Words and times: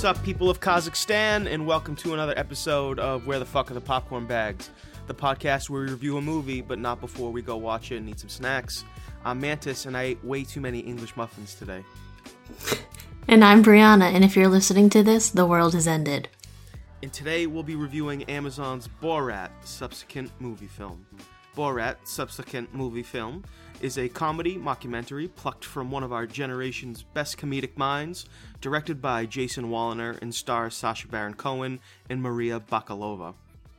What's 0.00 0.18
up, 0.18 0.24
people 0.24 0.48
of 0.48 0.60
Kazakhstan, 0.60 1.46
and 1.46 1.66
welcome 1.66 1.94
to 1.96 2.14
another 2.14 2.32
episode 2.38 2.98
of 2.98 3.26
Where 3.26 3.38
the 3.38 3.44
Fuck 3.44 3.70
Are 3.70 3.74
the 3.74 3.82
Popcorn 3.82 4.24
Bags, 4.24 4.70
the 5.06 5.12
podcast 5.12 5.68
where 5.68 5.82
we 5.82 5.90
review 5.90 6.16
a 6.16 6.22
movie, 6.22 6.62
but 6.62 6.78
not 6.78 7.02
before 7.02 7.30
we 7.30 7.42
go 7.42 7.58
watch 7.58 7.92
it 7.92 7.98
and 7.98 8.08
eat 8.08 8.18
some 8.18 8.30
snacks. 8.30 8.86
I'm 9.26 9.38
Mantis, 9.38 9.84
and 9.84 9.94
I 9.94 10.04
ate 10.04 10.24
way 10.24 10.42
too 10.42 10.62
many 10.62 10.78
English 10.78 11.14
muffins 11.18 11.54
today. 11.54 11.84
And 13.28 13.44
I'm 13.44 13.62
Brianna, 13.62 14.10
and 14.10 14.24
if 14.24 14.36
you're 14.36 14.48
listening 14.48 14.88
to 14.88 15.02
this, 15.02 15.28
the 15.28 15.44
world 15.44 15.74
has 15.74 15.86
ended. 15.86 16.30
And 17.02 17.12
today 17.12 17.46
we'll 17.46 17.62
be 17.62 17.76
reviewing 17.76 18.22
Amazon's 18.22 18.88
Borat 19.02 19.50
subsequent 19.64 20.30
movie 20.38 20.66
film. 20.66 21.04
Borat 21.54 21.96
subsequent 22.04 22.72
movie 22.72 23.02
film 23.02 23.44
is 23.80 23.98
a 23.98 24.08
comedy 24.08 24.56
mockumentary 24.56 25.28
plucked 25.34 25.64
from 25.64 25.90
one 25.90 26.02
of 26.02 26.12
our 26.12 26.26
generation's 26.26 27.02
best 27.02 27.38
comedic 27.38 27.76
minds, 27.76 28.26
directed 28.60 29.00
by 29.00 29.26
Jason 29.26 29.70
Woliner 29.70 30.20
and 30.20 30.34
stars 30.34 30.74
Sacha 30.74 31.08
Baron 31.08 31.34
Cohen 31.34 31.80
and 32.08 32.22
Maria 32.22 32.60
Bakalova. 32.60 33.34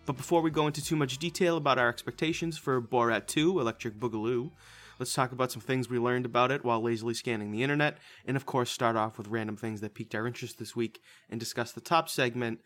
But 0.05 0.17
before 0.17 0.41
we 0.41 0.49
go 0.49 0.67
into 0.67 0.83
too 0.83 0.95
much 0.95 1.17
detail 1.17 1.57
about 1.57 1.77
our 1.77 1.89
expectations 1.89 2.57
for 2.57 2.81
Borat 2.81 3.27
2 3.27 3.59
Electric 3.59 3.99
Boogaloo, 3.99 4.51
let's 4.99 5.13
talk 5.13 5.31
about 5.31 5.51
some 5.51 5.61
things 5.61 5.89
we 5.89 5.99
learned 5.99 6.25
about 6.25 6.51
it 6.51 6.63
while 6.63 6.81
lazily 6.81 7.13
scanning 7.13 7.51
the 7.51 7.63
internet, 7.63 7.97
and 8.25 8.35
of 8.35 8.45
course, 8.45 8.71
start 8.71 8.95
off 8.95 9.17
with 9.17 9.27
random 9.27 9.55
things 9.55 9.81
that 9.81 9.93
piqued 9.93 10.15
our 10.15 10.25
interest 10.25 10.57
this 10.57 10.75
week 10.75 11.01
and 11.29 11.39
discuss 11.39 11.71
the 11.71 11.81
top 11.81 12.09
segment 12.09 12.61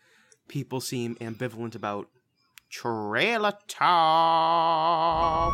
people 0.48 0.80
seem 0.80 1.16
ambivalent 1.16 1.76
about 1.76 2.08
trailer 2.70 3.54
talk. 3.68 5.54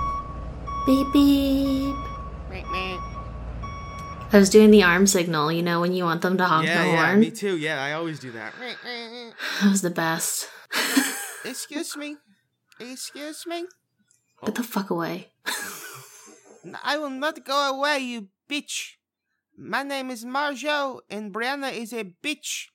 Beep 0.85 1.07
beep. 1.13 1.95
I 4.33 4.37
was 4.37 4.49
doing 4.49 4.71
the 4.71 4.81
arm 4.83 5.07
signal, 5.07 5.51
you 5.51 5.61
know, 5.61 5.81
when 5.81 5.93
you 5.93 6.05
want 6.05 6.21
them 6.21 6.37
to 6.37 6.45
honk 6.45 6.65
yeah, 6.65 6.83
the 6.83 6.89
yeah, 6.89 7.05
horn. 7.05 7.19
me 7.19 7.31
too. 7.31 7.57
Yeah, 7.57 7.83
I 7.83 7.91
always 7.93 8.17
do 8.17 8.31
that. 8.31 8.53
That 8.57 9.69
was 9.69 9.81
the 9.81 9.89
best. 9.89 10.47
Excuse 11.45 11.97
me. 11.97 12.15
Excuse 12.79 13.45
me. 13.45 13.65
Get 14.43 14.55
the 14.55 14.63
fuck 14.63 14.89
away. 14.89 15.27
I 16.83 16.97
will 16.97 17.09
not 17.09 17.43
go 17.45 17.75
away, 17.75 17.99
you 17.99 18.29
bitch. 18.49 18.93
My 19.57 19.83
name 19.83 20.09
is 20.09 20.23
Marjo, 20.23 21.01
and 21.09 21.33
Brianna 21.33 21.73
is 21.73 21.91
a 21.91 22.05
bitch. 22.05 22.67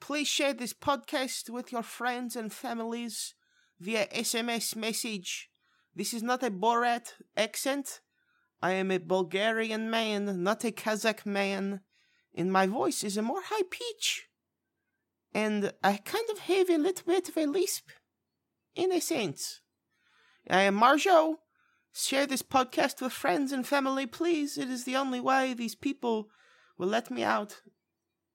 Please 0.00 0.26
share 0.26 0.54
this 0.54 0.72
podcast 0.72 1.50
with 1.50 1.70
your 1.70 1.82
friends 1.82 2.34
and 2.34 2.52
families 2.52 3.34
via 3.78 4.06
SMS 4.06 4.74
message. 4.74 5.50
This 5.96 6.12
is 6.12 6.22
not 6.22 6.42
a 6.42 6.50
Borat 6.50 7.12
accent. 7.36 8.00
I 8.60 8.72
am 8.72 8.90
a 8.90 8.98
Bulgarian 8.98 9.90
man, 9.90 10.42
not 10.42 10.64
a 10.64 10.72
Kazakh 10.72 11.24
man, 11.24 11.80
and 12.34 12.52
my 12.52 12.66
voice 12.66 13.04
is 13.04 13.16
a 13.16 13.22
more 13.22 13.42
high 13.44 13.64
pitch. 13.70 14.28
And 15.32 15.72
I 15.82 15.98
kind 15.98 16.28
of 16.30 16.38
have 16.40 16.70
a 16.70 16.78
little 16.78 17.06
bit 17.06 17.28
of 17.28 17.36
a 17.36 17.46
lisp, 17.46 17.90
in 18.74 18.92
a 18.92 19.00
sense. 19.00 19.60
I 20.48 20.62
am 20.62 20.80
Marjo. 20.80 21.36
Share 21.92 22.26
this 22.26 22.42
podcast 22.42 23.00
with 23.00 23.12
friends 23.12 23.52
and 23.52 23.66
family, 23.66 24.06
please. 24.06 24.58
It 24.58 24.68
is 24.68 24.84
the 24.84 24.96
only 24.96 25.20
way 25.20 25.54
these 25.54 25.76
people 25.76 26.28
will 26.76 26.88
let 26.88 27.08
me 27.10 27.22
out 27.22 27.60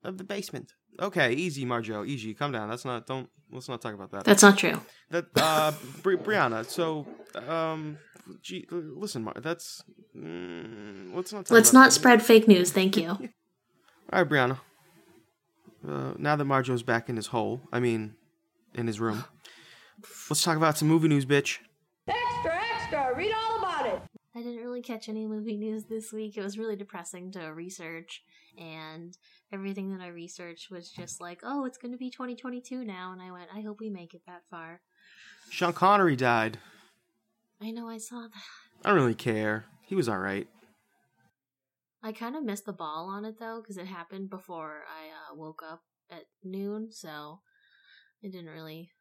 of 0.02 0.18
the 0.18 0.24
basement. 0.24 0.74
Okay, 1.00 1.34
easy, 1.34 1.66
Marjo. 1.66 2.06
Easy. 2.08 2.34
Come 2.34 2.52
down. 2.52 2.70
That's 2.70 2.86
not. 2.86 3.06
Don't. 3.08 3.30
Let's 3.52 3.68
not 3.70 3.82
talk 3.82 3.94
about 3.94 4.12
that. 4.12 4.24
That's 4.26 4.42
not 4.44 4.58
true. 4.58 4.80
That. 5.10 5.26
Uh, 5.36 5.72
Bri- 6.04 6.18
Brianna. 6.18 6.66
So, 6.66 7.08
um, 7.48 7.98
gee, 8.42 8.66
listen, 8.70 9.24
Mar. 9.24 9.36
That's. 9.42 9.82
Mm, 10.16 11.16
let's 11.16 11.32
not. 11.34 11.46
Talk 11.46 11.52
Let's 11.52 11.74
not 11.74 11.88
that. 11.88 11.92
spread 11.94 12.22
fake 12.24 12.48
news, 12.48 12.72
thank 12.72 12.98
you. 12.98 13.08
All 13.10 13.20
right, 14.12 14.28
Brianna. 14.28 14.60
Uh, 15.88 16.14
now 16.18 16.36
that 16.36 16.44
Marjo's 16.46 16.84
back 16.84 17.08
in 17.10 17.16
his 17.16 17.28
hole, 17.28 17.62
I 17.72 17.80
mean, 17.80 18.16
in 18.76 18.86
his 18.86 19.00
room, 19.00 19.24
let's 20.30 20.44
talk 20.44 20.58
about 20.58 20.78
some 20.78 20.90
movie 20.90 21.08
news, 21.08 21.26
bitch. 21.26 21.60
Extra, 22.08 22.60
extra, 22.76 23.14
read 23.16 23.32
all 23.34 23.60
about 23.60 23.86
it. 23.86 24.02
I 24.36 24.40
didn't 24.40 24.58
really 24.80 24.98
catch 24.98 25.10
any 25.10 25.28
movie 25.28 25.58
news 25.58 25.86
this 25.86 26.14
week. 26.14 26.38
It 26.38 26.44
was 26.44 26.58
really 26.58 26.76
depressing 26.76 27.32
to 27.34 27.54
research, 27.54 28.24
and 28.58 29.18
everything 29.52 29.92
that 29.92 30.02
I 30.04 30.08
researched 30.08 30.72
was 30.72 30.90
just 30.90 31.20
like, 31.20 31.42
oh, 31.44 31.66
it's 31.66 31.78
going 31.78 31.92
to 31.92 31.98
be 31.98 32.10
2022 32.10 32.86
now. 32.86 33.12
And 33.12 33.22
I 33.22 33.32
went, 33.32 33.50
I 33.54 33.62
hope 33.62 33.80
we 33.80 33.90
make 33.90 34.14
it 34.14 34.22
that 34.26 34.44
far. 34.50 34.82
Sean 35.50 35.74
Connery 35.74 36.16
died. 36.16 36.60
I 37.62 37.72
know 37.72 37.90
I 37.90 37.98
saw 37.98 38.22
that. 38.22 38.86
I 38.86 38.90
don't 38.90 39.00
really 39.00 39.16
care. 39.16 39.66
He 39.86 39.96
was 39.96 40.08
all 40.08 40.20
right. 40.20 40.48
I 42.02 42.14
kind 42.14 42.38
of 42.38 42.44
missed 42.44 42.66
the 42.66 42.72
ball 42.72 43.10
on 43.10 43.26
it 43.26 43.36
though, 43.40 43.60
because 43.62 43.78
it 43.78 43.88
happened 43.88 44.30
before 44.30 44.84
I 44.88 45.34
uh, 45.34 45.36
woke 45.36 45.62
up 45.70 45.82
at 46.10 46.24
noon, 46.44 46.90
so 46.92 47.42
I 48.24 48.28
didn't 48.28 48.50
really, 48.50 48.92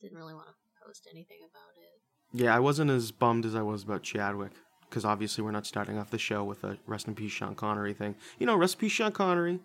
didn't 0.00 0.16
really 0.16 0.34
want 0.34 0.46
to 0.46 0.86
post 0.86 1.08
anything 1.10 1.38
about 1.40 1.72
it. 1.76 2.44
Yeah, 2.44 2.54
I 2.54 2.60
wasn't 2.60 2.92
as 2.92 3.10
bummed 3.10 3.44
as 3.44 3.56
I 3.56 3.62
was 3.62 3.82
about 3.82 4.04
Chadwick 4.04 4.52
because 4.90 5.04
obviously 5.04 5.42
we're 5.44 5.52
not 5.52 5.66
starting 5.66 5.96
off 5.98 6.10
the 6.10 6.18
show 6.18 6.44
with 6.44 6.64
a 6.64 6.76
rest 6.86 7.06
in 7.08 7.14
peace 7.14 7.32
Sean 7.32 7.54
Connery 7.54 7.94
thing. 7.94 8.16
You 8.38 8.46
know, 8.46 8.56
rest 8.56 8.74
in 8.74 8.80
peace 8.80 8.92
Sean 8.92 9.12
Connery. 9.12 9.60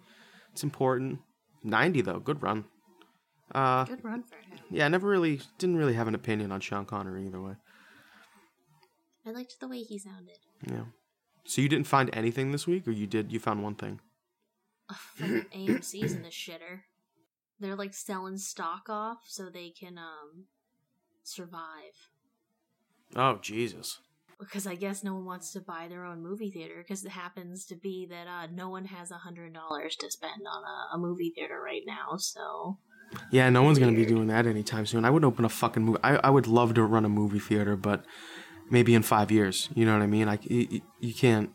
It's 0.54 0.64
important. 0.64 1.20
Ninety 1.64 2.02
though, 2.02 2.20
good 2.20 2.42
run. 2.44 2.66
Uh, 3.54 3.86
Good 3.86 4.04
run 4.04 4.24
for 4.24 4.36
him. 4.38 4.60
yeah, 4.72 4.86
I 4.86 4.88
never 4.88 5.08
really 5.08 5.40
didn't 5.60 5.78
really 5.78 5.94
have 5.94 6.08
an 6.08 6.16
opinion 6.16 6.52
on 6.52 6.62
Sean 6.62 6.86
Connery 6.86 7.26
either 7.28 7.40
way. 7.42 7.54
I 9.26 9.32
liked 9.32 9.60
the 9.60 9.68
way 9.68 9.80
he 9.82 9.98
sounded. 10.00 10.38
Yeah. 10.70 10.86
So 11.46 11.62
you 11.62 11.70
didn't 11.70 11.88
find 11.88 12.10
anything 12.14 12.52
this 12.52 12.66
week, 12.66 12.88
or 12.88 12.92
you 12.92 13.06
did? 13.06 13.32
You 13.32 13.40
found 13.40 13.62
one 13.64 13.76
thing. 13.76 14.00
Fucking 15.16 15.46
AMC's 15.56 16.14
in 16.14 16.24
the 16.24 16.30
shitter. 16.30 16.82
They're 17.60 17.76
like 17.76 17.94
selling 17.94 18.38
stock 18.38 18.90
off 18.90 19.20
so 19.28 19.50
they 19.50 19.70
can 19.70 19.98
um 19.98 20.46
survive. 21.24 22.10
Oh 23.16 23.38
Jesus. 23.42 24.00
Because 24.40 24.68
I 24.68 24.76
guess 24.76 25.04
no 25.04 25.14
one 25.14 25.26
wants 25.26 25.54
to 25.54 25.62
buy 25.62 25.88
their 25.88 26.04
own 26.06 26.22
movie 26.22 26.52
theater 26.52 26.76
because 26.78 27.06
it 27.06 27.12
happens 27.12 27.66
to 27.68 27.76
be 27.76 28.06
that 28.10 28.28
uh, 28.28 28.48
no 28.54 28.70
one 28.70 28.86
has 28.86 29.10
a 29.10 29.16
hundred 29.16 29.54
dollars 29.54 29.96
to 29.98 30.12
spend 30.12 30.42
on 30.52 30.64
a, 30.64 30.96
a 30.96 30.98
movie 30.98 31.32
theater 31.34 31.60
right 31.64 31.84
now. 31.88 32.18
So 32.18 32.78
Yeah, 33.32 33.50
no 33.50 33.64
one's 33.64 33.80
gonna 33.80 33.94
be 33.96 34.06
doing 34.06 34.28
that 34.28 34.46
anytime 34.46 34.86
soon. 34.86 35.06
I 35.06 35.10
would 35.10 35.24
open 35.24 35.46
a 35.46 35.50
fucking 35.50 35.84
movie. 35.84 36.00
I, 36.04 36.18
I 36.18 36.30
would 36.30 36.48
love 36.48 36.74
to 36.74 36.84
run 36.84 37.06
a 37.06 37.10
movie 37.10 37.40
theater, 37.40 37.78
but 37.78 38.04
maybe 38.70 38.94
in 38.94 39.04
five 39.04 39.32
years. 39.32 39.70
You 39.74 39.86
know 39.86 39.94
what 39.94 40.02
I 40.02 40.08
mean? 40.08 40.28
Like 40.28 40.46
you, 40.50 40.82
you 41.00 41.14
can't. 41.14 41.52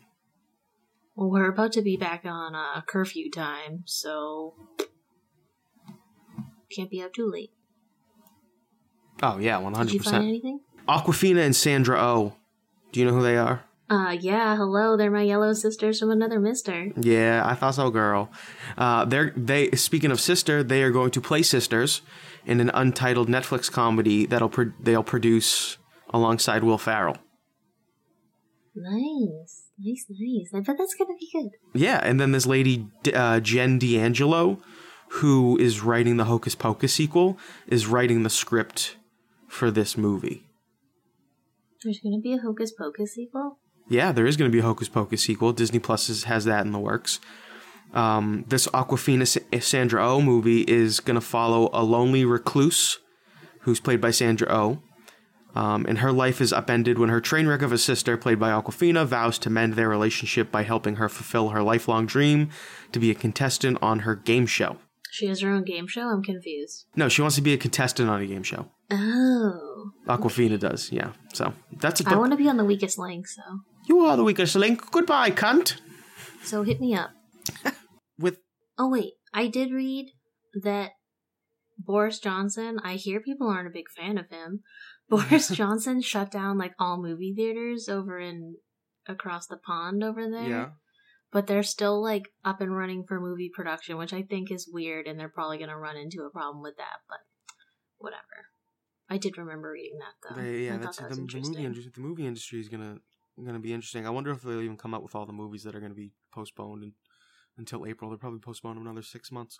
Well, 1.15 1.29
we're 1.29 1.49
about 1.49 1.73
to 1.73 1.83
be 1.83 1.97
back 1.97 2.23
on 2.25 2.55
uh, 2.55 2.81
curfew 2.87 3.29
time, 3.29 3.83
so 3.85 4.55
can't 6.75 6.89
be 6.89 7.01
out 7.01 7.13
too 7.13 7.29
late. 7.31 7.51
Oh 9.21 9.37
yeah, 9.37 9.57
one 9.59 9.73
Did 9.73 9.77
hundred 9.77 9.93
you 9.93 9.99
find 9.99 10.15
percent. 10.15 10.23
anything? 10.27 10.61
Awkwafina 10.87 11.45
and 11.45 11.55
Sandra 11.55 12.01
Oh. 12.01 12.37
Do 12.91 12.99
you 12.99 13.05
know 13.05 13.13
who 13.13 13.23
they 13.23 13.37
are? 13.37 13.63
Uh, 13.89 14.15
yeah. 14.19 14.55
Hello, 14.55 14.95
they're 14.95 15.11
my 15.11 15.23
yellow 15.23 15.53
sisters 15.53 15.99
from 15.99 16.11
another 16.11 16.39
Mister. 16.39 16.91
Yeah, 16.95 17.43
I 17.45 17.55
thought 17.55 17.75
so, 17.75 17.89
girl. 17.89 18.31
Uh, 18.77 19.05
they're 19.05 19.33
they. 19.35 19.71
Speaking 19.71 20.11
of 20.11 20.21
sister, 20.21 20.63
they 20.63 20.81
are 20.83 20.91
going 20.91 21.11
to 21.11 21.21
play 21.21 21.41
sisters 21.41 22.01
in 22.45 22.61
an 22.61 22.71
untitled 22.73 23.27
Netflix 23.27 23.71
comedy 23.71 24.25
that'll 24.25 24.49
pro- 24.49 24.71
they'll 24.79 25.03
produce 25.03 25.77
alongside 26.11 26.63
Will 26.63 26.77
Ferrell. 26.77 27.17
Nice, 28.73 29.63
nice, 29.77 30.05
nice. 30.09 30.51
I 30.53 30.59
bet 30.61 30.77
that's 30.77 30.95
gonna 30.95 31.15
be 31.19 31.29
good. 31.33 31.49
Yeah, 31.73 31.99
and 32.01 32.19
then 32.19 32.31
this 32.31 32.45
lady 32.45 32.87
uh, 33.13 33.41
Jen 33.41 33.77
D'Angelo, 33.77 34.59
who 35.09 35.57
is 35.57 35.81
writing 35.81 36.15
the 36.15 36.23
Hocus 36.23 36.55
Pocus 36.55 36.93
sequel, 36.93 37.37
is 37.67 37.87
writing 37.87 38.23
the 38.23 38.29
script 38.29 38.95
for 39.49 39.69
this 39.69 39.97
movie. 39.97 40.47
There's 41.83 41.99
gonna 42.03 42.19
be 42.19 42.33
a 42.33 42.39
Hocus 42.39 42.71
Pocus 42.71 43.13
sequel. 43.15 43.57
Yeah, 43.89 44.13
there 44.13 44.25
is 44.25 44.37
going 44.37 44.49
to 44.49 44.55
be 44.55 44.59
a 44.59 44.63
Hocus 44.63 44.87
Pocus 44.87 45.21
sequel. 45.21 45.51
Disney 45.51 45.79
Plus 45.79 46.07
is, 46.07 46.23
has 46.23 46.45
that 46.45 46.65
in 46.65 46.71
the 46.71 46.79
works. 46.79 47.19
Um, 47.93 48.45
this 48.47 48.65
Awkwafina 48.67 49.27
Sa- 49.27 49.59
Sandra 49.59 50.07
Oh 50.07 50.21
movie 50.21 50.61
is 50.61 51.01
going 51.01 51.15
to 51.15 51.21
follow 51.21 51.69
a 51.73 51.83
lonely 51.83 52.23
recluse 52.23 52.99
who's 53.61 53.81
played 53.81 53.99
by 53.99 54.11
Sandra 54.11 54.47
Oh. 54.49 54.81
Um, 55.53 55.85
and 55.89 55.97
her 55.97 56.13
life 56.13 56.39
is 56.39 56.53
upended 56.53 56.97
when 56.97 57.09
her 57.09 57.19
train 57.19 57.47
wreck 57.47 57.61
of 57.61 57.73
a 57.73 57.77
sister, 57.77 58.15
played 58.15 58.39
by 58.39 58.51
Awkwafina, 58.51 59.05
vows 59.05 59.37
to 59.39 59.49
mend 59.49 59.73
their 59.73 59.89
relationship 59.89 60.49
by 60.49 60.63
helping 60.63 60.95
her 60.95 61.09
fulfill 61.09 61.49
her 61.49 61.61
lifelong 61.61 62.05
dream 62.05 62.49
to 62.93 62.99
be 62.99 63.11
a 63.11 63.15
contestant 63.15 63.77
on 63.81 63.99
her 63.99 64.15
game 64.15 64.45
show. 64.45 64.77
She 65.09 65.25
has 65.25 65.41
her 65.41 65.51
own 65.51 65.65
game 65.65 65.87
show. 65.87 66.03
I'm 66.07 66.23
confused. 66.23 66.85
No, 66.95 67.09
she 67.09 67.21
wants 67.21 67.35
to 67.35 67.41
be 67.41 67.51
a 67.51 67.57
contestant 67.57 68.09
on 68.09 68.21
a 68.21 68.25
game 68.25 68.43
show. 68.43 68.71
Oh, 68.91 69.91
Awkwafina 70.07 70.59
does, 70.59 70.91
yeah. 70.91 71.13
So 71.33 71.53
that's 71.79 72.01
a 72.01 72.09
I 72.09 72.15
want 72.15 72.31
to 72.31 72.37
be 72.37 72.49
on 72.49 72.57
the 72.57 72.65
weakest 72.65 72.97
link. 72.97 73.27
So, 73.27 73.41
You 73.87 73.99
are 74.01 74.17
the 74.17 74.23
weakest 74.23 74.55
link. 74.55 74.91
Goodbye, 74.91 75.31
cunt. 75.31 75.77
so 76.43 76.63
hit 76.63 76.79
me 76.81 76.93
up. 76.93 77.11
With 78.19 78.39
Oh 78.77 78.89
wait, 78.89 79.13
I 79.33 79.47
did 79.47 79.71
read 79.71 80.11
that 80.61 80.91
Boris 81.77 82.19
Johnson. 82.19 82.79
I 82.83 82.95
hear 82.95 83.21
people 83.21 83.47
aren't 83.49 83.67
a 83.67 83.71
big 83.73 83.89
fan 83.95 84.17
of 84.17 84.29
him. 84.29 84.61
Boris 85.09 85.47
Johnson 85.53 86.01
shut 86.01 86.29
down 86.31 86.57
like 86.57 86.73
all 86.77 87.01
movie 87.01 87.33
theaters 87.35 87.87
over 87.89 88.19
in 88.19 88.55
across 89.07 89.47
the 89.47 89.57
pond 89.57 90.03
over 90.03 90.29
there. 90.29 90.47
yeah. 90.49 90.69
but 91.33 91.47
they're 91.47 91.63
still 91.63 92.01
like 92.01 92.23
up 92.45 92.61
and 92.61 92.75
running 92.75 93.03
for 93.07 93.19
movie 93.19 93.49
production, 93.53 93.97
which 93.97 94.13
I 94.13 94.21
think 94.21 94.51
is 94.51 94.69
weird, 94.71 95.07
and 95.07 95.19
they're 95.19 95.29
probably 95.29 95.57
going 95.57 95.69
to 95.69 95.77
run 95.77 95.97
into 95.97 96.23
a 96.23 96.29
problem 96.29 96.61
with 96.61 96.75
that. 96.77 96.99
But 97.09 97.19
whatever. 97.97 98.50
I 99.11 99.17
did 99.17 99.37
remember 99.37 99.71
reading 99.71 99.99
that 99.99 100.13
though. 100.35 100.41
They- 100.41 100.65
yeah, 100.67 100.75
I 100.75 100.77
that's 100.77 100.97
thought 100.97 101.09
the, 101.09 101.15
the 101.15 101.21
movie 101.21 101.65
industry. 101.65 101.91
The 101.93 102.01
movie 102.01 102.25
industry 102.25 102.59
is 102.61 102.69
gonna 102.69 102.99
gonna 103.43 103.59
be 103.59 103.73
interesting. 103.73 104.07
I 104.07 104.09
wonder 104.09 104.31
if 104.31 104.41
they'll 104.41 104.61
even 104.61 104.77
come 104.77 104.93
out 104.93 105.03
with 105.03 105.15
all 105.15 105.25
the 105.25 105.33
movies 105.33 105.63
that 105.63 105.75
are 105.75 105.81
gonna 105.81 105.93
be 105.93 106.11
postponed 106.33 106.83
and, 106.83 106.93
until 107.57 107.85
April. 107.85 108.09
They'll 108.09 108.19
probably 108.19 108.39
postpone 108.39 108.75
them 108.75 108.85
another 108.87 109.01
six 109.01 109.29
months. 109.29 109.59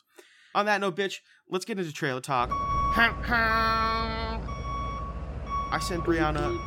On 0.56 0.66
that 0.68 0.80
note, 0.80 0.96
bitch, 0.96 1.18
let's 1.50 1.66
get 1.66 1.78
into 1.80 1.92
trailer 1.92 2.22
talk. 2.22 2.50
I 5.74 5.80
sent 5.82 6.04
Brianna 6.06 6.58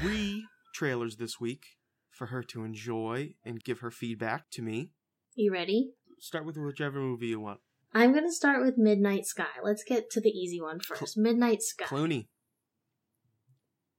three 0.00 0.46
trailers 0.74 1.16
this 1.16 1.40
week 1.40 1.64
for 2.10 2.26
her 2.26 2.42
to 2.44 2.62
enjoy 2.62 3.34
and 3.44 3.62
give 3.62 3.80
her 3.80 3.90
feedback 3.90 4.50
to 4.52 4.62
me. 4.62 4.90
You 5.34 5.52
ready? 5.52 5.90
Start 6.20 6.44
with 6.44 6.56
whichever 6.56 7.00
movie 7.00 7.28
you 7.28 7.40
want. 7.40 7.60
I'm 7.94 8.14
gonna 8.14 8.32
start 8.32 8.64
with 8.64 8.78
Midnight 8.78 9.26
Sky. 9.26 9.60
Let's 9.62 9.84
get 9.84 10.10
to 10.10 10.20
the 10.20 10.30
easy 10.30 10.60
one 10.60 10.80
first. 10.80 11.16
Midnight 11.16 11.62
Sky. 11.62 11.84
Clooney. 11.84 12.28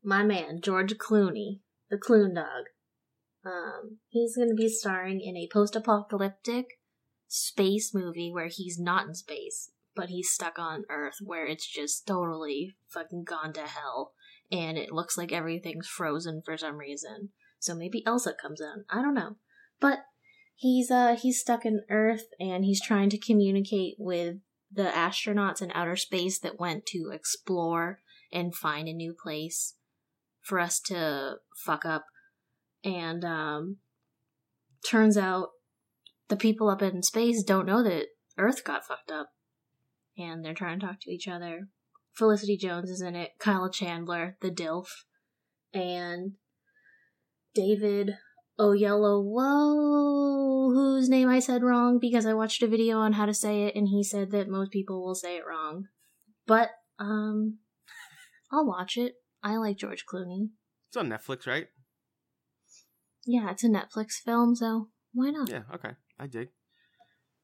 My 0.04 0.24
man, 0.24 0.62
George 0.62 0.96
Clooney, 0.96 1.60
the 1.90 1.98
Clune 1.98 2.34
Dog. 2.34 2.66
Um, 3.46 3.98
he's 4.10 4.36
gonna 4.36 4.56
be 4.56 4.70
starring 4.70 5.22
in 5.22 5.38
a 5.38 5.50
post-apocalyptic 5.52 6.80
space 7.28 7.94
movie 7.94 8.32
where 8.32 8.48
he's 8.48 8.80
not 8.80 9.08
in 9.08 9.14
space, 9.14 9.72
but 9.96 10.10
he's 10.10 10.32
stuck 10.32 10.58
on 10.58 10.86
Earth 10.90 11.18
where 11.24 11.46
it's 11.46 11.68
just 11.68 12.08
totally 12.08 12.76
fucking 12.88 13.26
gone 13.26 13.54
to 13.54 13.62
hell, 13.62 14.14
and 14.52 14.78
it 14.78 14.92
looks 14.92 15.18
like 15.18 15.32
everything's 15.32 15.88
frozen 15.88 16.42
for 16.44 16.58
some 16.58 16.78
reason. 16.78 17.30
So 17.60 17.76
maybe 17.76 18.04
Elsa 18.06 18.34
comes 18.34 18.60
in. 18.60 18.86
I 18.90 19.02
don't 19.02 19.14
know, 19.14 19.38
but 19.80 20.00
he's 20.64 20.90
uh 20.90 21.16
he's 21.22 21.42
stuck 21.42 21.66
in 21.66 21.82
Earth 21.90 22.28
and 22.40 22.64
he's 22.64 22.82
trying 22.82 23.10
to 23.10 23.18
communicate 23.18 23.96
with 24.00 24.38
the 24.72 24.86
astronauts 24.86 25.62
in 25.62 25.72
outer 25.76 25.98
space 25.98 26.40
that 26.40 26.60
went 26.60 26.86
to 26.86 27.12
explore 27.14 28.00
and 28.32 28.56
find 28.56 28.88
a 28.88 28.94
new 28.94 29.14
place 29.14 29.76
for 30.42 30.60
us 30.60 30.80
to 30.80 31.36
fuck 31.54 31.86
up. 31.86 32.06
And 32.84 33.26
um 33.26 33.78
turns 34.90 35.18
out 35.18 35.50
the 36.30 36.38
people 36.38 36.70
up 36.70 36.82
in 36.82 37.04
space 37.04 37.44
don't 37.44 37.68
know 37.68 37.84
that 37.84 38.08
Earth 38.38 38.64
got 38.64 38.86
fucked 38.86 39.12
up. 39.12 39.32
And 40.18 40.46
they're 40.46 40.54
trying 40.54 40.80
to 40.80 40.86
talk 40.86 41.02
to 41.02 41.12
each 41.12 41.28
other. 41.28 41.68
Felicity 42.14 42.56
Jones 42.56 42.90
is 42.90 43.02
in 43.02 43.16
it, 43.16 43.32
Kyle 43.40 43.70
Chandler, 43.70 44.38
the 44.40 44.52
DILF, 44.52 45.06
and 45.74 46.34
David 47.56 48.16
Oyelowo, 48.60 49.24
Whoa, 49.24 50.74
whose 50.74 51.10
name 51.10 51.28
I 51.28 51.40
said 51.40 51.64
wrong 51.64 51.98
because 52.00 52.26
I 52.26 52.34
watched 52.34 52.62
a 52.62 52.68
video 52.68 53.00
on 53.00 53.14
how 53.14 53.26
to 53.26 53.34
say 53.34 53.64
it 53.64 53.76
and 53.76 53.88
he 53.88 54.04
said 54.04 54.32
that 54.32 54.48
most 54.48 54.72
people 54.72 55.04
will 55.04 55.16
say 55.16 55.38
it 55.38 55.46
wrong. 55.48 55.88
But, 56.46 56.70
um, 57.00 57.60
I'll 58.52 58.68
watch 58.68 58.98
it. 58.98 59.16
I 59.42 59.56
like 59.58 59.78
George 59.78 60.06
Clooney. 60.06 60.50
It's 60.90 60.98
on 60.98 61.10
Netflix, 61.10 61.48
right? 61.48 61.68
Yeah, 63.26 63.50
it's 63.50 63.64
a 63.64 63.70
Netflix 63.70 64.14
film, 64.24 64.56
so 64.56 64.90
why 65.14 65.32
not? 65.32 65.50
Yeah, 65.50 65.64
okay. 65.74 65.92
I 66.20 66.28
dig. 66.28 66.50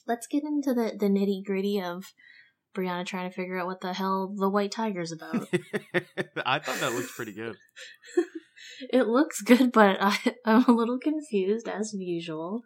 let's 0.07 0.27
get 0.27 0.45
into 0.45 0.75
the, 0.75 0.97
the 0.99 1.07
nitty 1.07 1.45
gritty 1.45 1.81
of 1.81 2.13
Brianna 2.75 3.07
trying 3.07 3.29
to 3.31 3.35
figure 3.35 3.59
out 3.59 3.67
what 3.67 3.81
the 3.81 3.93
hell 3.93 4.35
the 4.37 4.49
white 4.49 4.73
tiger's 4.73 5.13
about. 5.13 5.49
I 6.47 6.59
thought 6.59 6.81
that 6.81 6.93
looked 6.95 7.11
pretty 7.11 7.33
good. 7.33 7.57
it 8.93 9.07
looks 9.07 9.41
good, 9.41 9.73
but 9.73 9.97
I, 10.01 10.17
I'm 10.45 10.65
a 10.65 10.73
little 10.73 10.99
confused 10.99 11.69
as 11.69 11.95
usual. 11.95 12.63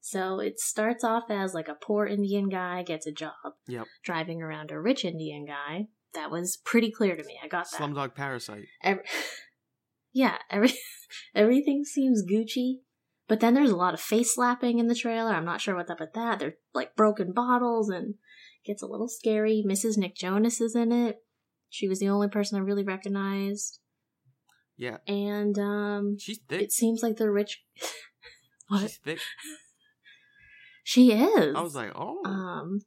So 0.00 0.40
it 0.40 0.58
starts 0.58 1.04
off 1.04 1.24
as 1.28 1.52
like 1.54 1.68
a 1.68 1.74
poor 1.74 2.06
Indian 2.06 2.48
guy 2.48 2.82
gets 2.82 3.06
a 3.06 3.12
job 3.12 3.32
Yep. 3.68 3.86
driving 4.02 4.42
around 4.42 4.70
a 4.70 4.80
rich 4.80 5.04
Indian 5.04 5.44
guy. 5.46 5.88
That 6.14 6.30
was 6.30 6.58
pretty 6.64 6.90
clear 6.90 7.14
to 7.14 7.22
me. 7.22 7.38
I 7.42 7.48
got 7.48 7.66
that. 7.70 7.80
Slumdog 7.80 8.14
Parasite. 8.14 8.64
Every, 8.82 9.04
yeah, 10.12 10.38
every 10.50 10.72
everything 11.34 11.84
seems 11.84 12.24
Gucci. 12.24 12.78
But 13.28 13.38
then 13.38 13.54
there's 13.54 13.70
a 13.70 13.76
lot 13.76 13.94
of 13.94 14.00
face 14.00 14.34
slapping 14.34 14.80
in 14.80 14.88
the 14.88 14.94
trailer. 14.94 15.32
I'm 15.32 15.44
not 15.44 15.60
sure 15.60 15.76
what's 15.76 15.90
up 15.90 16.00
with 16.00 16.14
that. 16.14 16.40
They're 16.40 16.56
like 16.74 16.96
broken 16.96 17.32
bottles 17.32 17.88
and 17.88 18.14
gets 18.64 18.82
a 18.82 18.86
little 18.86 19.08
scary. 19.08 19.64
Mrs. 19.66 19.96
Nick 19.96 20.16
Jonas 20.16 20.60
is 20.60 20.74
in 20.74 20.92
it. 20.92 21.22
She 21.68 21.88
was 21.88 22.00
the 22.00 22.08
only 22.08 22.28
person 22.28 22.58
I 22.58 22.62
really 22.62 22.84
recognized. 22.84 23.78
Yeah. 24.76 24.98
And 25.06 25.58
um 25.58 26.16
She's 26.18 26.40
thick. 26.48 26.62
it 26.62 26.72
seems 26.72 27.02
like 27.02 27.16
the 27.16 27.30
rich 27.30 27.64
what? 28.68 28.82
She's 28.82 28.96
thick. 28.96 29.18
She 30.82 31.12
is. 31.12 31.54
I 31.54 31.60
was 31.60 31.74
like, 31.74 31.92
oh. 31.94 32.22
Um, 32.24 32.80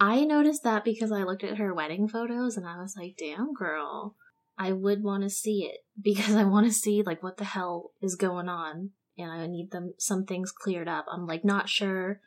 I 0.00 0.24
noticed 0.24 0.64
that 0.64 0.84
because 0.84 1.12
I 1.12 1.22
looked 1.22 1.44
at 1.44 1.56
her 1.56 1.72
wedding 1.72 2.08
photos 2.08 2.56
and 2.56 2.66
I 2.66 2.76
was 2.78 2.94
like, 2.96 3.14
damn, 3.16 3.54
girl, 3.54 4.16
I 4.58 4.72
would 4.72 5.02
want 5.02 5.22
to 5.22 5.30
see 5.30 5.64
it 5.64 5.84
because 6.00 6.34
I 6.34 6.44
want 6.44 6.66
to 6.66 6.72
see 6.72 7.02
like 7.02 7.22
what 7.22 7.36
the 7.36 7.44
hell 7.44 7.92
is 8.02 8.16
going 8.16 8.48
on 8.48 8.90
and 9.16 9.30
I 9.30 9.46
need 9.46 9.70
them 9.70 9.94
some 9.98 10.24
things 10.26 10.52
cleared 10.52 10.88
up. 10.88 11.06
I'm 11.10 11.26
like 11.26 11.44
not 11.44 11.68
sure. 11.68 12.20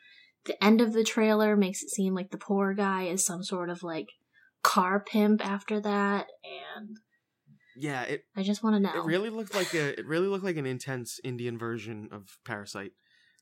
The 0.47 0.61
end 0.63 0.81
of 0.81 0.93
the 0.93 1.03
trailer 1.03 1.55
makes 1.55 1.83
it 1.83 1.89
seem 1.91 2.15
like 2.15 2.31
the 2.31 2.37
poor 2.37 2.73
guy 2.73 3.03
is 3.03 3.23
some 3.25 3.43
sort 3.43 3.69
of 3.69 3.83
like 3.83 4.07
car 4.63 4.99
pimp 4.99 5.45
after 5.45 5.79
that 5.79 6.25
and 6.43 6.97
yeah, 7.79 8.01
it 8.03 8.23
I 8.35 8.41
just 8.41 8.63
want 8.63 8.75
to 8.75 8.79
know. 8.79 8.91
it 8.99 9.05
really 9.05 9.29
looked 9.29 9.53
like 9.53 9.73
a 9.75 9.99
it 9.99 10.05
really 10.07 10.27
looked 10.27 10.43
like 10.43 10.57
an 10.57 10.65
intense 10.75 11.19
Indian 11.23 11.57
version 11.59 12.09
of 12.11 12.37
Parasite. 12.45 12.91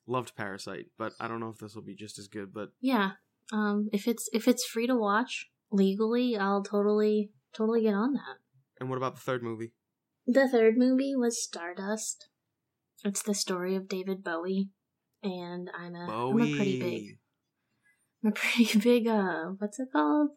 Loved 0.07 0.35
Parasite, 0.35 0.87
but 0.99 1.13
I 1.19 1.27
don't 1.27 1.39
know 1.39 1.49
if 1.49 1.57
this 1.57 1.73
will 1.73 1.81
be 1.83 1.95
just 1.95 2.19
as 2.19 2.27
good. 2.27 2.53
But 2.53 2.69
yeah. 2.81 3.11
Um 3.53 3.87
if 3.93 4.07
it's 4.07 4.27
if 4.33 4.47
it's 4.47 4.65
free 4.65 4.87
to 4.87 4.95
watch 4.95 5.47
legally, 5.71 6.35
I'll 6.37 6.63
totally 6.63 7.31
totally 7.53 7.83
get 7.83 7.93
on 7.93 8.13
that. 8.13 8.37
and 8.79 8.89
what 8.89 8.97
about 8.97 9.15
the 9.15 9.21
third 9.21 9.41
movie? 9.41 9.71
The 10.27 10.49
third 10.49 10.75
movie 10.77 11.15
was 11.15 11.41
Stardust. 11.41 12.27
It's 13.03 13.21
the 13.23 13.33
story 13.35 13.75
of 13.75 13.87
David 13.87 14.23
Bowie, 14.23 14.69
and 15.25 15.69
I'm 15.77 15.95
a 15.95 16.29
am 16.29 16.41
a 16.41 16.55
pretty 16.55 16.79
big 16.79 17.17
I'm 18.23 18.29
a 18.29 18.33
pretty 18.33 18.79
big 18.89 19.07
uh 19.07 19.45
what's 19.57 19.79
it 19.79 19.89
called 19.91 20.29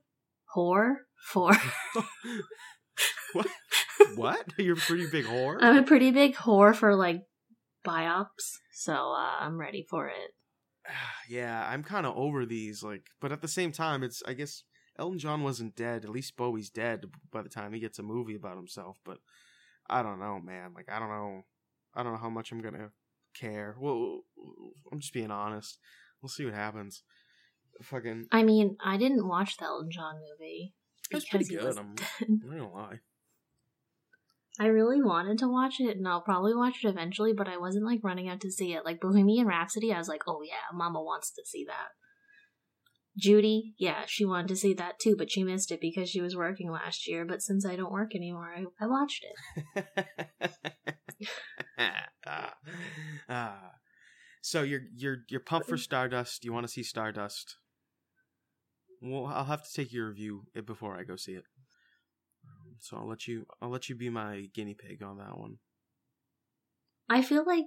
whore 0.57 0.95
for 1.17 1.53
what? 3.33 3.47
what? 4.15 4.45
You're 4.57 4.77
a 4.77 4.81
pretty 4.81 5.07
big 5.07 5.27
whore. 5.27 5.59
I'm 5.61 5.77
a 5.77 5.83
pretty 5.83 6.11
big 6.11 6.35
whore 6.37 6.75
for 6.75 6.95
like 6.95 7.23
biops, 7.87 8.59
so 8.73 8.93
uh, 8.93 9.37
I'm 9.41 9.59
ready 9.59 9.87
for 9.89 10.09
it. 10.09 10.35
yeah, 11.29 11.67
I'm 11.69 11.83
kind 11.83 12.07
of 12.07 12.17
over 12.17 12.47
these. 12.47 12.83
Like, 12.83 13.07
but 13.21 13.33
at 13.33 13.43
the 13.43 13.49
same 13.49 13.73
time, 13.73 14.03
it's 14.03 14.23
I 14.27 14.33
guess 14.35 14.65
Elton 14.99 15.19
John 15.19 15.43
wasn't 15.43 15.77
dead. 15.77 16.05
At 16.05 16.11
least 16.11 16.37
Bowie's 16.37 16.71
dead 16.71 17.05
by 17.31 17.43
the 17.43 17.49
time 17.49 17.73
he 17.73 17.81
gets 17.81 17.99
a 17.99 18.03
movie 18.03 18.37
about 18.37 18.57
himself. 18.57 18.99
But 19.05 19.19
I 19.89 20.03
don't 20.03 20.21
know, 20.21 20.41
man. 20.41 20.73
Like, 20.75 20.89
I 20.91 20.99
don't 20.99 21.11
know. 21.11 21.43
I 21.95 22.03
don't 22.03 22.13
know 22.13 22.19
how 22.19 22.31
much 22.31 22.53
I'm 22.53 22.61
gonna 22.61 22.91
care. 23.39 23.77
Well, 23.79 24.21
I'm 24.93 25.01
just 25.01 25.13
being 25.13 25.31
honest. 25.31 25.79
We'll 26.23 26.29
see 26.29 26.45
what 26.45 26.55
happens. 26.55 27.03
Fucking, 27.83 28.27
I 28.33 28.43
mean, 28.43 28.77
I 28.85 28.97
didn't 28.97 29.29
watch 29.29 29.57
the 29.57 29.67
Elton 29.67 29.91
John 29.91 30.17
movie 30.17 30.75
That's 31.13 31.25
because 31.25 31.29
pretty 31.31 31.45
he 31.47 31.57
good, 31.57 31.67
was 31.67 31.77
I'm-. 31.77 31.95
I'm 32.21 32.41
not 32.45 32.59
gonna 32.59 32.73
lie. 32.73 32.99
I 34.61 34.67
really 34.67 35.01
wanted 35.01 35.39
to 35.39 35.49
watch 35.49 35.79
it, 35.79 35.97
and 35.97 36.09
I'll 36.09 36.21
probably 36.21 36.55
watch 36.55 36.83
it 36.83 36.89
eventually, 36.89 37.33
but 37.33 37.47
I 37.47 37.59
wasn't 37.59 37.85
like 37.85 38.01
running 38.03 38.29
out 38.29 38.41
to 38.41 38.51
see 38.51 38.73
it. 38.73 38.85
Like 38.85 39.01
Bohemian 39.01 39.47
Rhapsody, 39.47 39.93
I 39.93 39.99
was 39.99 40.09
like, 40.09 40.23
oh 40.27 40.43
yeah, 40.43 40.75
Mama 40.75 41.01
wants 41.01 41.31
to 41.31 41.43
see 41.45 41.65
that. 41.67 41.91
Judy, 43.19 43.75
yeah, 43.79 44.05
she 44.07 44.25
wanted 44.25 44.49
to 44.49 44.57
see 44.57 44.75
that 44.75 45.01
too, 45.01 45.17
but 45.17 45.31
she 45.31 45.43
missed 45.43 45.73
it 45.73 45.81
because 45.81 46.09
she 46.09 46.21
was 46.21 46.37
working 46.37 46.71
last 46.71 47.09
year. 47.09 47.25
But 47.25 47.43
since 47.43 47.67
I 47.67 47.75
don't 47.75 47.93
work 47.93 48.15
anymore, 48.15 48.55
I, 48.57 48.65
I 48.81 48.87
watched 48.87 49.25
it. 49.25 49.85
ah, 52.27 52.55
ah. 53.29 53.71
So 54.41 54.63
you're 54.63 54.83
you're 54.97 55.19
you're 55.29 55.41
pumped 55.41 55.69
for 55.69 55.77
Stardust. 55.77 56.45
You 56.45 56.53
want 56.53 56.65
to 56.65 56.73
see 56.73 56.85
Stardust? 56.85 57.57
Well, 59.03 59.27
I'll 59.27 59.45
have 59.45 59.65
to 59.65 59.73
take 59.73 59.93
your 59.93 60.09
review 60.09 60.45
before 60.65 60.97
I 60.97 61.03
go 61.03 61.17
see 61.17 61.33
it. 61.33 61.45
Um, 62.47 62.77
So 62.79 62.99
I'll 62.99 63.09
let 63.09 63.27
you 63.27 63.47
I'll 63.61 63.71
let 63.71 63.89
you 63.89 63.97
be 63.97 64.11
my 64.11 64.49
guinea 64.55 64.75
pig 64.75 65.03
on 65.03 65.19
that 65.19 65.37
one. 65.37 65.57
I 67.09 67.23
feel 67.23 67.45
like 67.45 67.67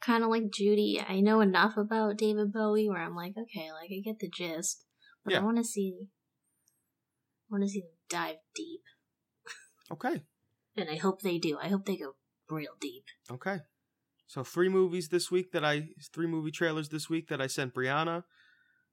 kind 0.00 0.24
of 0.24 0.30
like 0.30 0.50
Judy. 0.52 1.02
I 1.06 1.20
know 1.20 1.40
enough 1.40 1.76
about 1.76 2.16
David 2.18 2.52
Bowie 2.52 2.88
where 2.88 3.02
I'm 3.02 3.14
like, 3.16 3.34
okay, 3.36 3.70
like 3.72 3.90
I 3.92 4.00
get 4.04 4.18
the 4.18 4.28
gist, 4.28 4.84
but 5.24 5.32
Yeah. 5.34 5.40
I 5.40 5.44
want 5.44 5.58
to 5.58 5.64
see, 5.64 6.08
want 7.50 7.62
to 7.64 7.68
see 7.68 7.80
them 7.80 7.90
dive 8.08 8.36
deep, 8.54 8.82
Okay. 9.90 10.22
and 10.76 10.88
I 10.90 10.96
hope 10.96 11.22
they 11.22 11.38
do. 11.38 11.58
I 11.60 11.68
hope 11.68 11.84
they 11.86 11.96
go 11.96 12.14
real 12.48 12.72
deep. 12.80 13.04
Okay. 13.30 13.58
So 14.26 14.44
three 14.44 14.68
movies 14.68 15.08
this 15.08 15.30
week 15.30 15.50
that 15.52 15.64
I 15.64 15.88
three 16.12 16.26
movie 16.28 16.52
trailers 16.52 16.88
this 16.88 17.10
week 17.10 17.28
that 17.28 17.40
I 17.40 17.46
sent 17.48 17.74
Brianna. 17.74 18.24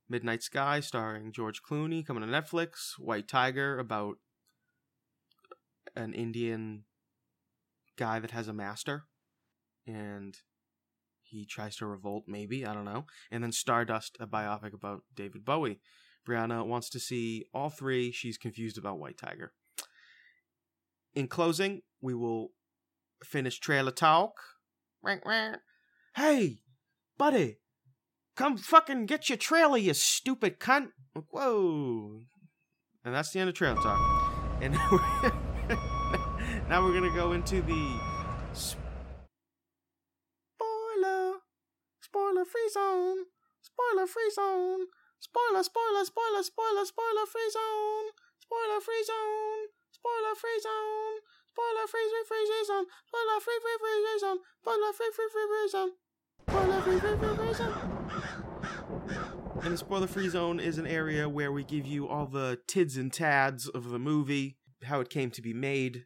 Midnight 0.09 0.41
Sky 0.41 0.79
starring 0.79 1.31
George 1.33 1.61
Clooney 1.61 2.05
coming 2.05 2.23
to 2.23 2.29
Netflix. 2.29 2.93
White 2.97 3.27
Tiger 3.27 3.77
about 3.77 4.15
an 5.95 6.13
Indian 6.13 6.85
guy 7.97 8.19
that 8.19 8.31
has 8.31 8.47
a 8.47 8.53
master, 8.53 9.05
and 9.85 10.37
he 11.29 11.45
tries 11.45 11.75
to 11.77 11.85
revolt. 11.85 12.25
Maybe 12.27 12.65
I 12.65 12.73
don't 12.73 12.85
know. 12.85 13.05
And 13.31 13.43
then 13.43 13.51
Stardust, 13.51 14.17
a 14.19 14.27
biopic 14.27 14.73
about 14.73 15.03
David 15.15 15.45
Bowie. 15.45 15.79
Brianna 16.27 16.65
wants 16.65 16.89
to 16.89 16.99
see 16.99 17.45
all 17.53 17.69
three. 17.69 18.11
She's 18.11 18.37
confused 18.37 18.77
about 18.77 18.99
White 18.99 19.17
Tiger. 19.17 19.53
In 21.15 21.27
closing, 21.27 21.81
we 22.01 22.13
will 22.13 22.49
finish 23.23 23.59
trailer 23.59 23.91
talk. 23.91 24.33
Hey, 26.15 26.59
buddy, 27.17 27.59
come 28.35 28.57
fucking 28.57 29.05
get 29.05 29.29
your 29.29 29.37
trailer, 29.37 29.77
you 29.77 29.93
stupid 29.93 30.59
cunt. 30.59 30.89
Whoa. 31.31 32.21
And 33.05 33.15
that's 33.15 33.31
the 33.31 33.39
end 33.39 33.49
of 33.49 33.55
trailer 33.55 33.81
talk. 33.81 33.99
And 34.61 34.73
now 36.69 36.83
we're 36.83 36.91
going 36.91 37.09
to 37.09 37.15
go 37.15 37.31
into 37.33 37.61
the 37.61 37.99
spoiler, 38.53 38.77
spoiler 42.37 42.45
free 42.45 42.69
zone, 42.69 43.25
spoiler 43.61 44.05
free 44.05 44.29
zone, 44.29 44.85
spoiler, 45.19 45.63
spoiler, 45.63 46.05
spoiler, 46.05 46.43
spoiler, 46.43 46.85
spoiler 46.85 47.25
free 47.25 47.49
zone, 47.49 48.13
spoiler 48.37 48.79
free 48.79 49.03
zone, 49.09 49.73
spoiler 49.89 50.35
free 50.37 50.61
zone, 50.61 51.17
spoiler 51.49 51.87
free 51.89 52.05
free 52.13 52.25
free 52.27 52.45
zone, 52.67 52.85
spoiler 53.09 53.39
free 53.41 53.59
free 53.63 53.77
free 53.81 54.19
zone, 54.19 54.37
spoiler 54.61 54.93
free 54.93 55.11
free 55.15 55.29
free 55.33 55.47
free 55.49 55.69
zone, 55.69 55.91
spoiler 56.47 56.81
free 56.81 56.99
free 56.99 57.17
free 57.17 57.35
free 57.35 57.53
zone. 57.53 57.77
And 59.63 59.73
the 59.73 59.77
spoiler 59.77 60.05
free 60.05 60.29
zone 60.29 60.59
is 60.59 60.77
an 60.77 60.85
area 60.85 61.27
where 61.27 61.51
we 61.51 61.63
give 61.63 61.87
you 61.87 62.07
all 62.07 62.27
the 62.27 62.59
tids 62.67 62.97
and 62.97 63.11
tads 63.11 63.67
of 63.67 63.89
the 63.89 63.97
movie, 63.97 64.57
how 64.83 64.99
it 64.99 65.09
came 65.09 65.31
to 65.31 65.41
be 65.41 65.53
made, 65.53 66.05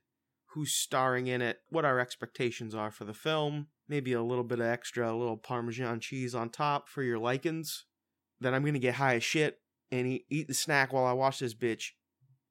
who's 0.54 0.72
starring 0.72 1.28
in 1.28 1.42
it, 1.42 1.58
what 1.70 1.84
our 1.84 2.00
expectations 2.00 2.74
are 2.74 2.92
for 2.92 3.04
the 3.04 3.14
film, 3.14 3.68
maybe 3.92 4.14
a 4.14 4.24
little 4.24 4.46
bit 4.46 4.62
of 4.62 4.66
extra, 4.66 5.12
a 5.12 5.14
little 5.14 5.36
Parmesan 5.36 6.00
cheese 6.00 6.34
on 6.34 6.50
top 6.50 6.88
for 6.88 7.04
your 7.04 7.20
likins. 7.20 7.82
Then 8.40 8.54
I'm 8.54 8.64
gonna 8.64 8.80
get 8.80 8.96
high 8.96 9.16
as 9.16 9.24
shit 9.24 9.60
and 9.92 10.08
eat, 10.08 10.26
eat 10.30 10.48
the 10.48 10.54
snack 10.54 10.94
while 10.94 11.06
I 11.06 11.12
watch 11.12 11.40
this 11.40 11.54
bitch, 11.54 11.90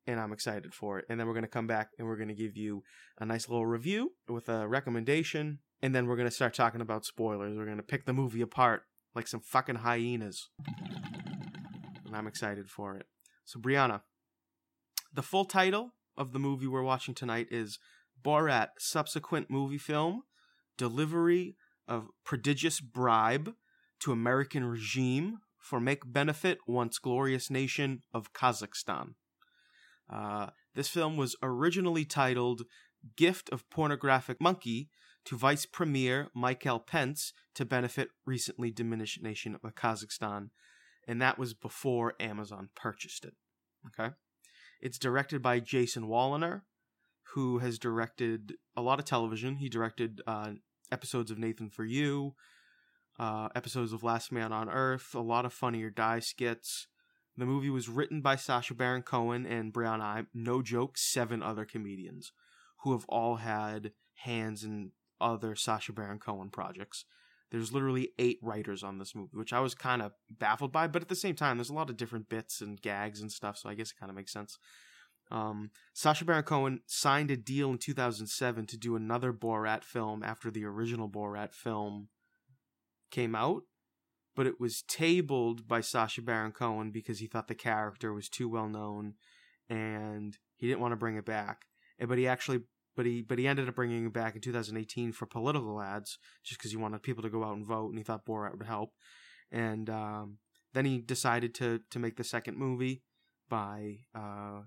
and 0.07 0.21
I'm 0.21 0.35
excited 0.35 0.75
for 0.75 0.99
it. 0.99 1.07
And 1.09 1.19
then 1.19 1.27
we're 1.27 1.33
gonna 1.35 1.49
come 1.49 1.67
back 1.67 1.93
and 1.99 2.07
we're 2.07 2.19
gonna 2.19 2.35
give 2.35 2.59
you 2.59 2.83
a 3.19 3.25
nice 3.25 3.49
little 3.49 3.65
review 3.65 4.13
with 4.29 4.51
a 4.51 4.69
recommendation, 4.69 5.61
and 5.81 5.95
then 5.95 6.07
we're 6.07 6.17
gonna 6.19 6.31
start 6.31 6.53
talking 6.53 6.83
about 6.83 7.07
spoilers. 7.07 7.57
We're 7.57 7.65
gonna 7.65 7.83
pick 7.83 8.05
the 8.05 8.13
movie 8.13 8.43
apart 8.43 8.83
like 9.15 9.27
some 9.27 9.41
fucking 9.41 9.77
hyenas. 9.77 10.51
And 12.05 12.15
I'm 12.15 12.27
excited 12.27 12.69
for 12.69 12.97
it. 12.97 13.07
So, 13.47 13.59
Brianna, 13.59 14.03
the 15.11 15.23
full 15.23 15.47
title 15.47 15.95
of 16.19 16.35
the 16.35 16.39
movie 16.39 16.67
we're 16.67 16.83
watching 16.83 17.15
tonight 17.15 17.47
is 17.51 17.79
Borat 18.23 18.69
Subsequent 18.79 19.49
Movie 19.49 19.79
Film 19.79 20.25
Delivery 20.81 21.57
of 21.87 22.09
Prodigious 22.25 22.81
Bribe 22.81 23.53
to 23.99 24.13
American 24.13 24.65
Regime 24.65 25.41
for 25.59 25.79
Make 25.79 26.11
Benefit 26.11 26.57
Once 26.67 26.99
Glorious 26.99 27.51
Nation 27.51 28.01
of 28.15 28.33
Kazakhstan. 28.33 29.11
Uh, 30.09 30.47
this 30.75 30.89
film 30.89 31.19
was 31.19 31.37
originally 31.43 32.07
titled 32.07 32.63
Gift 33.15 33.51
of 33.51 33.69
Pornographic 33.69 34.41
Monkey 34.41 34.89
to 35.27 35.37
Vice 35.37 35.67
Premier 35.67 36.29
Michael 36.35 36.79
Pence 36.79 37.35
to 37.57 37.67
benefit 37.67 38.09
recently 38.25 38.71
diminished 38.71 39.23
nation 39.23 39.59
of 39.63 39.75
Kazakhstan, 39.75 40.49
and 41.07 41.21
that 41.21 41.39
was 41.39 41.53
before 41.53 42.15
Amazon 42.19 42.71
purchased 42.75 43.27
it. 43.27 43.35
Okay, 43.89 44.15
it's 44.81 44.99
directed 44.99 45.43
by 45.43 45.61
Jason 45.61 46.05
Woliner, 46.05 46.63
who 47.35 47.59
has 47.59 47.79
directed 47.79 48.55
a 48.75 48.81
lot 48.81 48.99
of 48.99 49.05
television. 49.05 49.57
He 49.57 49.69
directed 49.69 50.23
uh, 50.27 50.53
episodes 50.93 51.31
of 51.31 51.39
Nathan 51.39 51.69
for 51.69 51.85
You, 51.85 52.35
uh, 53.19 53.49
episodes 53.55 53.93
of 53.93 54.03
Last 54.03 54.33
Man 54.33 54.53
on 54.53 54.69
Earth, 54.69 55.15
a 55.15 55.21
lot 55.21 55.45
of 55.45 55.53
Funny 55.53 55.83
or 55.83 55.91
Die 55.91 56.21
skits. 56.21 56.87
The 57.37 57.47
movie 57.47 57.71
was 57.71 57.89
written 57.89 58.21
by 58.21 58.37
Sacha 58.37 58.75
Baron 58.75 59.03
Cohen 59.03 59.47
and 59.47 59.73
Brianna, 59.73 60.03
I, 60.03 60.23
no 60.35 60.63
joke, 60.63 60.99
seven 60.99 61.43
other 61.43 61.65
comedians 61.65 62.33
who 62.83 62.93
have 62.93 63.05
all 63.09 63.37
had 63.37 63.93
hands 64.25 64.65
in 64.65 64.93
other 65.21 65.55
Sacha 65.55 65.93
Baron 65.93 66.19
Cohen 66.19 66.51
projects. 66.51 67.05
There's 67.51 67.73
literally 67.73 68.11
eight 68.19 68.39
writers 68.43 68.83
on 68.83 68.99
this 68.99 69.15
movie, 69.15 69.37
which 69.37 69.53
I 69.53 69.61
was 69.61 69.75
kind 69.75 70.03
of 70.03 70.13
baffled 70.31 70.73
by, 70.73 70.87
but 70.87 71.03
at 71.03 71.09
the 71.09 71.17
same 71.17 71.35
time, 71.35 71.57
there's 71.57 71.71
a 71.71 71.75
lot 71.75 71.91
of 71.91 71.97
different 71.97 72.29
bits 72.29 72.61
and 72.61 72.81
gags 72.81 73.21
and 73.21 73.31
stuff, 73.31 73.59
so 73.59 73.69
I 73.69 73.75
guess 73.75 73.91
it 73.91 73.99
kind 73.99 74.11
of 74.11 74.17
makes 74.17 74.33
sense. 74.33 74.59
Um, 75.31 75.71
Sacha 75.93 76.25
Baron 76.25 76.43
Cohen 76.43 76.81
signed 76.87 77.31
a 77.31 77.37
deal 77.37 77.71
in 77.71 77.79
2007 77.79 78.67
to 78.67 78.77
do 78.77 78.97
another 78.97 79.33
Borat 79.33 79.85
film 79.85 80.23
after 80.23 80.51
the 80.51 80.65
original 80.65 81.09
Borat 81.09 81.55
film 81.55 82.09
came 83.11 83.35
out, 83.35 83.63
but 84.35 84.47
it 84.47 84.61
was 84.61 84.83
tabled 84.83 85.69
by 85.69 85.81
Sacha 85.81 86.23
Baron 86.23 86.53
Cohen 86.53 86.91
because 86.91 87.21
he 87.21 87.27
thought 87.27 87.49
the 87.49 87.55
character 87.55 88.13
was 88.13 88.29
too 88.29 88.49
well 88.49 88.69
known 88.69 89.15
and 89.69 90.37
he 90.57 90.67
didn't 90.67 90.81
want 90.81 90.93
to 90.93 90.97
bring 90.97 91.17
it 91.17 91.25
back. 91.25 91.63
But 91.99 92.19
he 92.19 92.27
actually 92.27 92.63
but 92.97 93.07
he 93.07 93.23
but 93.23 93.39
he 93.39 93.47
ended 93.47 93.69
up 93.69 93.77
bringing 93.77 94.07
it 94.07 94.13
back 94.13 94.35
in 94.35 94.41
2018 94.41 95.13
for 95.13 95.27
political 95.27 95.81
ads 95.81 96.19
just 96.45 96.59
because 96.59 96.73
he 96.73 96.77
wanted 96.77 97.03
people 97.03 97.23
to 97.23 97.31
go 97.31 97.45
out 97.45 97.57
and 97.57 97.65
vote 97.65 97.91
and 97.91 97.99
he 97.99 98.05
thought 98.05 98.27
Borat 98.27 98.59
would 98.59 98.67
help. 98.67 98.91
And 99.53 99.89
um, 99.89 100.39
then 100.75 100.87
he 100.87 100.99
decided 100.99 101.55
to 101.57 101.81
to 101.91 101.99
make 101.99 102.17
the 102.17 102.25
second 102.25 102.57
movie 102.57 103.03
by 103.49 103.99
uh, 104.15 104.63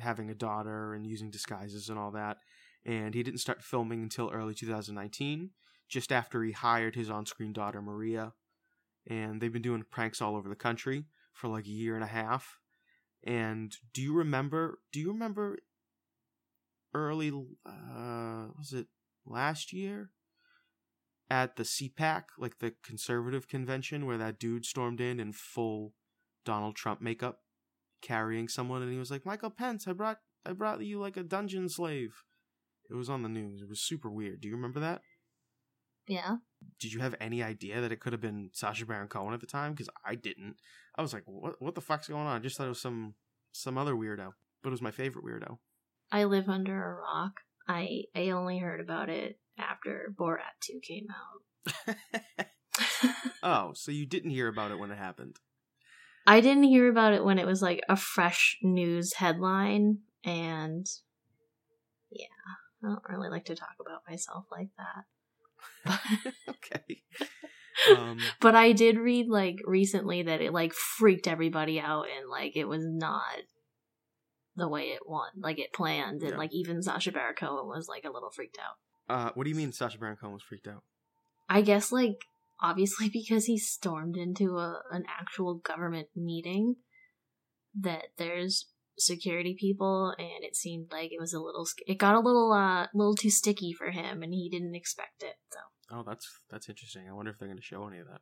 having 0.00 0.30
a 0.30 0.34
daughter 0.34 0.94
and 0.94 1.06
using 1.06 1.30
disguises 1.30 1.88
and 1.88 1.98
all 1.98 2.10
that. 2.12 2.38
And 2.84 3.14
he 3.14 3.22
didn't 3.22 3.40
start 3.40 3.62
filming 3.62 4.02
until 4.02 4.30
early 4.30 4.54
2019, 4.54 5.50
just 5.88 6.12
after 6.12 6.42
he 6.42 6.52
hired 6.52 6.94
his 6.94 7.10
on-screen 7.10 7.52
daughter 7.52 7.82
Maria. 7.82 8.32
And 9.06 9.40
they've 9.40 9.52
been 9.52 9.62
doing 9.62 9.84
pranks 9.90 10.20
all 10.20 10.36
over 10.36 10.48
the 10.48 10.54
country 10.54 11.04
for 11.32 11.48
like 11.48 11.66
a 11.66 11.70
year 11.70 11.94
and 11.94 12.04
a 12.04 12.08
half. 12.08 12.58
And 13.24 13.74
do 13.92 14.02
you 14.02 14.14
remember? 14.14 14.78
Do 14.92 15.00
you 15.00 15.08
remember 15.08 15.58
early 16.94 17.30
uh 17.66 18.46
was 18.56 18.72
it 18.72 18.86
last 19.26 19.72
year 19.72 20.10
at 21.30 21.56
the 21.56 21.62
CPAC, 21.62 22.24
like 22.38 22.58
the 22.58 22.74
conservative 22.82 23.48
convention 23.48 24.06
where 24.06 24.16
that 24.18 24.38
dude 24.38 24.64
stormed 24.64 25.00
in 25.00 25.20
in 25.20 25.32
full 25.32 25.94
Donald 26.44 26.76
Trump 26.76 27.02
makeup 27.02 27.40
carrying 28.02 28.48
someone 28.48 28.82
and 28.82 28.92
he 28.92 28.98
was 28.98 29.10
like, 29.10 29.26
"Michael 29.26 29.50
Pence, 29.50 29.86
I 29.86 29.92
brought 29.92 30.18
I 30.44 30.52
brought 30.52 30.84
you 30.84 31.00
like 31.00 31.16
a 31.16 31.22
dungeon 31.22 31.68
slave." 31.68 32.22
It 32.90 32.94
was 32.94 33.10
on 33.10 33.22
the 33.22 33.28
news. 33.28 33.60
It 33.62 33.68
was 33.68 33.80
super 33.80 34.10
weird. 34.10 34.40
Do 34.40 34.48
you 34.48 34.54
remember 34.54 34.80
that? 34.80 35.02
Yeah. 36.06 36.36
Did 36.80 36.92
you 36.94 37.00
have 37.00 37.14
any 37.20 37.42
idea 37.42 37.80
that 37.82 37.92
it 37.92 38.00
could 38.00 38.14
have 38.14 38.22
been 38.22 38.50
Sacha 38.54 38.86
Baron 38.86 39.08
Cohen 39.08 39.34
at 39.34 39.40
the 39.40 39.46
time? 39.46 39.72
Because 39.72 39.90
I 40.04 40.14
didn't. 40.14 40.56
I 40.96 41.02
was 41.02 41.12
like, 41.12 41.24
"What? 41.26 41.60
What 41.60 41.74
the 41.74 41.80
fuck's 41.80 42.08
going 42.08 42.26
on?" 42.26 42.36
I 42.36 42.40
just 42.40 42.56
thought 42.56 42.66
it 42.66 42.70
was 42.70 42.80
some 42.80 43.14
some 43.52 43.78
other 43.78 43.94
weirdo, 43.94 44.32
but 44.62 44.68
it 44.68 44.72
was 44.72 44.82
my 44.82 44.90
favorite 44.90 45.24
weirdo. 45.24 45.58
I 46.10 46.24
live 46.24 46.48
under 46.48 46.82
a 46.82 46.94
rock. 46.94 47.40
I 47.68 48.04
I 48.14 48.30
only 48.30 48.58
heard 48.58 48.80
about 48.80 49.10
it 49.10 49.38
after 49.58 50.12
Borat 50.18 50.56
2 50.62 50.80
came 50.82 51.06
out. 51.10 51.96
oh, 53.42 53.72
so 53.74 53.90
you 53.90 54.06
didn't 54.06 54.30
hear 54.30 54.48
about 54.48 54.70
it 54.70 54.78
when 54.78 54.90
it 54.90 54.98
happened? 54.98 55.36
I 56.28 56.40
didn't 56.40 56.64
hear 56.64 56.88
about 56.90 57.14
it 57.14 57.24
when 57.24 57.38
it 57.38 57.46
was 57.46 57.62
like 57.62 57.80
a 57.88 57.96
fresh 57.96 58.58
news 58.62 59.14
headline 59.14 60.00
and 60.24 60.86
yeah, 62.10 62.26
I 62.82 62.86
don't 62.86 63.02
really 63.08 63.30
like 63.30 63.46
to 63.46 63.54
talk 63.56 63.76
about 63.80 64.02
myself 64.08 64.44
like 64.52 64.68
that. 65.84 65.94
okay. 66.48 67.02
Um, 67.96 68.18
but 68.40 68.56
I 68.56 68.72
did 68.72 68.98
read 68.98 69.28
like 69.28 69.60
recently 69.64 70.24
that 70.24 70.40
it 70.40 70.52
like 70.52 70.72
freaked 70.74 71.28
everybody 71.28 71.78
out 71.78 72.06
and 72.18 72.28
like 72.28 72.56
it 72.56 72.64
was 72.64 72.84
not 72.84 73.22
the 74.56 74.68
way 74.68 74.86
it 74.88 75.02
won, 75.06 75.28
like 75.38 75.60
it 75.60 75.72
planned, 75.72 76.22
and 76.22 76.32
Yeah. 76.32 76.36
like 76.38 76.52
even 76.52 76.82
Sacha 76.82 77.12
Baron 77.12 77.36
Cohen 77.36 77.68
was 77.68 77.86
like 77.88 78.04
a 78.04 78.10
little 78.10 78.30
freaked 78.30 78.58
out. 78.58 78.74
uh, 79.08 79.30
what 79.34 79.44
do 79.44 79.50
you 79.50 79.54
mean 79.56 79.70
Sacha 79.70 79.96
Baron 79.96 80.16
Cohen 80.16 80.32
was 80.34 80.42
freaked 80.42 80.66
out? 80.66 80.82
I 81.48 81.60
guess 81.62 81.92
like 81.92 82.24
obviously 82.60 83.08
because 83.12 83.46
he 83.46 83.58
stormed 83.58 84.16
into 84.16 84.56
a 84.58 84.82
an 84.90 85.04
actual 85.08 85.54
government 85.54 86.08
meeting 86.16 86.76
that 87.78 88.06
there's 88.16 88.70
security 89.00 89.56
people 89.58 90.12
and 90.18 90.42
it 90.42 90.56
seemed 90.56 90.90
like 90.90 91.12
it 91.12 91.20
was 91.20 91.32
a 91.32 91.38
little 91.38 91.64
it 91.86 91.98
got 91.98 92.16
a 92.16 92.20
little 92.20 92.52
uh 92.52 92.86
little 92.92 93.14
too 93.14 93.30
sticky 93.30 93.72
for 93.72 93.90
him 93.90 94.24
and 94.24 94.34
he 94.34 94.48
didn't 94.50 94.74
expect 94.74 95.22
it 95.22 95.36
so 95.52 95.58
Oh, 95.90 96.04
that's 96.06 96.28
that's 96.50 96.68
interesting. 96.68 97.08
I 97.08 97.14
wonder 97.14 97.30
if 97.30 97.38
they're 97.38 97.48
going 97.48 97.58
to 97.58 97.64
show 97.64 97.86
any 97.86 97.98
of 97.98 98.06
that. 98.06 98.20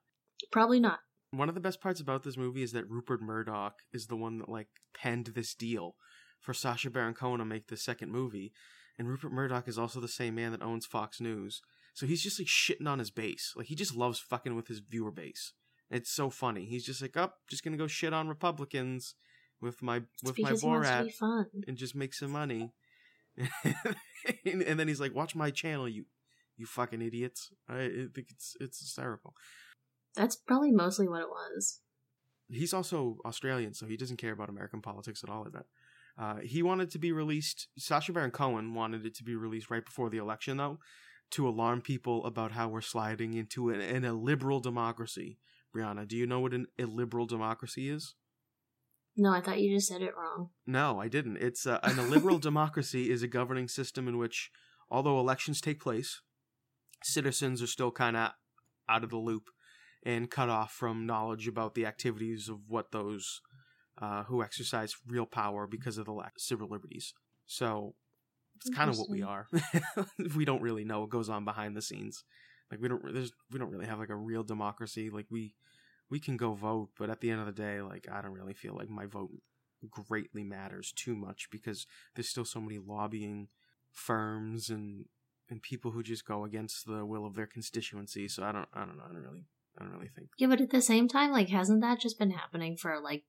probably 0.52 0.80
not 0.80 1.00
One 1.30 1.48
of 1.48 1.54
the 1.54 1.60
best 1.60 1.80
parts 1.80 2.00
about 2.00 2.22
this 2.22 2.36
movie 2.36 2.62
is 2.62 2.72
that 2.72 2.88
Rupert 2.88 3.20
Murdoch 3.20 3.74
is 3.92 4.06
the 4.06 4.16
one 4.16 4.38
that 4.38 4.48
like 4.48 4.68
penned 4.94 5.26
this 5.34 5.54
deal 5.54 5.96
for 6.40 6.54
Sacha 6.54 6.90
Baron 6.90 7.14
Cohen 7.14 7.38
to 7.38 7.44
make 7.44 7.66
the 7.66 7.76
second 7.76 8.12
movie, 8.12 8.52
and 8.98 9.08
Rupert 9.08 9.32
Murdoch 9.32 9.66
is 9.66 9.78
also 9.78 10.00
the 10.00 10.06
same 10.06 10.36
man 10.36 10.52
that 10.52 10.62
owns 10.62 10.86
Fox 10.86 11.20
News. 11.20 11.60
So 11.96 12.04
he's 12.04 12.22
just 12.22 12.38
like 12.38 12.46
shitting 12.46 12.86
on 12.86 12.98
his 12.98 13.10
base. 13.10 13.54
Like 13.56 13.68
he 13.68 13.74
just 13.74 13.96
loves 13.96 14.18
fucking 14.20 14.54
with 14.54 14.68
his 14.68 14.80
viewer 14.80 15.10
base. 15.10 15.54
It's 15.90 16.10
so 16.10 16.28
funny. 16.28 16.66
He's 16.66 16.84
just 16.84 17.00
like, 17.00 17.16
up, 17.16 17.38
just 17.48 17.64
gonna 17.64 17.78
go 17.78 17.86
shit 17.86 18.12
on 18.12 18.28
Republicans 18.28 19.14
with 19.62 19.80
my 19.80 20.02
it's 20.22 20.22
with 20.22 20.38
my 20.38 20.52
Borat 20.52 21.10
and 21.66 21.78
just 21.78 21.94
make 21.94 22.12
some 22.12 22.30
money. 22.30 22.74
and 24.44 24.78
then 24.78 24.88
he's 24.88 25.00
like, 25.00 25.14
"Watch 25.14 25.34
my 25.34 25.50
channel, 25.50 25.88
you 25.88 26.04
you 26.58 26.66
fucking 26.66 27.00
idiots." 27.00 27.50
I, 27.66 28.08
think 28.14 28.26
it's 28.30 28.56
it's 28.60 28.78
hysterical. 28.78 29.32
That's 30.14 30.36
probably 30.36 30.72
mostly 30.72 31.08
what 31.08 31.22
it 31.22 31.30
was. 31.30 31.80
He's 32.50 32.74
also 32.74 33.16
Australian, 33.24 33.72
so 33.72 33.86
he 33.86 33.96
doesn't 33.96 34.18
care 34.18 34.32
about 34.32 34.50
American 34.50 34.82
politics 34.82 35.24
at 35.24 35.30
all. 35.30 35.46
I 35.46 35.48
bet. 35.48 35.64
Uh, 36.18 36.40
he 36.42 36.62
wanted 36.62 36.90
to 36.90 36.98
be 36.98 37.12
released. 37.12 37.68
Sacha 37.78 38.12
Baron 38.12 38.32
Cohen 38.32 38.74
wanted 38.74 39.06
it 39.06 39.14
to 39.14 39.24
be 39.24 39.34
released 39.34 39.70
right 39.70 39.84
before 39.84 40.10
the 40.10 40.18
election, 40.18 40.58
though, 40.58 40.78
to 41.32 41.48
alarm 41.48 41.82
people 41.82 42.24
about 42.24 42.52
how 42.52 42.68
we're 42.68 42.80
sliding 42.80 43.34
into 43.34 43.70
an, 43.70 43.80
an 43.80 44.04
illiberal 44.04 44.60
democracy. 44.60 45.38
Brianna, 45.74 46.06
do 46.06 46.16
you 46.16 46.26
know 46.26 46.40
what 46.40 46.54
an 46.54 46.66
illiberal 46.78 47.26
democracy 47.26 47.90
is? 47.90 48.14
No, 49.16 49.32
I 49.32 49.40
thought 49.40 49.60
you 49.60 49.74
just 49.74 49.88
said 49.88 50.02
it 50.02 50.14
wrong. 50.16 50.50
No, 50.66 51.00
I 51.00 51.08
didn't. 51.08 51.38
It's 51.38 51.66
uh, 51.66 51.80
an 51.82 51.98
illiberal 51.98 52.38
democracy 52.38 53.10
is 53.10 53.22
a 53.22 53.28
governing 53.28 53.68
system 53.68 54.08
in 54.08 54.18
which, 54.18 54.50
although 54.90 55.18
elections 55.18 55.60
take 55.60 55.80
place, 55.80 56.20
citizens 57.02 57.62
are 57.62 57.66
still 57.66 57.90
kind 57.90 58.16
of 58.16 58.32
out 58.88 59.04
of 59.04 59.10
the 59.10 59.16
loop 59.16 59.44
and 60.04 60.30
cut 60.30 60.48
off 60.48 60.72
from 60.72 61.06
knowledge 61.06 61.48
about 61.48 61.74
the 61.74 61.86
activities 61.86 62.48
of 62.48 62.58
what 62.68 62.92
those 62.92 63.40
uh, 64.00 64.24
who 64.24 64.42
exercise 64.42 64.94
real 65.06 65.26
power 65.26 65.66
because 65.66 65.98
of 65.98 66.04
the 66.04 66.12
lack 66.12 66.36
of 66.36 66.42
civil 66.42 66.68
liberties. 66.68 67.14
So 67.46 67.94
it's 68.56 68.74
kind 68.74 68.90
of 68.90 68.98
what 68.98 69.10
we 69.10 69.22
are. 69.22 69.46
we 70.36 70.44
don't 70.44 70.62
really 70.62 70.84
know 70.84 71.00
what 71.00 71.10
goes 71.10 71.28
on 71.28 71.44
behind 71.44 71.76
the 71.76 71.82
scenes. 71.82 72.24
Like 72.70 72.80
we 72.80 72.88
don't 72.88 73.14
there's 73.14 73.32
we 73.50 73.58
don't 73.58 73.70
really 73.70 73.86
have 73.86 73.98
like 73.98 74.10
a 74.10 74.16
real 74.16 74.42
democracy. 74.42 75.10
Like 75.10 75.26
we 75.30 75.54
we 76.10 76.20
can 76.20 76.36
go 76.36 76.54
vote, 76.54 76.90
but 76.98 77.10
at 77.10 77.20
the 77.20 77.30
end 77.30 77.40
of 77.40 77.46
the 77.46 77.52
day, 77.52 77.80
like 77.80 78.06
I 78.10 78.22
don't 78.22 78.32
really 78.32 78.54
feel 78.54 78.74
like 78.74 78.88
my 78.88 79.06
vote 79.06 79.30
greatly 79.90 80.42
matters 80.42 80.92
too 80.92 81.14
much 81.14 81.48
because 81.50 81.86
there's 82.14 82.28
still 82.28 82.44
so 82.44 82.60
many 82.60 82.78
lobbying 82.78 83.48
firms 83.92 84.68
and 84.68 85.06
and 85.48 85.62
people 85.62 85.92
who 85.92 86.02
just 86.02 86.26
go 86.26 86.44
against 86.44 86.86
the 86.86 87.04
will 87.04 87.24
of 87.24 87.34
their 87.34 87.46
constituency. 87.46 88.28
So 88.28 88.42
I 88.42 88.52
don't 88.52 88.68
I 88.74 88.80
don't 88.80 88.96
know. 88.96 89.04
I 89.08 89.12
don't 89.12 89.22
really 89.22 89.44
I 89.78 89.84
don't 89.84 89.92
really 89.92 90.08
think. 90.08 90.30
Yeah, 90.38 90.48
but 90.48 90.60
at 90.60 90.70
the 90.70 90.82
same 90.82 91.08
time, 91.08 91.30
like 91.30 91.48
hasn't 91.48 91.82
that 91.82 92.00
just 92.00 92.18
been 92.18 92.30
happening 92.30 92.76
for 92.76 92.98
like 93.00 93.24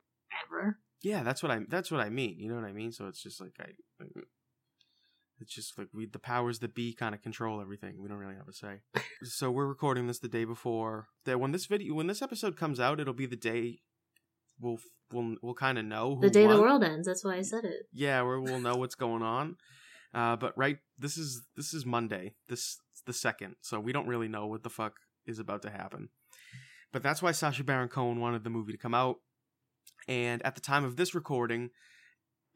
ever? 0.45 0.79
Yeah, 1.01 1.23
that's 1.23 1.43
what 1.43 1.51
I 1.51 1.59
that's 1.67 1.91
what 1.91 2.01
I 2.01 2.09
mean. 2.09 2.39
You 2.39 2.49
know 2.49 2.55
what 2.55 2.65
I 2.65 2.73
mean? 2.73 2.91
So 2.91 3.07
it's 3.07 3.21
just 3.21 3.39
like 3.39 3.53
I 3.59 3.67
it's 5.39 5.53
just 5.53 5.77
like 5.77 5.87
we 5.93 6.05
the 6.05 6.19
powers 6.19 6.59
that 6.59 6.73
be 6.73 6.93
kind 6.93 7.13
of 7.13 7.21
control 7.21 7.61
everything. 7.61 8.01
We 8.01 8.07
don't 8.07 8.17
really 8.17 8.35
have 8.35 8.47
a 8.47 8.53
say. 8.53 8.81
so 9.23 9.51
we're 9.51 9.67
recording 9.67 10.07
this 10.07 10.19
the 10.19 10.27
day 10.27 10.45
before 10.45 11.07
that 11.25 11.39
when 11.39 11.51
this 11.51 11.65
video 11.65 11.93
when 11.93 12.07
this 12.07 12.21
episode 12.21 12.57
comes 12.57 12.79
out, 12.79 12.99
it'll 12.99 13.13
be 13.13 13.25
the 13.25 13.35
day 13.35 13.79
we'll 14.59 14.79
we'll 15.11 15.35
we'll 15.41 15.53
kind 15.53 15.77
of 15.77 15.85
know 15.85 16.17
the 16.21 16.29
day 16.29 16.47
won. 16.47 16.55
the 16.55 16.61
world 16.61 16.83
ends. 16.83 17.07
That's 17.07 17.23
why 17.23 17.35
I 17.35 17.41
said 17.41 17.65
it. 17.65 17.87
Yeah, 17.91 18.21
where 18.21 18.39
we'll 18.39 18.59
know 18.59 18.75
what's 18.75 18.95
going 18.95 19.21
on. 19.21 19.55
Uh, 20.13 20.35
but 20.35 20.57
right, 20.57 20.77
this 20.97 21.17
is 21.17 21.43
this 21.55 21.73
is 21.73 21.85
Monday. 21.85 22.35
This 22.47 22.77
the 23.05 23.13
second, 23.13 23.55
so 23.61 23.79
we 23.79 23.93
don't 23.93 24.07
really 24.07 24.27
know 24.27 24.47
what 24.47 24.63
the 24.63 24.69
fuck 24.69 24.93
is 25.25 25.39
about 25.39 25.61
to 25.63 25.69
happen. 25.69 26.09
But 26.91 27.03
that's 27.03 27.21
why 27.21 27.31
Sacha 27.31 27.63
Baron 27.63 27.89
Cohen 27.89 28.19
wanted 28.19 28.43
the 28.43 28.49
movie 28.49 28.71
to 28.71 28.77
come 28.77 28.93
out. 28.93 29.17
And 30.07 30.41
at 30.45 30.55
the 30.55 30.61
time 30.61 30.85
of 30.85 30.95
this 30.95 31.13
recording, 31.13 31.69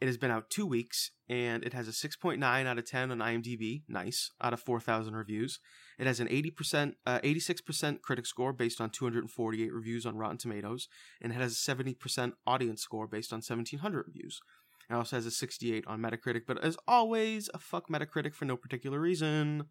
it 0.01 0.07
has 0.07 0.17
been 0.17 0.31
out 0.31 0.49
two 0.49 0.65
weeks, 0.65 1.11
and 1.29 1.63
it 1.63 1.73
has 1.73 1.87
a 1.87 1.91
6.9 1.91 2.41
out 2.43 2.77
of 2.79 2.85
10 2.85 3.11
on 3.11 3.19
IMDb. 3.19 3.83
Nice. 3.87 4.31
Out 4.41 4.51
of 4.51 4.59
4,000 4.59 5.15
reviews. 5.15 5.59
It 5.99 6.07
has 6.07 6.19
an 6.19 6.27
80%, 6.27 6.93
uh, 7.05 7.19
86% 7.19 8.01
critic 8.01 8.25
score 8.25 8.51
based 8.51 8.81
on 8.81 8.89
248 8.89 9.71
reviews 9.71 10.07
on 10.07 10.17
Rotten 10.17 10.39
Tomatoes, 10.39 10.87
and 11.21 11.31
it 11.31 11.35
has 11.35 11.53
a 11.53 11.71
70% 11.71 12.33
audience 12.47 12.81
score 12.81 13.07
based 13.07 13.31
on 13.31 13.37
1,700 13.37 14.07
reviews. 14.07 14.41
It 14.89 14.95
also 14.95 15.17
has 15.17 15.27
a 15.27 15.31
68 15.31 15.85
on 15.85 16.01
Metacritic, 16.01 16.41
but 16.47 16.61
as 16.63 16.75
always, 16.87 17.49
a 17.53 17.59
fuck 17.59 17.87
Metacritic 17.87 18.33
for 18.33 18.45
no 18.45 18.57
particular 18.57 18.99
reason. 18.99 19.65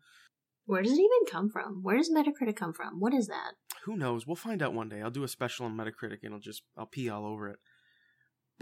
Where 0.66 0.82
does 0.82 0.92
it 0.92 1.00
even 1.00 1.26
come 1.28 1.50
from? 1.50 1.82
Where 1.82 1.96
does 1.96 2.08
Metacritic 2.08 2.54
come 2.54 2.72
from? 2.72 3.00
What 3.00 3.12
is 3.12 3.26
that? 3.26 3.54
Who 3.84 3.96
knows? 3.96 4.28
We'll 4.28 4.36
find 4.36 4.62
out 4.62 4.74
one 4.74 4.88
day. 4.88 5.02
I'll 5.02 5.10
do 5.10 5.24
a 5.24 5.28
special 5.28 5.66
on 5.66 5.76
Metacritic 5.76 6.18
and 6.22 6.34
I'll 6.34 6.40
just 6.40 6.62
I'll 6.78 6.86
pee 6.86 7.08
all 7.10 7.26
over 7.26 7.48
it. 7.48 7.58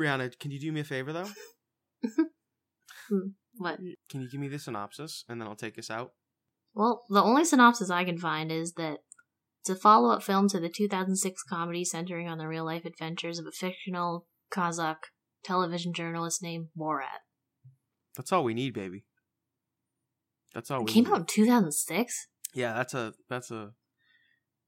Brianna, 0.00 0.36
can 0.38 0.50
you 0.50 0.58
do 0.58 0.72
me 0.72 0.80
a 0.80 0.84
favor 0.84 1.12
though? 1.12 1.28
Hmm, 3.08 3.28
what? 3.56 3.78
Can 4.10 4.20
you 4.20 4.28
give 4.30 4.38
me 4.40 4.48
the 4.48 4.58
synopsis 4.58 5.24
and 5.28 5.40
then 5.40 5.48
I'll 5.48 5.56
take 5.56 5.78
us 5.78 5.90
out? 5.90 6.12
Well, 6.74 7.04
the 7.08 7.22
only 7.22 7.44
synopsis 7.44 7.90
I 7.90 8.04
can 8.04 8.18
find 8.18 8.52
is 8.52 8.74
that 8.74 8.98
it's 9.60 9.70
a 9.70 9.74
follow 9.74 10.10
up 10.10 10.22
film 10.22 10.48
to 10.50 10.60
the 10.60 10.68
2006 10.68 11.42
comedy 11.44 11.84
centering 11.84 12.28
on 12.28 12.38
the 12.38 12.46
real 12.46 12.64
life 12.64 12.84
adventures 12.84 13.38
of 13.38 13.46
a 13.46 13.52
fictional 13.52 14.26
Kazakh 14.52 15.08
television 15.42 15.92
journalist 15.94 16.42
named 16.42 16.68
Borat. 16.78 17.22
That's 18.16 18.32
all 18.32 18.44
we 18.44 18.54
need, 18.54 18.74
baby. 18.74 19.04
That's 20.54 20.70
all 20.70 20.80
It 20.80 20.84
we 20.86 20.92
came 20.92 21.04
need. 21.04 21.10
out 21.12 21.20
in 21.20 21.26
2006? 21.26 22.28
Yeah, 22.54 22.74
that's 22.74 22.94
a 22.94 23.14
that's 23.28 23.50
a 23.50 23.72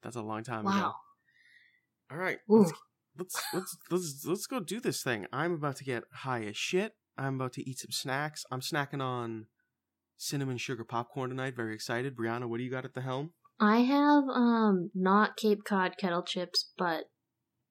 that's 0.03 0.17
a 0.17 0.23
long 0.23 0.45
time 0.45 0.67
ago. 0.67 0.77
Wow. 0.77 0.95
All 2.11 2.19
right. 2.19 2.39
Let's, 2.49 2.73
let's 3.19 3.43
let's 3.53 3.77
let's 3.91 4.25
let's 4.27 4.47
go 4.47 4.61
do 4.61 4.81
this 4.81 5.03
thing. 5.03 5.27
I'm 5.33 5.55
about 5.55 5.77
to 5.77 5.85
get 5.85 6.05
high 6.13 6.45
as 6.45 6.57
shit. 6.57 6.93
I'm 7.21 7.35
about 7.35 7.53
to 7.55 7.69
eat 7.69 7.79
some 7.79 7.93
snacks. 7.93 8.45
I'm 8.51 8.61
snacking 8.61 9.03
on 9.03 9.47
cinnamon 10.17 10.57
sugar 10.57 10.85
popcorn 10.85 11.31
tonight. 11.31 11.55
Very 11.55 11.75
excited. 11.75 12.17
Brianna, 12.17 12.49
what 12.49 12.59
do 12.59 12.65
you 12.65 12.71
got 12.71 12.85
at 12.85 12.95
the 12.95 13.03
helm? 13.03 13.33
I 13.61 13.81
have 13.81 14.25
um 14.35 14.91
not 14.95 15.37
Cape 15.37 15.65
Cod 15.65 15.93
kettle 15.99 16.23
chips, 16.23 16.71
but 16.79 17.05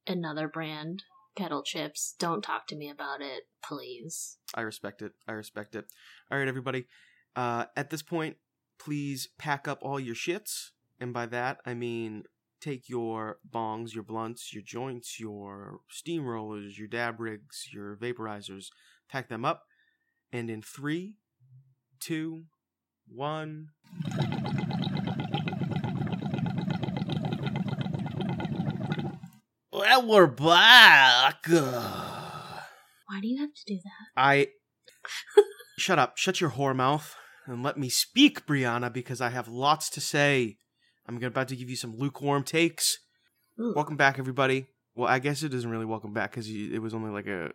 another 0.05 0.47
brand 0.47 1.03
kettle 1.35 1.63
chips. 1.63 2.15
Don't 2.19 2.43
talk 2.43 2.67
to 2.67 2.75
me 2.75 2.89
about 2.89 3.21
it, 3.21 3.43
please. 3.63 4.37
I 4.53 4.61
respect 4.61 5.01
it. 5.01 5.13
I 5.27 5.31
respect 5.31 5.75
it. 5.75 5.85
All 6.31 6.37
right, 6.37 6.47
everybody. 6.47 6.85
Uh, 7.35 7.65
at 7.75 7.89
this 7.89 8.03
point, 8.03 8.37
please 8.79 9.29
pack 9.39 9.67
up 9.67 9.79
all 9.81 9.99
your 9.99 10.15
shits, 10.15 10.69
and 10.99 11.11
by 11.11 11.25
that 11.25 11.57
I 11.65 11.73
mean 11.73 12.23
take 12.61 12.89
your 12.89 13.39
bongs, 13.49 13.95
your 13.95 14.03
blunts, 14.03 14.53
your 14.53 14.63
joints, 14.63 15.19
your 15.19 15.79
steamrollers, 15.91 16.77
your 16.77 16.87
dab 16.87 17.19
rigs, 17.19 17.69
your 17.73 17.95
vaporizers, 17.95 18.67
pack 19.09 19.27
them 19.27 19.43
up, 19.43 19.63
and 20.31 20.49
in 20.49 20.61
three, 20.61 21.15
two, 21.99 22.43
one. 23.07 23.69
Well, 29.71 30.07
we're 30.07 30.27
back. 30.27 31.45
Why 31.47 33.19
do 33.21 33.27
you 33.27 33.39
have 33.39 33.53
to 33.53 33.63
do 33.65 33.75
that? 33.83 34.11
I 34.15 34.49
shut 35.79 35.97
up, 35.97 36.17
shut 36.17 36.39
your 36.39 36.51
whore 36.51 36.75
mouth, 36.75 37.15
and 37.47 37.63
let 37.63 37.77
me 37.77 37.89
speak, 37.89 38.45
Brianna, 38.45 38.93
because 38.93 39.21
I 39.21 39.29
have 39.29 39.47
lots 39.47 39.89
to 39.91 40.01
say. 40.01 40.57
I'm 41.07 41.21
about 41.23 41.47
to 41.47 41.55
give 41.55 41.71
you 41.71 41.75
some 41.75 41.97
lukewarm 41.97 42.43
takes. 42.43 42.99
Ooh. 43.59 43.73
Welcome 43.75 43.97
back, 43.97 44.19
everybody. 44.19 44.67
Well, 44.93 45.07
I 45.07 45.17
guess 45.17 45.41
it 45.41 45.53
isn't 45.53 45.69
really 45.69 45.85
welcome 45.85 46.13
back 46.13 46.31
because 46.31 46.47
it 46.47 46.79
was 46.81 46.93
only 46.93 47.09
like 47.09 47.25
a 47.25 47.51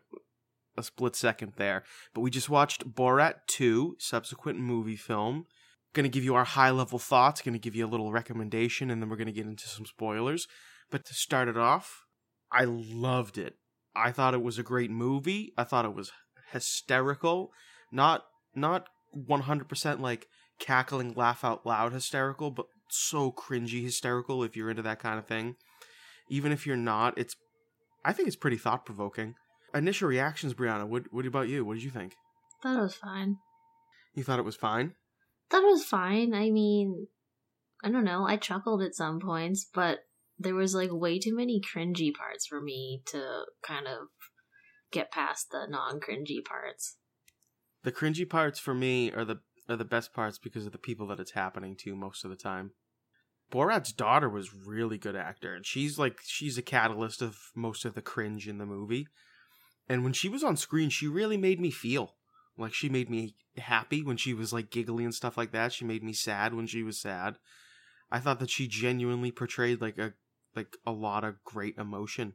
a 0.76 0.82
split 0.82 1.16
second 1.16 1.52
there. 1.56 1.84
But 2.14 2.22
we 2.22 2.30
just 2.30 2.50
watched 2.50 2.94
Borat 2.94 3.34
2, 3.46 3.96
subsequent 3.98 4.58
movie 4.58 4.96
film. 4.96 5.46
Going 5.92 6.04
to 6.04 6.10
give 6.10 6.24
you 6.24 6.34
our 6.34 6.44
high 6.44 6.70
level 6.70 6.98
thoughts, 6.98 7.40
going 7.40 7.52
to 7.52 7.58
give 7.58 7.76
you 7.76 7.86
a 7.86 7.88
little 7.88 8.10
recommendation, 8.10 8.90
and 8.90 9.00
then 9.00 9.08
we're 9.08 9.16
going 9.16 9.26
to 9.26 9.32
get 9.32 9.46
into 9.46 9.68
some 9.68 9.86
spoilers. 9.86 10.48
But 10.90 11.04
to 11.06 11.14
start 11.14 11.48
it 11.48 11.56
off, 11.56 12.04
I 12.50 12.64
loved 12.64 13.38
it. 13.38 13.54
I 13.94 14.10
thought 14.10 14.34
it 14.34 14.42
was 14.42 14.58
a 14.58 14.64
great 14.64 14.90
movie. 14.90 15.52
I 15.56 15.64
thought 15.64 15.84
it 15.84 15.94
was 15.94 16.10
hysterical. 16.52 17.52
Not 17.92 18.24
not 18.54 18.88
100% 19.16 20.00
like 20.00 20.26
cackling 20.58 21.14
laugh 21.14 21.44
out 21.44 21.66
loud 21.66 21.92
hysterical, 21.92 22.50
but 22.50 22.66
so 22.88 23.32
cringy 23.32 23.82
hysterical 23.82 24.42
if 24.42 24.56
you're 24.56 24.70
into 24.70 24.82
that 24.82 24.98
kind 24.98 25.18
of 25.18 25.26
thing. 25.26 25.56
Even 26.28 26.52
if 26.52 26.66
you're 26.66 26.76
not, 26.76 27.16
it's 27.18 27.36
I 28.04 28.12
think 28.12 28.28
it's 28.28 28.36
pretty 28.36 28.56
thought 28.56 28.84
provoking. 28.84 29.34
Initial 29.74 30.08
reactions, 30.08 30.54
Brianna. 30.54 30.86
What 30.86 31.12
what 31.12 31.26
about 31.26 31.48
you? 31.48 31.64
What 31.64 31.74
did 31.74 31.82
you 31.82 31.90
think? 31.90 32.14
Thought 32.62 32.78
it 32.78 32.82
was 32.82 32.94
fine. 32.94 33.36
You 34.14 34.22
thought 34.22 34.38
it 34.38 34.44
was 34.44 34.56
fine? 34.56 34.94
Thought 35.50 35.64
it 35.64 35.72
was 35.72 35.84
fine. 35.84 36.32
I 36.32 36.50
mean, 36.50 37.08
I 37.82 37.90
don't 37.90 38.04
know. 38.04 38.24
I 38.26 38.36
chuckled 38.36 38.82
at 38.82 38.94
some 38.94 39.20
points, 39.20 39.68
but 39.74 39.98
there 40.38 40.54
was 40.54 40.74
like 40.74 40.90
way 40.92 41.18
too 41.18 41.36
many 41.36 41.60
cringy 41.60 42.14
parts 42.14 42.46
for 42.46 42.60
me 42.60 43.02
to 43.06 43.44
kind 43.62 43.86
of 43.86 44.08
get 44.90 45.10
past 45.10 45.48
the 45.50 45.66
non 45.68 46.00
cringy 46.00 46.44
parts. 46.44 46.96
The 47.82 47.92
cringy 47.92 48.28
parts 48.28 48.58
for 48.58 48.74
me 48.74 49.12
are 49.12 49.24
the 49.24 49.40
are 49.68 49.76
the 49.76 49.84
best 49.84 50.12
parts 50.14 50.38
because 50.38 50.66
of 50.66 50.72
the 50.72 50.78
people 50.78 51.06
that 51.08 51.20
it's 51.20 51.32
happening 51.32 51.76
to 51.80 51.96
most 51.96 52.24
of 52.24 52.30
the 52.30 52.36
time. 52.36 52.72
Borat's 53.50 53.92
daughter 53.92 54.28
was 54.28 54.54
really 54.54 54.98
good 54.98 55.16
actor, 55.16 55.54
and 55.54 55.66
she's 55.66 55.98
like 55.98 56.18
she's 56.24 56.56
a 56.56 56.62
catalyst 56.62 57.20
of 57.20 57.38
most 57.54 57.84
of 57.84 57.94
the 57.94 58.02
cringe 58.02 58.48
in 58.48 58.58
the 58.58 58.66
movie. 58.66 59.06
And 59.88 60.02
when 60.02 60.12
she 60.12 60.28
was 60.28 60.42
on 60.42 60.56
screen, 60.56 60.90
she 60.90 61.06
really 61.06 61.36
made 61.36 61.60
me 61.60 61.70
feel 61.70 62.14
like 62.56 62.74
she 62.74 62.88
made 62.88 63.10
me 63.10 63.34
happy 63.56 64.02
when 64.02 64.16
she 64.16 64.32
was 64.32 64.52
like 64.52 64.70
giggly 64.70 65.04
and 65.04 65.14
stuff 65.14 65.36
like 65.36 65.52
that. 65.52 65.72
She 65.72 65.84
made 65.84 66.02
me 66.02 66.12
sad 66.12 66.54
when 66.54 66.66
she 66.66 66.82
was 66.82 67.00
sad. 67.00 67.38
I 68.10 68.20
thought 68.20 68.38
that 68.40 68.50
she 68.50 68.68
genuinely 68.68 69.30
portrayed 69.30 69.80
like 69.80 69.98
a 69.98 70.14
like 70.54 70.76
a 70.86 70.92
lot 70.92 71.24
of 71.24 71.42
great 71.44 71.76
emotion. 71.76 72.34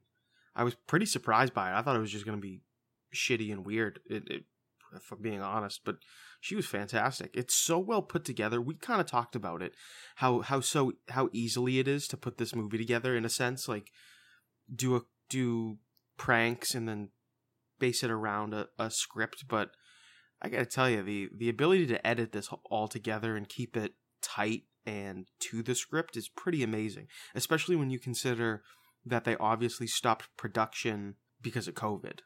I 0.55 0.63
was 0.63 0.75
pretty 0.75 1.05
surprised 1.05 1.53
by 1.53 1.71
it. 1.71 1.75
I 1.75 1.81
thought 1.81 1.95
it 1.95 2.01
was 2.01 2.11
just 2.11 2.25
gonna 2.25 2.37
be 2.37 2.61
shitty 3.13 3.51
and 3.51 3.65
weird. 3.65 3.99
It, 4.05 4.23
it 4.27 4.43
if 4.95 5.11
I'm 5.11 5.21
being 5.21 5.41
honest, 5.41 5.81
but 5.85 5.97
she 6.41 6.55
was 6.55 6.65
fantastic. 6.65 7.31
It's 7.33 7.55
so 7.55 7.77
well 7.79 8.01
put 8.01 8.25
together. 8.25 8.59
We 8.59 8.73
kind 8.75 8.99
of 8.99 9.07
talked 9.07 9.35
about 9.35 9.61
it, 9.61 9.73
how 10.15 10.41
how 10.41 10.59
so 10.59 10.93
how 11.09 11.29
easily 11.31 11.79
it 11.79 11.87
is 11.87 12.07
to 12.09 12.17
put 12.17 12.37
this 12.37 12.55
movie 12.55 12.77
together 12.77 13.15
in 13.15 13.25
a 13.25 13.29
sense, 13.29 13.67
like 13.67 13.91
do 14.73 14.95
a 14.95 15.01
do 15.29 15.77
pranks 16.17 16.75
and 16.75 16.87
then 16.87 17.09
base 17.79 18.03
it 18.03 18.11
around 18.11 18.53
a, 18.53 18.67
a 18.77 18.91
script. 18.91 19.45
But 19.47 19.71
I 20.41 20.49
gotta 20.49 20.65
tell 20.65 20.89
you, 20.89 21.03
the 21.03 21.29
the 21.35 21.49
ability 21.49 21.87
to 21.87 22.05
edit 22.05 22.31
this 22.31 22.49
all 22.69 22.87
together 22.87 23.35
and 23.35 23.47
keep 23.47 23.75
it 23.75 23.93
tight 24.21 24.63
and 24.85 25.27
to 25.39 25.61
the 25.61 25.75
script 25.75 26.17
is 26.17 26.29
pretty 26.29 26.63
amazing, 26.63 27.07
especially 27.35 27.75
when 27.75 27.89
you 27.89 27.99
consider 27.99 28.63
that 29.05 29.23
they 29.23 29.35
obviously 29.37 29.87
stopped 29.87 30.29
production 30.37 31.15
because 31.41 31.67
of 31.67 31.73
COVID. 31.73 32.19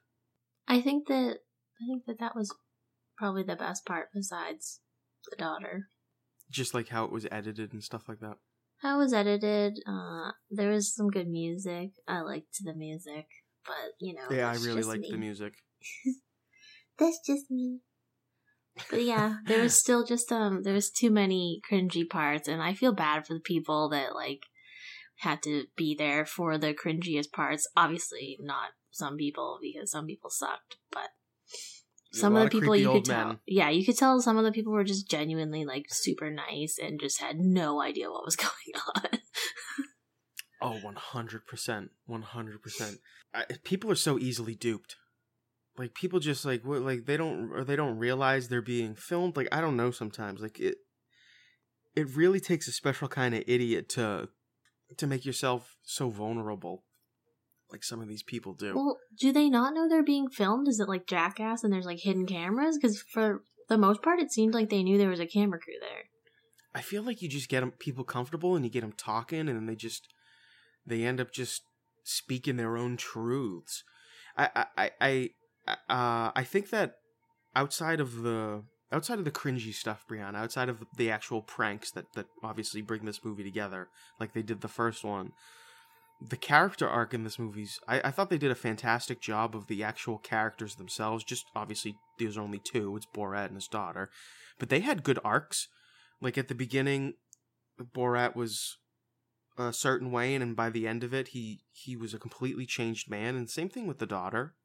I 0.68 0.82
think 0.82 1.08
that 1.08 1.38
I 1.82 1.86
think 1.88 2.06
that 2.08 2.20
that 2.20 2.36
was 2.36 2.56
probably 3.18 3.44
the 3.44 3.56
best 3.56 3.86
part 3.86 4.10
besides 4.14 4.80
the 5.30 5.36
daughter. 5.36 5.90
Just 6.50 6.74
like 6.74 6.90
how 6.90 7.06
it 7.06 7.12
was 7.12 7.28
edited 7.32 7.74
and 7.74 7.84
stuff 7.84 8.04
like 8.08 8.20
that. 8.20 8.38
How 8.82 8.96
it 8.96 9.04
was 9.04 9.14
edited, 9.14 9.80
uh, 9.88 10.32
there 10.52 10.72
was 10.72 10.94
some 10.94 11.10
good 11.10 11.30
music. 11.30 11.92
I 12.08 12.22
liked 12.22 12.58
the 12.64 12.74
music, 12.74 13.28
but 13.66 13.94
you 14.00 14.14
know, 14.14 14.28
Yeah, 14.36 14.50
I 14.50 14.56
really 14.56 14.84
liked 14.84 15.02
me. 15.02 15.12
the 15.12 15.18
music. 15.18 15.54
That's 17.00 17.20
just 17.26 17.50
me. 17.50 17.80
But 18.90 19.04
yeah, 19.04 19.36
there 19.48 19.62
was 19.62 19.76
still 19.84 20.04
just 20.06 20.32
um 20.32 20.64
there 20.64 20.74
was 20.74 20.90
too 20.90 21.10
many 21.12 21.62
cringy 21.70 22.10
parts 22.10 22.48
and 22.48 22.62
I 22.62 22.74
feel 22.74 22.94
bad 22.94 23.26
for 23.28 23.34
the 23.34 23.40
people 23.40 23.90
that 23.90 24.16
like 24.16 24.42
had 25.18 25.42
to 25.44 25.66
be 25.78 25.96
there 25.96 26.26
for 26.26 26.58
the 26.58 26.74
cringiest 26.74 27.32
parts. 27.32 27.68
Obviously 27.76 28.38
not 28.42 28.70
some 28.92 29.18
people 29.18 29.60
because 29.62 29.92
some 29.92 30.06
people 30.06 30.30
sucked, 30.30 30.78
but 30.92 31.10
some 32.12 32.36
of 32.36 32.44
the 32.44 32.50
people 32.50 32.76
you 32.76 32.92
could 32.92 33.06
tell 33.06 33.28
men. 33.30 33.40
yeah, 33.48 33.70
you 33.72 33.84
could 33.84 33.98
tell 33.98 34.22
some 34.22 34.38
of 34.38 34.44
the 34.44 34.52
people 34.52 34.72
were 34.72 34.84
just 34.84 35.10
genuinely 35.10 35.66
like 35.66 35.86
super 35.90 36.30
nice 36.30 36.78
and 36.82 37.00
just 37.00 37.20
had 37.20 37.40
no 37.40 37.82
idea 37.82 38.12
what 38.12 38.24
was 38.26 38.36
going 38.48 38.52
on. 38.96 39.20
Oh, 40.64 40.80
100%. 40.84 41.90
100%. 42.10 42.98
I, 43.34 43.46
people 43.64 43.92
are 43.92 43.96
so 43.96 44.18
easily 44.18 44.56
duped. 44.56 44.96
Like 45.78 45.94
people 45.94 46.20
just 46.20 46.46
like 46.46 46.64
what 46.64 46.82
like 46.82 47.06
they 47.06 47.18
don't 47.18 47.52
or 47.52 47.64
they 47.64 47.76
don't 47.76 47.98
realize 47.98 48.48
they're 48.48 48.62
being 48.62 48.94
filmed. 48.96 49.36
Like 49.36 49.48
I 49.52 49.60
don't 49.60 49.76
know 49.76 49.90
sometimes. 49.90 50.40
Like 50.40 50.60
it 50.60 50.76
it 51.96 52.16
really 52.16 52.40
takes 52.40 52.68
a 52.68 52.72
special 52.72 53.08
kind 53.08 53.34
of 53.34 53.44
idiot 53.48 53.90
to 53.90 54.30
to 54.98 55.08
make 55.08 55.26
yourself 55.26 55.76
so 55.84 56.10
vulnerable 56.10 56.84
like 57.72 57.84
some 57.84 58.02
of 58.02 58.08
these 58.08 58.24
people 58.24 58.54
do. 58.54 58.76
Well, 58.76 59.00
do 59.20 59.34
they 59.34 59.50
not 59.50 59.74
know 59.74 59.90
they're 59.90 60.04
being 60.04 60.30
filmed? 60.30 60.68
Is 60.68 60.80
it 60.80 60.88
like 60.88 61.08
Jackass 61.08 61.64
and 61.64 61.74
there's 61.74 61.88
like 61.88 62.00
hidden 62.00 62.28
cameras? 62.28 62.78
Because 62.80 63.02
for 63.02 63.44
the 63.68 63.80
most 63.80 64.04
part, 64.04 64.20
it 64.20 64.32
seemed 64.32 64.54
like 64.54 64.70
they 64.70 64.84
knew 64.84 64.98
there 64.98 65.10
was 65.10 65.20
a 65.20 65.26
camera 65.26 65.60
crew 65.60 65.74
there. 65.82 66.04
I 66.76 66.82
feel 66.82 67.02
like 67.02 67.22
you 67.22 67.28
just 67.28 67.50
get 67.50 67.64
'em- 67.64 67.72
people 67.72 68.04
comfortable 68.04 68.56
and 68.56 68.64
you 68.64 68.70
get 68.72 68.82
them 68.82 68.94
talking 68.94 69.40
and 69.40 69.50
then 69.50 69.66
they 69.66 69.76
just 69.76 70.14
they 70.86 71.04
end 71.04 71.20
up 71.20 71.32
just 71.32 71.62
speaking 72.04 72.58
their 72.58 72.78
own 72.78 72.98
truths. 72.98 73.84
I 74.38 74.50
I 74.56 74.92
I 75.00 75.30
I, 75.68 75.72
uh, 75.90 76.32
I 76.36 76.44
think 76.44 76.70
that 76.72 76.96
outside 77.56 78.00
of 78.00 78.22
the 78.22 78.64
outside 78.92 79.20
of 79.20 79.26
the 79.26 79.32
cringy 79.32 79.74
stuff, 79.74 80.06
Brianna, 80.10 80.36
outside 80.36 80.70
of 80.70 80.84
the 80.98 81.10
actual 81.10 81.42
pranks 81.42 81.92
that 81.92 82.06
that 82.16 82.28
obviously 82.44 82.82
bring 82.82 83.06
this 83.06 83.24
movie 83.24 83.44
together, 83.44 83.90
like 84.20 84.34
they 84.34 84.42
did 84.42 84.62
the 84.62 84.68
first 84.68 85.04
one, 85.04 85.32
the 86.22 86.38
character 86.38 86.88
arc 86.88 87.14
in 87.14 87.24
this 87.24 87.40
movie's 87.40 87.80
I, 87.88 88.02
I 88.06 88.12
thought 88.12 88.30
they 88.30 88.38
did 88.38 88.52
a 88.52 88.56
fantastic 88.56 89.22
job 89.22 89.56
of 89.56 89.68
the 89.68 89.84
actual 89.84 90.18
characters 90.18 90.76
themselves. 90.76 91.24
Just 91.24 91.46
obviously 91.56 91.96
there's 92.20 92.38
only 92.38 92.60
two. 92.60 92.96
It's 92.96 93.08
Borat 93.08 93.48
and 93.48 93.56
his 93.56 93.68
daughter, 93.68 94.10
but 94.60 94.70
they 94.70 94.82
had 94.82 95.04
good 95.04 95.20
arcs. 95.24 95.68
Like 96.22 96.38
at 96.38 96.48
the 96.48 96.56
beginning, 96.56 97.14
Borat 97.82 98.36
was 98.36 98.78
a 99.58 99.74
certain 99.74 100.12
way, 100.12 100.34
and 100.34 100.42
then 100.42 100.54
by 100.54 100.70
the 100.70 100.88
end 100.88 101.04
of 101.04 101.14
it, 101.14 101.30
he 101.30 101.62
he 101.72 101.96
was 101.96 102.14
a 102.14 102.20
completely 102.20 102.66
changed 102.66 103.10
man. 103.10 103.36
And 103.36 103.50
same 103.50 103.70
thing 103.70 103.88
with 103.88 104.00
the 104.00 104.06
daughter. 104.06 104.56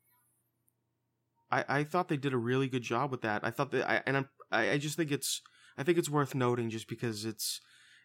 I 1.51 1.65
I 1.69 1.85
thought 1.85 2.09
they 2.09 2.17
did 2.17 2.33
a 2.33 2.39
really 2.39 2.69
good 2.69 2.83
job 2.83 3.11
with 3.11 3.23
that. 3.23 3.45
I 3.45 3.51
thought 3.51 3.71
that 3.73 3.89
I 3.89 4.03
and 4.07 4.17
I'm, 4.17 4.29
I 4.51 4.71
I 4.73 4.79
just 4.79 4.97
think 4.97 5.11
it's 5.11 5.43
I 5.77 5.83
think 5.83 5.99
it's 5.99 6.11
worth 6.11 6.35
noting 6.35 6.71
just 6.71 6.89
because 6.89 7.25
it's 7.25 7.61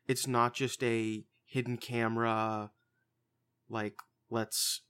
it's 0.08 0.28
not 0.28 0.54
just 0.54 0.84
a 0.84 1.26
hidden 1.46 1.78
camera 1.78 2.72
like 3.69 3.96
let's 4.30 4.82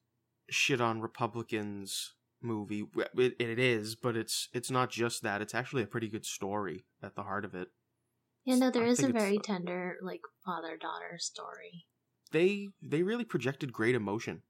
shit 0.50 0.82
on 0.82 1.02
Republicans 1.02 2.14
movie. 2.42 2.86
It, 3.16 3.36
it 3.40 3.60
is, 3.60 3.96
but 3.96 4.16
it's 4.16 4.50
it's 4.54 4.72
not 4.72 4.90
just 4.90 5.24
that. 5.24 5.42
It's 5.42 5.56
actually 5.56 5.84
a 5.84 5.88
pretty 5.88 6.10
good 6.10 6.26
story 6.26 6.86
at 7.02 7.16
the 7.16 7.24
heart 7.24 7.46
of 7.46 7.54
it. 7.56 7.70
Yeah, 8.46 8.56
no, 8.56 8.70
there 8.72 8.84
I 8.86 8.88
is 8.90 9.02
a 9.04 9.08
very 9.10 9.38
tender, 9.38 9.98
like 10.02 10.22
father 10.46 10.78
daughter 10.78 11.18
story. 11.18 11.86
they 12.32 12.70
they 12.82 13.04
really 13.04 13.24
projected 13.26 13.72
great 13.74 13.96
emotion 13.96 14.42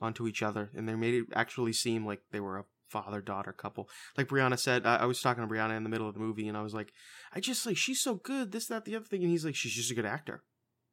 onto 0.00 0.26
each 0.26 0.42
other 0.42 0.70
and 0.74 0.88
they 0.88 0.94
made 0.94 1.14
it 1.14 1.24
actually 1.34 1.72
seem 1.72 2.04
like 2.06 2.20
they 2.32 2.40
were 2.40 2.58
a 2.58 2.64
father 2.88 3.20
daughter 3.22 3.52
couple 3.52 3.88
like 4.18 4.28
brianna 4.28 4.58
said 4.58 4.84
I, 4.86 4.96
I 4.96 5.04
was 5.06 5.20
talking 5.20 5.46
to 5.46 5.52
brianna 5.52 5.76
in 5.76 5.82
the 5.84 5.88
middle 5.88 6.08
of 6.08 6.14
the 6.14 6.20
movie 6.20 6.46
and 6.48 6.56
i 6.56 6.62
was 6.62 6.74
like 6.74 6.92
i 7.34 7.40
just 7.40 7.64
like 7.66 7.76
she's 7.76 8.02
so 8.02 8.16
good 8.16 8.52
this 8.52 8.66
that 8.66 8.84
the 8.84 8.96
other 8.96 9.04
thing 9.06 9.22
and 9.22 9.30
he's 9.30 9.44
like 9.44 9.54
she's 9.54 9.72
just 9.74 9.90
a 9.90 9.94
good 9.94 10.04
actor 10.04 10.42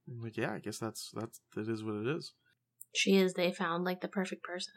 i'm 0.08 0.22
like 0.22 0.38
yeah 0.38 0.54
i 0.54 0.60
guess 0.60 0.78
that's 0.78 1.12
that's 1.14 1.42
that 1.56 1.68
is 1.68 1.84
what 1.84 1.96
it 1.96 2.08
is 2.08 2.34
She 2.96 3.18
is. 3.18 3.34
They 3.34 3.52
found 3.52 3.84
like 3.84 4.00
the 4.02 4.08
perfect 4.08 4.44
person. 4.44 4.74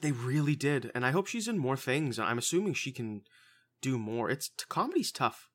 they 0.00 0.12
really 0.12 0.56
did 0.56 0.90
and 0.94 1.04
i 1.04 1.10
hope 1.10 1.26
she's 1.26 1.48
in 1.48 1.58
more 1.58 1.76
things 1.76 2.18
i'm 2.18 2.38
assuming 2.38 2.72
she 2.74 2.92
can 2.92 3.22
do 3.82 3.98
more 3.98 4.30
it's 4.30 4.50
comedy's 4.68 5.12
tough 5.12 5.48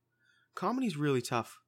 comedy's 0.57 0.97
really 0.97 1.21
tough 1.21 1.59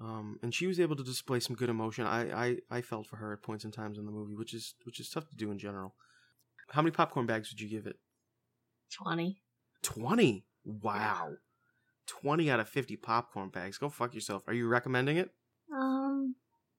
um, 0.00 0.38
and 0.42 0.54
she 0.54 0.66
was 0.66 0.78
able 0.78 0.96
to 0.96 1.02
display 1.02 1.40
some 1.40 1.56
good 1.56 1.70
emotion. 1.70 2.06
I, 2.06 2.30
I, 2.30 2.56
I 2.70 2.80
felt 2.82 3.06
for 3.06 3.16
her 3.16 3.32
at 3.32 3.42
points 3.42 3.64
and 3.64 3.72
times 3.72 3.98
in 3.98 4.04
the 4.04 4.12
movie, 4.12 4.34
which 4.34 4.52
is 4.52 4.74
which 4.84 5.00
is 5.00 5.08
tough 5.08 5.28
to 5.30 5.36
do 5.36 5.50
in 5.50 5.58
general. 5.58 5.94
How 6.70 6.82
many 6.82 6.90
popcorn 6.90 7.26
bags 7.26 7.50
would 7.50 7.60
you 7.60 7.68
give 7.68 7.86
it? 7.86 7.96
Twenty. 8.92 9.42
Twenty. 9.82 10.44
Wow. 10.64 11.34
Twenty 12.06 12.50
out 12.50 12.60
of 12.60 12.68
fifty 12.68 12.96
popcorn 12.96 13.48
bags. 13.48 13.78
Go 13.78 13.88
fuck 13.88 14.14
yourself. 14.14 14.42
Are 14.46 14.54
you 14.54 14.68
recommending 14.68 15.16
it? 15.16 15.30
Um, 15.74 16.34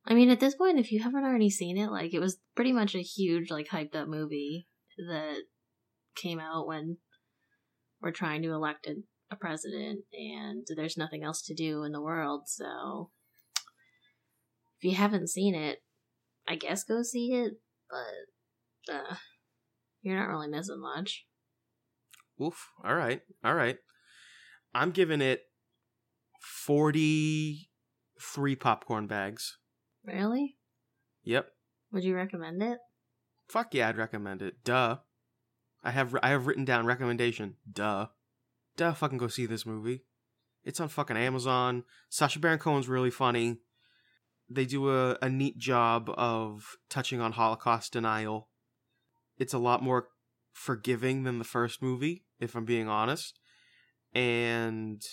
I 0.05 0.13
mean, 0.13 0.29
at 0.29 0.39
this 0.39 0.55
point, 0.55 0.79
if 0.79 0.91
you 0.91 1.01
haven't 1.01 1.23
already 1.23 1.49
seen 1.49 1.77
it, 1.77 1.89
like 1.89 2.13
it 2.13 2.19
was 2.19 2.37
pretty 2.55 2.71
much 2.71 2.93
a 2.93 3.01
huge, 3.01 3.49
like 3.49 3.69
hyped 3.69 3.95
up 3.95 4.07
movie 4.07 4.67
that 5.09 5.37
came 6.15 6.39
out 6.39 6.67
when 6.67 6.97
we're 7.99 8.11
trying 8.11 8.43
to 8.43 8.51
elect 8.51 8.85
a, 8.85 8.95
a 9.29 9.35
president, 9.35 10.05
and 10.13 10.65
there's 10.75 10.97
nothing 10.97 11.23
else 11.23 11.41
to 11.43 11.53
do 11.53 11.83
in 11.83 11.91
the 11.91 12.01
world. 12.01 12.43
So, 12.47 13.11
if 14.79 14.83
you 14.83 14.95
haven't 14.95 15.29
seen 15.29 15.55
it, 15.55 15.83
I 16.47 16.55
guess 16.55 16.83
go 16.83 17.03
see 17.03 17.33
it. 17.33 17.53
But 17.89 18.93
uh, 18.93 19.15
you're 20.01 20.17
not 20.17 20.29
really 20.29 20.47
missing 20.47 20.81
much. 20.81 21.25
Oof. 22.41 22.69
All 22.85 22.95
right. 22.95 23.21
All 23.43 23.55
right. 23.55 23.77
I'm 24.73 24.91
giving 24.91 25.21
it 25.21 25.43
forty-three 26.65 28.55
popcorn 28.55 29.07
bags. 29.07 29.57
Really? 30.05 30.57
Yep. 31.23 31.49
Would 31.91 32.03
you 32.03 32.15
recommend 32.15 32.61
it? 32.61 32.77
Fuck 33.49 33.73
yeah, 33.73 33.89
I'd 33.89 33.97
recommend 33.97 34.41
it. 34.41 34.63
Duh. 34.63 34.97
I 35.83 35.91
have 35.91 36.15
I 36.21 36.29
have 36.29 36.47
written 36.47 36.65
down 36.65 36.85
recommendation. 36.85 37.55
Duh. 37.71 38.07
Duh. 38.77 38.93
Fucking 38.93 39.17
go 39.17 39.27
see 39.27 39.45
this 39.45 39.65
movie. 39.65 40.03
It's 40.63 40.79
on 40.79 40.87
fucking 40.87 41.17
Amazon. 41.17 41.83
Sacha 42.09 42.39
Baron 42.39 42.59
Cohen's 42.59 42.87
really 42.87 43.11
funny. 43.11 43.57
They 44.49 44.65
do 44.65 44.89
a, 44.89 45.17
a 45.21 45.29
neat 45.29 45.57
job 45.57 46.09
of 46.15 46.77
touching 46.89 47.19
on 47.19 47.33
Holocaust 47.33 47.93
denial. 47.93 48.49
It's 49.37 49.53
a 49.53 49.59
lot 49.59 49.83
more 49.83 50.07
forgiving 50.53 51.23
than 51.23 51.37
the 51.37 51.45
first 51.45 51.81
movie, 51.81 52.23
if 52.39 52.55
I'm 52.55 52.65
being 52.65 52.87
honest. 52.87 53.39
And 54.13 55.03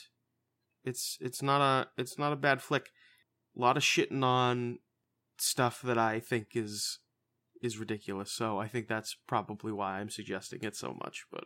it's 0.84 1.18
it's 1.20 1.42
not 1.42 1.60
a 1.60 1.88
it's 2.00 2.18
not 2.18 2.32
a 2.32 2.36
bad 2.36 2.62
flick. 2.62 2.90
A 3.56 3.60
lot 3.60 3.76
of 3.76 3.82
shitting 3.82 4.22
on 4.22 4.78
stuff 5.38 5.82
that 5.82 5.98
I 5.98 6.20
think 6.20 6.48
is 6.54 7.00
is 7.62 7.78
ridiculous. 7.78 8.30
So 8.30 8.58
I 8.58 8.68
think 8.68 8.88
that's 8.88 9.16
probably 9.26 9.72
why 9.72 9.98
I'm 9.98 10.10
suggesting 10.10 10.60
it 10.62 10.76
so 10.76 10.96
much. 11.02 11.24
But, 11.30 11.44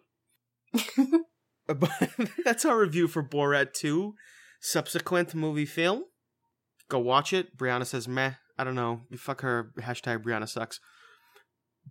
but 1.77 1.91
that's 2.45 2.65
our 2.65 2.79
review 2.79 3.09
for 3.09 3.23
Borat 3.23 3.75
2. 3.75 4.15
Subsequent 4.61 5.35
movie 5.35 5.67
film. 5.67 6.05
Go 6.89 6.99
watch 6.99 7.33
it. 7.33 7.57
Brianna 7.57 7.85
says 7.85 8.09
meh. 8.09 8.33
I 8.57 8.65
don't 8.65 8.75
know. 8.75 9.03
Fuck 9.17 9.43
her. 9.43 9.73
Hashtag 9.79 10.23
Brianna 10.23 10.49
sucks. 10.49 10.81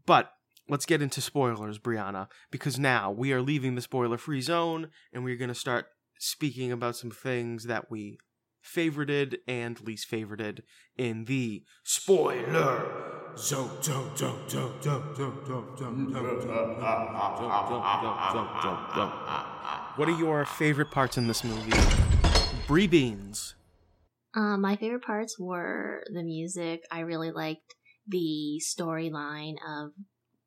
But 0.06 0.32
let's 0.68 0.86
get 0.86 1.02
into 1.02 1.22
spoilers, 1.22 1.80
Brianna, 1.80 2.28
because 2.52 2.80
now 2.80 3.12
we 3.12 3.32
are 3.32 3.42
leaving 3.42 3.76
the 3.76 3.82
spoiler 3.82 4.18
free 4.18 4.42
zone 4.42 4.90
and 5.14 5.24
we're 5.24 5.38
going 5.38 5.50
to 5.50 5.56
start 5.56 5.86
speaking 6.20 6.72
about 6.72 6.96
some 6.96 7.12
things 7.12 7.66
that 7.66 7.92
we 7.92 8.18
favorited 8.66 9.38
and 9.48 9.80
least 9.82 10.10
favorited 10.10 10.62
in 10.98 11.26
the 11.26 11.64
spoiler 11.84 13.17
what 19.96 20.10
are 20.10 20.18
your 20.18 20.46
favorite 20.46 20.92
parts 20.92 21.18
in 21.18 21.28
this 21.28 21.44
movie? 21.44 21.72
Brie 22.68 22.88
Beans. 22.88 23.56
My 24.36 24.76
favorite 24.76 25.04
parts 25.04 25.40
were 25.40 26.04
the 26.14 26.24
music. 26.24 26.82
I 26.92 27.00
really 27.02 27.32
liked 27.32 27.76
the 28.08 28.62
storyline 28.64 29.56
of 29.68 29.92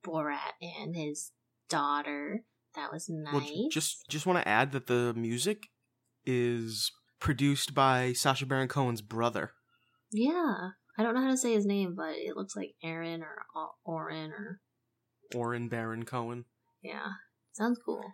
Borat 0.05 0.55
and 0.61 0.97
his 0.97 1.33
daughter. 1.69 2.45
That 2.75 2.93
was 2.93 3.09
nice. 3.09 3.35
Well, 3.35 3.69
just 3.71 4.09
just 4.09 4.27
want 4.27 4.39
to 4.41 4.49
add 4.49 4.73
that 4.73 4.87
the 4.87 5.13
music 5.15 5.69
is 6.25 6.93
produced 7.19 7.75
by 7.75 8.13
Sacha 8.13 8.47
Baron 8.47 8.69
Cohen's 8.69 9.03
brother. 9.03 9.53
Yeah. 10.13 10.71
I 10.99 11.03
don't 11.03 11.15
know 11.15 11.23
how 11.23 11.31
to 11.31 11.37
say 11.37 11.55
his 11.55 11.67
name, 11.67 11.95
but 11.97 12.15
it 12.17 12.37
looks 12.37 12.57
like 12.57 12.75
Aaron 12.83 13.23
or 13.23 13.45
O- 13.55 13.75
Oren 13.85 14.33
or 14.33 14.61
Oren 15.35 15.69
Baron 15.69 16.05
Cohen. 16.05 16.45
yeah, 16.83 17.07
sounds 17.53 17.79
cool. 17.85 18.05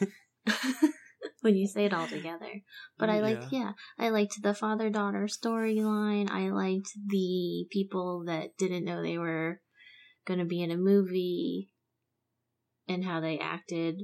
when 1.42 1.56
you 1.56 1.66
say 1.66 1.84
it 1.86 1.94
all 1.94 2.06
together. 2.06 2.62
But 2.98 3.10
I 3.10 3.18
mm, 3.18 3.22
liked, 3.22 3.46
yeah, 3.50 3.72
I 3.98 4.10
liked 4.10 4.42
the 4.42 4.54
father 4.54 4.90
daughter 4.90 5.26
storyline. 5.26 6.30
I 6.30 6.50
liked 6.50 6.90
the 7.08 7.66
people 7.70 8.24
that 8.26 8.56
didn't 8.58 8.84
know 8.84 9.02
they 9.02 9.18
were 9.18 9.60
going 10.26 10.40
to 10.40 10.46
be 10.46 10.62
in 10.62 10.70
a 10.70 10.76
movie 10.76 11.70
and 12.88 13.04
how 13.04 13.20
they 13.20 13.38
acted. 13.38 14.02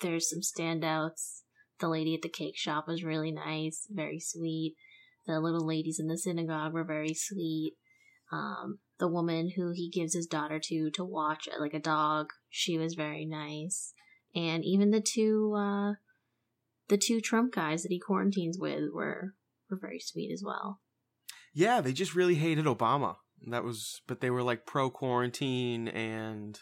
There's 0.00 0.30
some 0.30 0.40
standouts. 0.40 1.42
The 1.78 1.88
lady 1.88 2.14
at 2.14 2.22
the 2.22 2.28
cake 2.28 2.56
shop 2.56 2.86
was 2.86 3.04
really 3.04 3.32
nice, 3.32 3.86
very 3.90 4.20
sweet. 4.20 4.76
The 5.26 5.40
little 5.40 5.66
ladies 5.66 5.98
in 5.98 6.06
the 6.08 6.18
synagogue 6.18 6.72
were 6.72 6.84
very 6.84 7.14
sweet. 7.14 7.74
Um, 8.32 8.78
the 8.98 9.08
woman 9.08 9.52
who 9.56 9.72
he 9.72 9.90
gives 9.90 10.14
his 10.14 10.26
daughter 10.26 10.60
to 10.64 10.90
to 10.92 11.04
watch 11.04 11.48
like 11.58 11.74
a 11.74 11.80
dog, 11.80 12.30
she 12.48 12.78
was 12.78 12.94
very 12.94 13.24
nice. 13.24 13.92
And 14.34 14.64
even 14.64 14.90
the 14.90 15.00
two 15.00 15.54
uh 15.56 15.94
the 16.88 16.98
two 16.98 17.20
Trump 17.20 17.54
guys 17.54 17.82
that 17.82 17.92
he 17.92 17.98
quarantines 17.98 18.58
with 18.58 18.84
were 18.92 19.34
were 19.70 19.78
very 19.80 20.00
sweet 20.00 20.32
as 20.32 20.42
well. 20.44 20.80
Yeah, 21.52 21.80
they 21.80 21.92
just 21.92 22.14
really 22.14 22.34
hated 22.36 22.66
Obama. 22.66 23.16
That 23.48 23.64
was, 23.64 24.02
but 24.06 24.20
they 24.20 24.30
were 24.30 24.42
like 24.42 24.66
pro 24.66 24.90
quarantine 24.90 25.88
and 25.88 26.58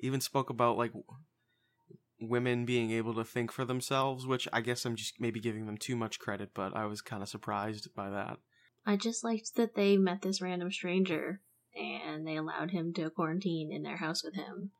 even 0.00 0.20
spoke 0.20 0.50
about 0.50 0.76
like 0.76 0.92
women 2.28 2.64
being 2.64 2.90
able 2.90 3.14
to 3.14 3.24
think 3.24 3.52
for 3.52 3.64
themselves, 3.64 4.26
which 4.26 4.48
I 4.52 4.60
guess 4.60 4.84
I'm 4.84 4.96
just 4.96 5.20
maybe 5.20 5.40
giving 5.40 5.66
them 5.66 5.76
too 5.76 5.96
much 5.96 6.18
credit, 6.18 6.50
but 6.54 6.76
I 6.76 6.86
was 6.86 7.00
kind 7.00 7.22
of 7.22 7.28
surprised 7.28 7.88
by 7.94 8.10
that. 8.10 8.38
I 8.84 8.96
just 8.96 9.22
liked 9.22 9.54
that 9.56 9.74
they 9.74 9.96
met 9.96 10.22
this 10.22 10.42
random 10.42 10.70
stranger 10.70 11.40
and 11.74 12.26
they 12.26 12.36
allowed 12.36 12.70
him 12.70 12.92
to 12.94 13.10
quarantine 13.10 13.72
in 13.72 13.82
their 13.82 13.96
house 13.96 14.24
with 14.24 14.34
him 14.34 14.70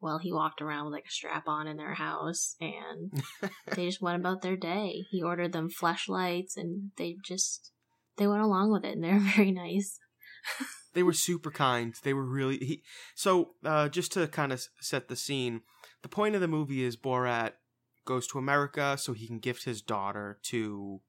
while 0.00 0.18
he 0.18 0.32
walked 0.32 0.60
around 0.60 0.84
with 0.84 0.92
like 0.92 1.06
a 1.06 1.10
strap 1.10 1.48
on 1.48 1.66
in 1.66 1.76
their 1.76 1.94
house 1.94 2.56
and 2.60 3.12
they 3.74 3.86
just 3.86 4.02
went 4.02 4.20
about 4.20 4.42
their 4.42 4.56
day. 4.56 5.04
He 5.10 5.22
ordered 5.22 5.52
them 5.52 5.70
flashlights 5.70 6.56
and 6.56 6.90
they 6.96 7.16
just 7.24 7.72
they 8.16 8.26
went 8.26 8.42
along 8.42 8.70
with 8.70 8.84
it 8.84 8.94
and 8.94 9.04
they're 9.04 9.18
very 9.36 9.52
nice. 9.52 9.98
they 10.92 11.02
were 11.02 11.12
super 11.12 11.50
kind. 11.50 11.94
They 12.02 12.12
were 12.12 12.26
really 12.26 12.58
he, 12.58 12.82
so. 13.14 13.54
Uh, 13.64 13.88
just 13.88 14.12
to 14.12 14.26
kind 14.26 14.52
of 14.52 14.62
set 14.80 15.08
the 15.08 15.16
scene, 15.16 15.62
the 16.04 16.08
point 16.10 16.34
of 16.34 16.42
the 16.42 16.48
movie 16.48 16.84
is 16.84 16.98
Borat 16.98 17.52
goes 18.04 18.26
to 18.26 18.38
America 18.38 18.98
so 18.98 19.14
he 19.14 19.26
can 19.26 19.38
gift 19.38 19.64
his 19.64 19.80
daughter 19.80 20.38
to 20.42 21.00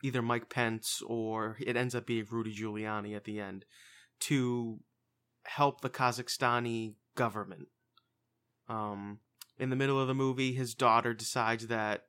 either 0.00 0.22
Mike 0.22 0.48
Pence 0.48 1.02
or 1.04 1.56
it 1.58 1.76
ends 1.76 1.92
up 1.92 2.06
being 2.06 2.24
Rudy 2.30 2.54
Giuliani 2.54 3.16
at 3.16 3.24
the 3.24 3.40
end 3.40 3.64
to 4.20 4.78
help 5.42 5.80
the 5.80 5.90
Kazakhstani 5.90 6.94
government. 7.16 7.66
Um, 8.68 9.18
in 9.58 9.70
the 9.70 9.76
middle 9.76 10.00
of 10.00 10.06
the 10.06 10.14
movie, 10.14 10.52
his 10.52 10.72
daughter 10.76 11.12
decides 11.14 11.66
that 11.66 12.04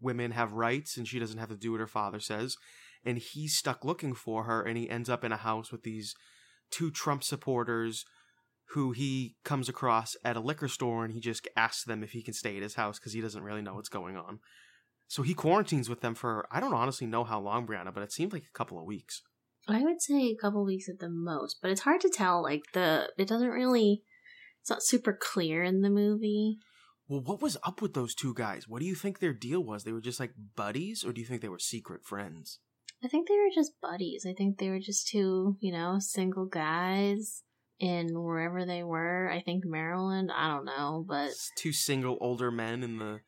women 0.00 0.30
have 0.30 0.54
rights 0.54 0.96
and 0.96 1.06
she 1.06 1.18
doesn't 1.18 1.38
have 1.38 1.50
to 1.50 1.56
do 1.56 1.72
what 1.72 1.80
her 1.80 1.86
father 1.86 2.20
says 2.20 2.56
and 3.04 3.18
he's 3.18 3.54
stuck 3.54 3.84
looking 3.84 4.14
for 4.14 4.44
her 4.44 4.62
and 4.62 4.78
he 4.78 4.88
ends 4.88 5.10
up 5.10 5.24
in 5.24 5.32
a 5.32 5.36
house 5.36 5.70
with 5.70 5.82
these 5.82 6.14
two 6.70 6.90
Trump 6.90 7.22
supporters 7.22 8.06
who 8.72 8.92
he 8.92 9.36
comes 9.44 9.68
across 9.68 10.16
at 10.24 10.36
a 10.36 10.40
liquor 10.40 10.68
store 10.68 11.04
and 11.04 11.14
he 11.14 11.20
just 11.20 11.48
asks 11.56 11.84
them 11.84 12.02
if 12.02 12.12
he 12.12 12.22
can 12.22 12.34
stay 12.34 12.56
at 12.56 12.62
his 12.62 12.74
house 12.74 12.98
because 12.98 13.12
he 13.12 13.20
doesn't 13.20 13.42
really 13.42 13.62
know 13.62 13.74
what's 13.74 13.88
going 13.88 14.16
on. 14.16 14.40
So 15.06 15.22
he 15.22 15.32
quarantines 15.32 15.88
with 15.88 16.02
them 16.02 16.14
for 16.14 16.46
I 16.50 16.60
don't 16.60 16.74
honestly 16.74 17.06
know 17.06 17.24
how 17.24 17.40
long, 17.40 17.66
Brianna, 17.66 17.94
but 17.94 18.02
it 18.02 18.12
seemed 18.12 18.32
like 18.32 18.44
a 18.44 18.58
couple 18.58 18.78
of 18.78 18.84
weeks. 18.84 19.22
I 19.66 19.82
would 19.82 20.02
say 20.02 20.28
a 20.28 20.36
couple 20.36 20.64
weeks 20.64 20.88
at 20.88 20.98
the 20.98 21.08
most, 21.08 21.58
but 21.62 21.70
it's 21.70 21.82
hard 21.82 22.00
to 22.02 22.10
tell. 22.10 22.42
Like 22.42 22.62
the 22.74 23.08
it 23.16 23.26
doesn't 23.26 23.48
really 23.48 24.02
it's 24.60 24.70
not 24.70 24.82
super 24.82 25.16
clear 25.18 25.64
in 25.64 25.80
the 25.80 25.90
movie. 25.90 26.58
Well, 27.08 27.22
what 27.22 27.40
was 27.40 27.56
up 27.66 27.80
with 27.80 27.94
those 27.94 28.14
two 28.14 28.34
guys? 28.34 28.68
What 28.68 28.80
do 28.80 28.86
you 28.86 28.94
think 28.94 29.18
their 29.18 29.32
deal 29.32 29.64
was? 29.64 29.84
They 29.84 29.92
were 29.92 30.02
just 30.02 30.20
like 30.20 30.34
buddies, 30.56 31.04
or 31.04 31.12
do 31.12 31.22
you 31.22 31.26
think 31.26 31.40
they 31.40 31.48
were 31.48 31.58
secret 31.58 32.04
friends? 32.04 32.58
I 33.02 33.08
think 33.08 33.28
they 33.28 33.36
were 33.36 33.50
just 33.54 33.80
buddies. 33.80 34.26
I 34.28 34.34
think 34.34 34.58
they 34.58 34.68
were 34.68 34.80
just 34.80 35.08
two, 35.08 35.56
you 35.60 35.72
know, 35.72 35.96
single 36.00 36.44
guys 36.44 37.44
in 37.80 38.08
wherever 38.22 38.64
they 38.64 38.82
were. 38.82 39.30
I 39.30 39.40
think 39.40 39.64
Maryland. 39.64 40.30
I 40.34 40.48
don't 40.48 40.64
know, 40.64 41.04
but 41.06 41.28
It's 41.28 41.50
two 41.56 41.72
single 41.72 42.18
older 42.20 42.50
men 42.50 42.82
in 42.82 42.98
the 42.98 43.20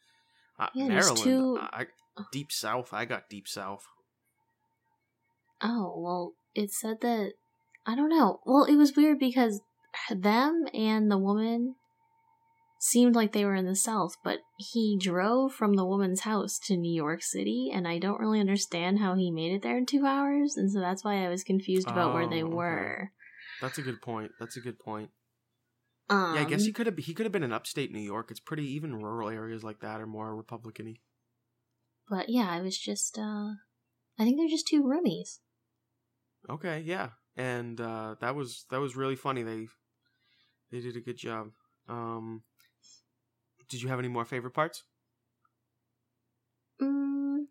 uh, 0.58 0.68
Yeah, 0.74 0.88
Maryland. 0.88 1.18
two- 1.22 1.58
I, 1.60 1.86
deep 2.32 2.50
South. 2.52 2.92
I 2.92 3.04
got 3.04 3.28
deep 3.30 3.46
South. 3.48 3.84
oh 5.62 5.94
well, 5.96 6.32
it 6.54 6.70
said 6.72 7.00
that 7.02 7.32
I 7.86 7.94
don't 7.94 8.10
know. 8.10 8.40
Well, 8.44 8.64
it 8.64 8.76
was 8.76 8.96
weird 8.96 9.18
because 9.18 9.60
them 10.10 10.66
and 10.74 11.10
the 11.10 11.18
woman 11.18 11.76
seemed 12.78 13.14
like 13.14 13.32
they 13.32 13.44
were 13.44 13.54
in 13.54 13.66
the 13.66 13.76
South, 13.76 14.16
but 14.24 14.38
he 14.56 14.96
drove 14.98 15.52
from 15.52 15.74
the 15.74 15.84
woman's 15.84 16.20
house 16.20 16.58
to 16.66 16.76
New 16.76 16.92
York 16.94 17.22
City, 17.22 17.70
and 17.72 17.86
I 17.86 17.98
don't 17.98 18.20
really 18.20 18.40
understand 18.40 18.98
how 19.00 19.14
he 19.16 19.30
made 19.30 19.52
it 19.52 19.62
there 19.62 19.76
in 19.78 19.86
two 19.86 20.06
hours, 20.06 20.56
and 20.56 20.70
so 20.70 20.80
that's 20.80 21.04
why 21.04 21.24
I 21.24 21.28
was 21.28 21.44
confused 21.44 21.88
about 21.90 22.14
where 22.14 22.28
they 22.28 22.42
Oh, 22.42 22.48
were. 22.48 23.12
That's 23.60 23.78
a 23.78 23.82
good 23.82 24.00
point. 24.00 24.32
That's 24.38 24.56
a 24.56 24.60
good 24.60 24.78
point. 24.78 25.10
Um, 26.08 26.34
Yeah, 26.34 26.42
I 26.42 26.44
guess 26.44 26.64
he 26.64 26.72
could 26.72 26.86
have 26.86 26.98
he 26.98 27.14
could 27.14 27.26
have 27.26 27.32
been 27.32 27.42
in 27.42 27.52
upstate 27.52 27.92
New 27.92 28.00
York. 28.00 28.30
It's 28.30 28.40
pretty 28.40 28.66
even 28.72 28.96
rural 28.96 29.28
areas 29.28 29.62
like 29.62 29.80
that 29.80 30.00
are 30.00 30.06
more 30.06 30.34
Republican-y. 30.34 30.96
But 32.08 32.28
yeah, 32.28 32.50
I 32.50 32.60
was 32.60 32.76
just 32.78 33.18
uh 33.18 33.54
I 34.18 34.24
think 34.24 34.36
they're 34.36 34.48
just 34.48 34.66
two 34.68 34.82
roomies. 34.82 35.38
Okay, 36.48 36.80
yeah. 36.80 37.10
And 37.36 37.80
uh 37.80 38.16
that 38.20 38.34
was 38.34 38.66
that 38.70 38.80
was 38.80 38.96
really 38.96 39.16
funny. 39.16 39.42
They 39.42 39.68
they 40.70 40.80
did 40.80 40.96
a 40.96 41.00
good 41.00 41.16
job. 41.16 41.52
Um 41.88 42.42
Did 43.70 43.80
you 43.80 43.88
have 43.88 43.98
any 43.98 44.08
more 44.08 44.26
favorite 44.26 44.50
parts? 44.52 44.84
Mm. 46.80 47.46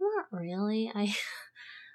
Not 0.00 0.26
really. 0.50 0.90
I 0.94 1.14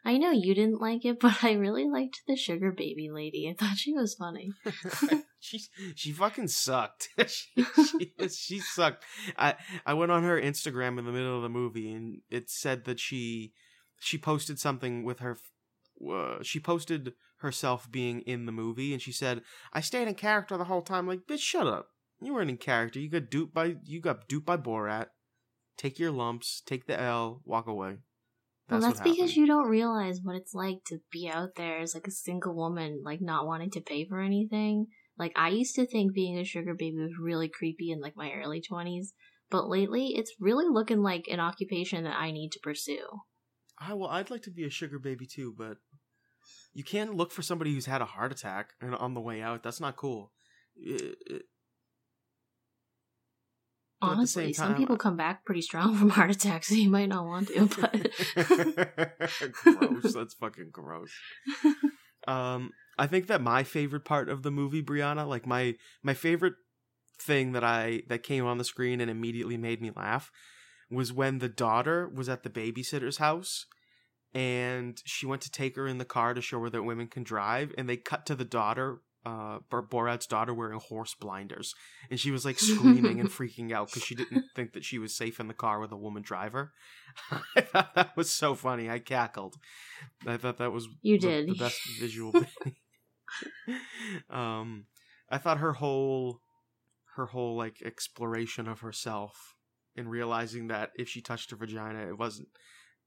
I 0.07 0.19
know 0.19 0.29
you 0.29 0.53
didn't 0.53 0.79
like 0.79 1.03
it, 1.03 1.19
but 1.21 1.43
I 1.43 1.53
really 1.53 1.89
liked 1.89 2.21
the 2.27 2.35
sugar 2.35 2.71
baby 2.71 3.09
lady. 3.11 3.49
I 3.49 3.55
thought 3.57 3.77
she 3.77 3.93
was 3.93 4.15
funny. 4.15 4.51
she 5.39 5.61
she 5.95 6.11
fucking 6.11 6.47
sucked. 6.47 7.09
she, 7.27 7.65
she 7.65 8.29
she 8.29 8.59
sucked. 8.59 9.03
I 9.37 9.55
I 9.85 9.93
went 9.93 10.11
on 10.11 10.23
her 10.23 10.39
Instagram 10.39 10.99
in 10.99 11.05
the 11.05 11.11
middle 11.11 11.35
of 11.35 11.41
the 11.41 11.49
movie 11.49 11.91
and 11.91 12.21
it 12.29 12.49
said 12.49 12.85
that 12.85 12.99
she 12.99 13.53
she 13.99 14.17
posted 14.17 14.59
something 14.59 15.03
with 15.03 15.19
her 15.19 15.37
uh, 16.11 16.37
she 16.43 16.59
posted 16.59 17.13
herself 17.37 17.89
being 17.91 18.21
in 18.21 18.45
the 18.45 18.51
movie 18.51 18.93
and 18.93 19.01
she 19.01 19.11
said 19.11 19.41
I 19.73 19.81
stayed 19.81 20.07
in 20.07 20.15
character 20.15 20.57
the 20.57 20.65
whole 20.65 20.81
time 20.81 21.07
like 21.07 21.27
bitch 21.27 21.39
shut 21.39 21.67
up. 21.67 21.87
You 22.21 22.33
weren't 22.33 22.49
in 22.49 22.57
character. 22.57 22.99
You 22.99 23.09
got 23.09 23.29
duped 23.29 23.53
by 23.53 23.77
you 23.83 24.01
got 24.01 24.27
duped 24.27 24.45
by 24.45 24.57
Borat. 24.57 25.07
Take 25.77 25.99
your 25.99 26.11
lumps, 26.11 26.61
take 26.65 26.85
the 26.85 26.99
L, 26.99 27.41
walk 27.43 27.67
away. 27.67 27.97
Well, 28.69 28.81
that's 28.81 28.99
because 29.01 29.17
happened. 29.17 29.35
you 29.35 29.47
don't 29.47 29.67
realize 29.69 30.19
what 30.23 30.35
it's 30.35 30.53
like 30.53 30.83
to 30.87 30.99
be 31.11 31.29
out 31.31 31.49
there 31.55 31.79
as 31.79 31.93
like 31.93 32.07
a 32.07 32.11
single 32.11 32.55
woman, 32.55 33.01
like 33.03 33.21
not 33.21 33.45
wanting 33.45 33.71
to 33.71 33.81
pay 33.81 34.07
for 34.07 34.19
anything. 34.19 34.87
Like 35.17 35.33
I 35.35 35.49
used 35.49 35.75
to 35.75 35.85
think 35.85 36.13
being 36.13 36.37
a 36.37 36.43
sugar 36.43 36.73
baby 36.73 36.97
was 36.97 37.11
really 37.21 37.47
creepy 37.49 37.91
in 37.91 38.01
like 38.01 38.15
my 38.15 38.31
early 38.33 38.61
twenties, 38.61 39.13
but 39.49 39.69
lately 39.69 40.13
it's 40.15 40.33
really 40.39 40.65
looking 40.69 41.01
like 41.01 41.25
an 41.31 41.39
occupation 41.39 42.03
that 42.03 42.17
I 42.17 42.31
need 42.31 42.49
to 42.53 42.59
pursue. 42.61 43.05
I 43.79 43.93
well, 43.93 44.09
I'd 44.09 44.29
like 44.29 44.43
to 44.43 44.51
be 44.51 44.65
a 44.65 44.69
sugar 44.69 44.99
baby 44.99 45.25
too, 45.25 45.53
but 45.57 45.77
you 46.73 46.83
can't 46.83 47.15
look 47.15 47.31
for 47.31 47.41
somebody 47.41 47.73
who's 47.73 47.85
had 47.85 48.01
a 48.01 48.05
heart 48.05 48.31
attack 48.31 48.73
and 48.81 48.95
on 48.95 49.13
the 49.13 49.21
way 49.21 49.41
out. 49.41 49.63
That's 49.63 49.79
not 49.79 49.95
cool. 49.95 50.31
It- 50.75 51.17
it- 51.27 51.45
But 54.01 54.11
at 54.11 54.17
the 54.19 54.27
same 54.27 54.43
Honestly, 54.43 54.53
some 54.53 54.75
people 54.75 54.97
come 54.97 55.15
back 55.15 55.45
pretty 55.45 55.61
strong 55.61 55.95
from 55.95 56.09
heart 56.17 56.31
attacks, 56.31 56.67
so 56.67 56.75
you 56.75 56.89
might 56.89 57.09
not 57.09 57.25
want 57.25 57.47
to. 57.49 57.65
But 57.81 58.11
gross. 59.63 60.13
That's 60.13 60.33
fucking 60.35 60.69
gross. 60.71 61.11
Um, 62.27 62.71
I 62.97 63.07
think 63.07 63.27
that 63.27 63.41
my 63.41 63.63
favorite 63.63 64.05
part 64.05 64.29
of 64.29 64.43
the 64.43 64.51
movie, 64.51 64.83
Brianna, 64.83 65.27
like 65.27 65.45
my 65.45 65.75
my 66.03 66.13
favorite 66.13 66.55
thing 67.21 67.53
that 67.53 67.63
I 67.63 68.03
that 68.07 68.23
came 68.23 68.45
on 68.45 68.57
the 68.57 68.63
screen 68.63 69.01
and 69.01 69.09
immediately 69.09 69.57
made 69.57 69.81
me 69.81 69.91
laugh 69.95 70.31
was 70.91 71.13
when 71.13 71.39
the 71.39 71.49
daughter 71.49 72.07
was 72.07 72.29
at 72.29 72.43
the 72.43 72.49
babysitter's 72.49 73.17
house 73.17 73.65
and 74.33 75.01
she 75.05 75.25
went 75.25 75.41
to 75.41 75.51
take 75.51 75.75
her 75.77 75.87
in 75.87 75.97
the 75.97 76.05
car 76.05 76.33
to 76.33 76.41
show 76.41 76.59
her 76.61 76.69
that 76.69 76.83
women 76.83 77.07
can 77.07 77.23
drive 77.23 77.73
and 77.77 77.89
they 77.89 77.97
cut 77.97 78.25
to 78.25 78.35
the 78.35 78.45
daughter 78.45 78.99
uh 79.25 79.59
Borat's 79.71 80.27
daughter 80.27 80.53
wearing 80.53 80.79
horse 80.79 81.15
blinders, 81.19 81.73
and 82.09 82.19
she 82.19 82.29
was 82.31 82.45
like 82.45 82.59
screaming 82.59 83.19
and 83.19 83.29
freaking 83.37 83.71
out 83.71 83.87
because 83.87 84.03
she 84.03 84.13
didn't 84.15 84.45
think 84.55 84.73
that 84.73 84.85
she 84.85 84.99
was 84.99 85.15
safe 85.15 85.39
in 85.39 85.47
the 85.47 85.53
car 85.53 85.79
with 85.79 85.91
a 85.91 85.97
woman 85.97 86.21
driver. 86.21 86.73
I 87.55 87.61
thought 87.61 87.95
that 87.95 88.15
was 88.15 88.31
so 88.31 88.53
funny. 88.55 88.89
I 88.89 88.99
cackled. 88.99 89.55
I 90.27 90.37
thought 90.37 90.57
that 90.57 90.71
was 90.71 90.87
You 91.01 91.19
the- 91.19 91.27
did. 91.27 91.49
the 91.49 91.55
best 91.55 91.79
visual 91.99 92.31
thing. 92.31 92.75
um, 94.29 94.85
I 95.29 95.37
thought 95.37 95.57
her 95.57 95.73
whole 95.73 96.39
her 97.15 97.27
whole 97.27 97.55
like 97.55 97.81
exploration 97.83 98.67
of 98.67 98.81
herself 98.81 99.55
and 99.95 100.09
realizing 100.09 100.67
that 100.67 100.91
if 100.97 101.07
she 101.09 101.21
touched 101.21 101.51
her 101.51 101.57
vagina, 101.57 102.07
it 102.07 102.17
wasn't 102.19 102.49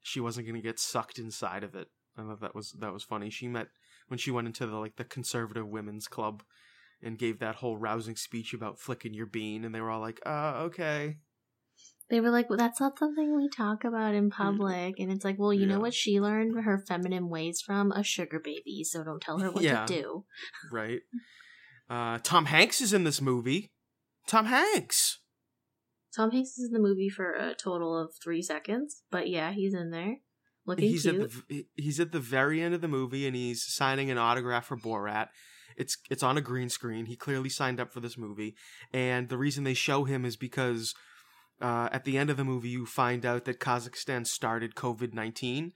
she 0.01 0.21
wasn't 0.21 0.47
going 0.47 0.57
to 0.61 0.67
get 0.67 0.79
sucked 0.79 1.19
inside 1.19 1.63
of 1.63 1.75
it. 1.75 1.89
I 2.17 2.23
thought 2.23 2.41
that 2.41 2.55
was 2.55 2.73
that 2.81 2.93
was 2.93 3.05
funny. 3.05 3.31
She 3.31 3.47
met 3.49 3.69
when 4.09 4.19
she 4.19 4.31
went 4.31 4.47
into 4.47 4.67
the 4.67 4.77
like 4.77 4.97
the 4.97 5.05
conservative 5.05 5.67
women's 5.69 6.09
club 6.09 6.43
and 7.03 7.19
gave 7.19 7.39
that 7.39 7.57
whole 7.57 7.77
rousing 7.77 8.17
speech 8.17 8.53
about 8.53 8.79
flicking 8.81 9.15
your 9.15 9.27
bean, 9.27 9.65
and 9.65 9.75
they 9.75 9.81
were 9.81 9.91
all 9.91 10.01
like, 10.01 10.21
"Uh, 10.27 10.55
okay." 10.67 11.19
They 12.11 12.21
were 12.21 12.31
like, 12.31 12.49
well, 12.49 12.57
that's 12.57 12.81
not 12.81 12.99
something 12.99 13.37
we 13.37 13.51
talk 13.51 13.85
about 13.85 14.15
in 14.15 14.31
public. 14.31 14.99
And 14.99 15.13
it's 15.13 15.27
like, 15.27 15.39
well, 15.39 15.53
you 15.53 15.67
Yeah. 15.67 15.75
know 15.75 15.81
what 15.81 15.93
she 15.93 16.19
learned 16.19 16.59
her 16.65 16.83
feminine 16.89 17.29
ways 17.29 17.61
from? 17.61 17.93
A 17.93 18.03
sugar 18.03 18.41
baby. 18.41 18.83
So 18.83 19.05
don't 19.05 19.21
tell 19.21 19.39
her 19.41 19.51
what 19.51 19.63
Yeah. 19.63 19.85
to 19.85 19.93
do. 19.95 20.25
Right. 20.73 21.03
Uh, 21.91 22.19
Tom 22.23 22.47
Hanks 22.47 22.81
is 22.81 22.95
in 22.95 23.05
this 23.05 23.21
movie. 23.21 23.73
Tom 24.27 24.47
Hanks. 24.47 25.21
Tom 26.17 26.31
Hanks 26.31 26.57
is 26.57 26.69
in 26.69 26.73
the 26.73 26.81
movie 26.81 27.11
for 27.11 27.33
a 27.35 27.55
total 27.55 27.95
of 27.97 28.15
three 28.25 28.41
seconds. 28.41 29.03
But 29.11 29.29
yeah, 29.29 29.53
he's 29.53 29.75
in 29.75 29.91
there. 29.91 30.17
Looking 30.69 30.91
he's 30.91 31.03
cute. 31.03 31.23
at 31.23 31.31
the 31.49 31.67
he's 31.77 31.99
at 31.99 32.13
the 32.13 32.21
very 32.21 32.61
end 32.61 32.75
of 32.75 32.83
the 32.83 32.89
movie 32.89 33.27
and 33.27 33.35
he's 33.35 33.65
signing 33.67 34.11
an 34.11 34.19
autograph 34.19 34.67
for 34.67 34.77
Borat. 34.77 35.29
It's 35.79 35.97
it's 36.11 36.23
on 36.23 36.37
a 36.37 36.43
green 36.43 36.69
screen. 36.69 37.07
He 37.07 37.17
clearly 37.17 37.49
signed 37.49 37.81
up 37.81 37.91
for 37.91 38.01
this 38.01 38.19
movie, 38.19 38.55
and 38.93 39.31
the 39.31 39.39
reason 39.39 39.65
they 39.65 39.73
show 39.73 40.05
him 40.05 40.27
is 40.27 40.37
because 40.37 40.95
uh, 41.63 41.89
at 41.91 42.05
the 42.05 42.19
end 42.19 42.29
of 42.29 42.37
the 42.37 42.45
movie 42.45 42.69
you 42.69 42.85
find 42.85 43.25
out 43.25 43.47
that 43.47 43.61
Kazakhstan 43.61 44.27
started 44.27 44.75
COVID 44.75 45.15
nineteen, 45.15 45.73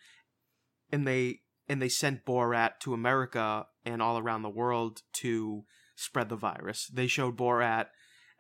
and 0.91 1.07
they 1.07 1.41
and 1.69 1.81
they 1.81 1.89
sent 1.89 2.27
Borat 2.27 2.81
to 2.81 2.93
America 2.93 3.65
and 3.87 4.03
all 4.03 4.19
around 4.19 4.43
the 4.43 4.51
world 4.51 5.01
to 5.15 5.63
spread 5.97 6.29
the 6.29 6.37
virus. 6.37 6.91
They 6.93 7.07
showed 7.07 7.39
Borat 7.39 7.87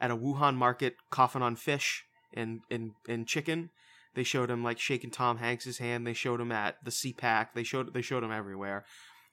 at 0.01 0.11
a 0.11 0.17
Wuhan 0.17 0.57
market 0.57 0.97
coughing 1.11 1.43
on 1.43 1.57
fish 1.57 2.05
and 2.35 2.61
and 2.71 2.91
and 3.09 3.27
chicken. 3.27 3.71
They 4.15 4.23
showed 4.23 4.51
him 4.51 4.63
like 4.63 4.79
shaking 4.79 5.11
Tom 5.11 5.39
Hanks's 5.39 5.79
hand. 5.79 6.07
They 6.07 6.13
showed 6.13 6.41
him 6.41 6.53
at 6.53 6.77
the 6.85 6.91
CPAC. 6.91 7.49
They 7.55 7.63
showed 7.63 7.95
they 7.95 8.03
showed 8.03 8.23
him 8.23 8.33
everywhere, 8.33 8.85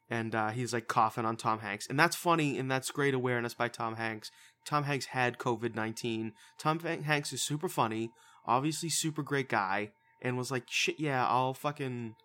and 0.09 0.33
uh, 0.33 0.49
he's 0.49 0.73
like 0.73 0.87
coughing 0.87 1.25
on 1.25 1.35
Tom 1.35 1.59
Hanks, 1.59 1.87
and 1.89 1.99
that's 1.99 2.15
funny 2.15 2.57
and 2.57 2.71
that's 2.71 2.91
great 2.91 3.13
awareness 3.13 3.53
by 3.53 3.67
Tom 3.67 3.95
Hanks. 3.95 4.31
Tom 4.65 4.83
Hanks 4.85 5.07
had 5.07 5.37
COVID 5.37 5.75
nineteen. 5.75 6.33
Tom 6.57 6.79
Hanks 6.79 7.33
is 7.33 7.43
super 7.43 7.67
funny, 7.67 8.11
obviously 8.45 8.89
super 8.89 9.21
great 9.21 9.49
guy, 9.49 9.91
and 10.21 10.37
was 10.37 10.51
like, 10.51 10.63
shit, 10.69 10.99
yeah, 10.99 11.25
I'll 11.27 11.53
fucking, 11.53 12.15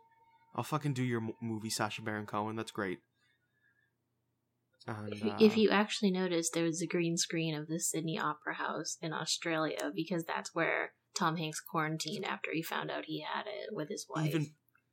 I'll 0.55 0.64
fucking 0.64 0.95
do 0.95 1.03
your 1.03 1.21
m- 1.21 1.35
movie, 1.40 1.71
Sacha 1.71 2.03
Baron 2.03 2.27
Cohen. 2.27 2.57
That's 2.57 2.73
great. 2.73 2.99
And, 4.87 5.14
uh, 5.14 5.37
if 5.40 5.57
you 5.57 5.71
actually 5.71 6.11
noticed, 6.11 6.53
there 6.53 6.64
was 6.64 6.83
a 6.83 6.87
green 6.87 7.17
screen 7.17 7.55
of 7.55 7.69
the 7.69 7.81
Sydney 7.81 8.19
Opera 8.19 8.55
House 8.55 8.99
in 9.01 9.12
Australia 9.12 9.90
because 9.95 10.25
that's 10.25 10.55
where 10.55 10.93
Tom 11.14 11.37
Hanks 11.37 11.61
quarantined 11.61 12.24
after 12.24 12.50
he 12.53 12.62
found 12.62 12.90
out 12.90 13.05
he 13.07 13.20
had 13.20 13.46
it 13.46 13.70
with 13.72 13.88
his 13.88 14.07
wife. 14.09 14.27
even 14.27 14.53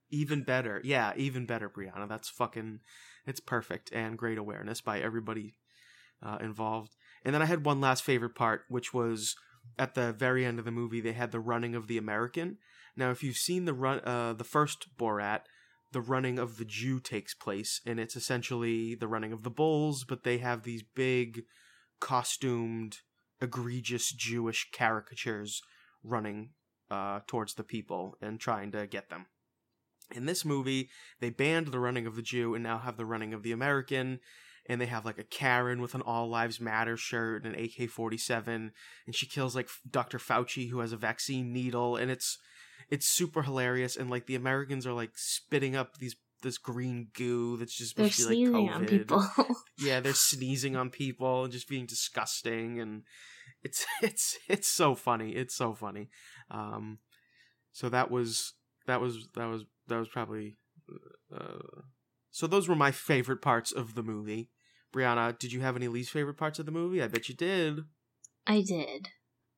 even 0.09 0.43
better. 0.43 0.81
Yeah 0.83 1.13
even 1.15 1.45
better 1.45 1.69
brianna. 1.69 2.07
That's 2.07 2.29
fucking 2.29 2.79
it's 3.25 3.39
perfect 3.39 3.91
and 3.93 4.17
great 4.17 4.37
awareness 4.37 4.81
by 4.81 4.99
everybody 4.99 5.55
uh, 6.21 6.37
involved. 6.41 6.95
And 7.23 7.33
then 7.33 7.41
i 7.41 7.45
had 7.45 7.65
one 7.65 7.81
last 7.81 8.03
favorite 8.03 8.35
part 8.35 8.63
which 8.67 8.93
was 8.93 9.35
at 9.77 9.93
the 9.93 10.11
very 10.11 10.45
end 10.45 10.57
of 10.59 10.65
the 10.65 10.71
movie 10.71 11.01
they 11.01 11.13
had 11.13 11.31
the 11.31 11.39
running 11.39 11.75
of 11.75 11.87
the 11.87 11.97
american. 11.97 12.57
Now 12.95 13.11
if 13.11 13.23
you've 13.23 13.37
seen 13.37 13.65
the 13.65 13.73
run 13.73 13.99
uh, 14.01 14.33
the 14.33 14.43
first 14.43 14.97
borat 14.97 15.41
the 15.91 16.01
running 16.01 16.39
of 16.39 16.57
the 16.57 16.65
jew 16.65 16.99
takes 16.99 17.33
place 17.33 17.81
and 17.85 17.99
it's 17.99 18.15
essentially 18.15 18.95
the 18.95 19.07
running 19.07 19.33
of 19.33 19.43
the 19.43 19.49
bulls 19.49 20.05
but 20.07 20.23
they 20.23 20.37
have 20.37 20.63
these 20.63 20.83
big 20.83 21.43
costumed 21.99 22.99
egregious 23.41 24.11
jewish 24.11 24.69
caricatures 24.71 25.61
running 26.03 26.49
uh, 26.89 27.21
towards 27.27 27.53
the 27.53 27.63
people 27.63 28.17
and 28.21 28.39
trying 28.39 28.71
to 28.71 28.87
get 28.87 29.09
them. 29.09 29.27
In 30.13 30.25
this 30.25 30.43
movie, 30.43 30.89
they 31.19 31.29
banned 31.29 31.67
the 31.67 31.79
running 31.79 32.05
of 32.05 32.15
the 32.15 32.21
Jew 32.21 32.53
and 32.53 32.63
now 32.63 32.79
have 32.79 32.97
the 32.97 33.05
running 33.05 33.33
of 33.33 33.43
the 33.43 33.53
American. 33.53 34.19
And 34.67 34.79
they 34.79 34.85
have 34.85 35.05
like 35.05 35.17
a 35.17 35.23
Karen 35.23 35.81
with 35.81 35.95
an 35.95 36.01
All 36.01 36.29
Lives 36.29 36.59
Matter 36.59 36.97
shirt 36.97 37.43
and 37.45 37.55
an 37.55 37.63
AK 37.63 37.89
47. 37.89 38.71
And 39.05 39.15
she 39.15 39.25
kills 39.25 39.55
like 39.55 39.69
Dr. 39.89 40.17
Fauci 40.19 40.69
who 40.69 40.79
has 40.79 40.91
a 40.91 40.97
vaccine 40.97 41.51
needle. 41.53 41.95
And 41.95 42.11
it's 42.11 42.37
it's 42.89 43.07
super 43.07 43.41
hilarious. 43.41 43.95
And 43.95 44.09
like 44.09 44.27
the 44.27 44.35
Americans 44.35 44.85
are 44.85 44.93
like 44.93 45.11
spitting 45.15 45.75
up 45.75 45.97
these 45.97 46.15
this 46.41 46.57
green 46.57 47.07
goo 47.13 47.57
that's 47.57 47.75
just 47.75 47.95
They're 47.95 48.09
sneezing 48.09 48.51
like 48.51 48.61
COVID. 48.63 48.75
on 48.75 48.85
people. 48.85 49.25
yeah, 49.79 49.99
they're 49.99 50.13
sneezing 50.13 50.75
on 50.75 50.89
people 50.89 51.43
and 51.43 51.53
just 51.53 51.69
being 51.69 51.85
disgusting 51.85 52.79
and 52.79 53.03
it's 53.63 53.85
it's 54.01 54.37
it's 54.47 54.67
so 54.67 54.95
funny. 54.95 55.31
It's 55.31 55.55
so 55.55 55.73
funny. 55.73 56.09
Um 56.49 56.99
so 57.71 57.89
that 57.89 58.11
was 58.11 58.53
that 58.87 59.01
was 59.01 59.27
that 59.35 59.45
was 59.45 59.63
that 59.87 59.97
was 59.97 60.09
probably 60.09 60.57
uh 61.33 61.81
so 62.31 62.47
those 62.47 62.67
were 62.67 62.75
my 62.75 62.91
favorite 62.91 63.41
parts 63.41 63.71
of 63.71 63.95
the 63.95 64.03
movie. 64.03 64.49
Brianna, 64.93 65.37
did 65.37 65.53
you 65.53 65.61
have 65.61 65.75
any 65.75 65.87
least 65.87 66.11
favorite 66.11 66.37
parts 66.37 66.59
of 66.59 66.65
the 66.65 66.71
movie? 66.71 67.01
I 67.01 67.07
bet 67.07 67.29
you 67.29 67.35
did. 67.35 67.79
I 68.45 68.61
did. 68.61 69.09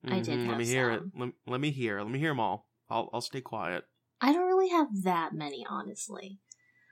I 0.06 0.20
did 0.20 0.40
Mhm, 0.40 0.48
Let 0.48 0.58
me 0.58 0.64
hear 0.64 0.92
some. 0.92 1.12
it. 1.14 1.20
Let, 1.20 1.32
let 1.46 1.60
me 1.60 1.70
hear. 1.70 2.00
Let 2.00 2.10
me 2.10 2.18
hear 2.18 2.30
them 2.30 2.40
all. 2.40 2.68
I'll 2.90 3.10
I'll 3.12 3.20
stay 3.20 3.40
quiet. 3.40 3.84
I 4.20 4.32
don't 4.32 4.46
really 4.46 4.68
have 4.70 5.02
that 5.02 5.32
many, 5.32 5.66
honestly. 5.68 6.38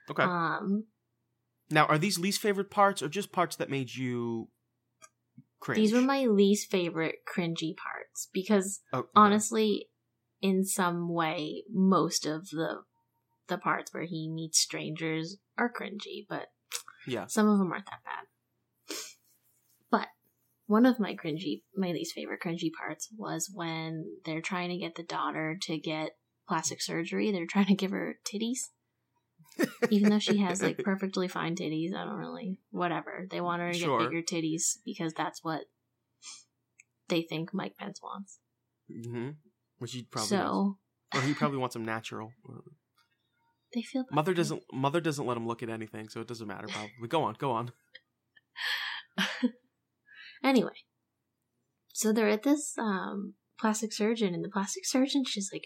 Okay. 0.09 0.23
Um, 0.23 0.85
now, 1.69 1.85
are 1.85 1.97
these 1.97 2.19
least 2.19 2.41
favorite 2.41 2.69
parts 2.69 3.01
or 3.01 3.07
just 3.09 3.31
parts 3.31 3.55
that 3.55 3.69
made 3.69 3.95
you 3.95 4.49
cringe? 5.63 5.77
these 5.77 5.93
were 5.93 6.01
my 6.01 6.25
least 6.25 6.69
favorite 6.69 7.19
cringy 7.25 7.75
parts 7.75 8.27
because 8.33 8.81
Oh, 8.91 9.07
honestly, 9.15 9.87
in 10.41 10.65
some 10.65 11.09
way, 11.13 11.63
most 11.71 12.25
of 12.25 12.49
the 12.49 12.81
the 13.47 13.57
parts 13.57 13.93
where 13.93 14.03
he 14.03 14.29
meets 14.29 14.59
strangers 14.59 15.37
are 15.57 15.71
cringy, 15.71 16.25
but 16.29 16.47
Yeah. 17.07 17.25
some 17.27 17.47
of 17.47 17.57
them 17.59 17.71
aren't 17.71 17.85
that 17.85 18.03
bad. 18.03 18.95
But 19.91 20.07
one 20.65 20.85
of 20.85 20.99
my 20.99 21.13
cringy, 21.15 21.63
my 21.75 21.91
least 21.91 22.13
favorite 22.13 22.41
cringy 22.41 22.71
parts 22.77 23.09
was 23.17 23.51
when 23.53 24.17
they're 24.25 24.41
trying 24.41 24.69
to 24.69 24.77
get 24.77 24.95
the 24.95 25.03
daughter 25.03 25.57
to 25.63 25.77
get 25.77 26.11
plastic 26.47 26.81
surgery. 26.81 27.31
They're 27.31 27.45
trying 27.45 27.67
to 27.67 27.75
give 27.75 27.91
her 27.91 28.17
titties. 28.25 28.69
Even 29.89 30.09
though 30.09 30.19
she 30.19 30.37
has 30.37 30.61
like 30.61 30.77
perfectly 30.83 31.27
fine 31.27 31.55
titties, 31.55 31.93
I 31.93 32.05
don't 32.05 32.17
really 32.17 32.59
whatever. 32.71 33.27
They 33.29 33.41
want 33.41 33.61
her 33.61 33.71
to 33.71 33.77
Sure. 33.77 33.99
get 33.99 34.09
bigger 34.09 34.21
titties 34.21 34.77
because 34.85 35.13
that's 35.13 35.43
what 35.43 35.61
they 37.09 37.21
think 37.21 37.53
Mike 37.53 37.77
Pence 37.77 38.01
wants. 38.01 38.39
Mm-hmm. 38.91 39.31
Which 39.79 39.93
he 39.93 40.03
probably 40.03 40.27
so 40.27 40.77
does. 41.13 41.23
Or 41.23 41.27
he 41.27 41.33
probably 41.33 41.57
wants 41.57 41.73
them 41.73 41.85
natural. 41.85 42.31
they 43.73 43.81
feel 43.81 44.05
Mother 44.11 44.33
doesn't. 44.33 44.63
Mother 44.71 45.01
doesn't 45.01 45.25
let 45.25 45.37
him 45.37 45.47
look 45.47 45.61
at 45.63 45.69
anything, 45.69 46.09
so 46.09 46.21
it 46.21 46.27
doesn't 46.27 46.47
matter. 46.47 46.67
Probably. 46.67 47.07
Go 47.07 47.23
on. 47.23 47.35
Go 47.37 47.51
on. 47.51 47.71
anyway, 50.43 50.85
so 51.93 52.11
they're 52.11 52.29
at 52.29 52.43
this 52.43 52.77
um 52.77 53.35
plastic 53.59 53.93
surgeon, 53.93 54.33
and 54.33 54.43
the 54.43 54.49
plastic 54.49 54.85
surgeon 54.85 55.23
she's 55.25 55.49
like 55.53 55.65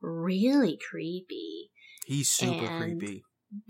really 0.00 0.78
creepy. 0.90 1.70
He's 2.08 2.30
super 2.30 2.64
And- 2.64 2.98
creepy. 2.98 3.22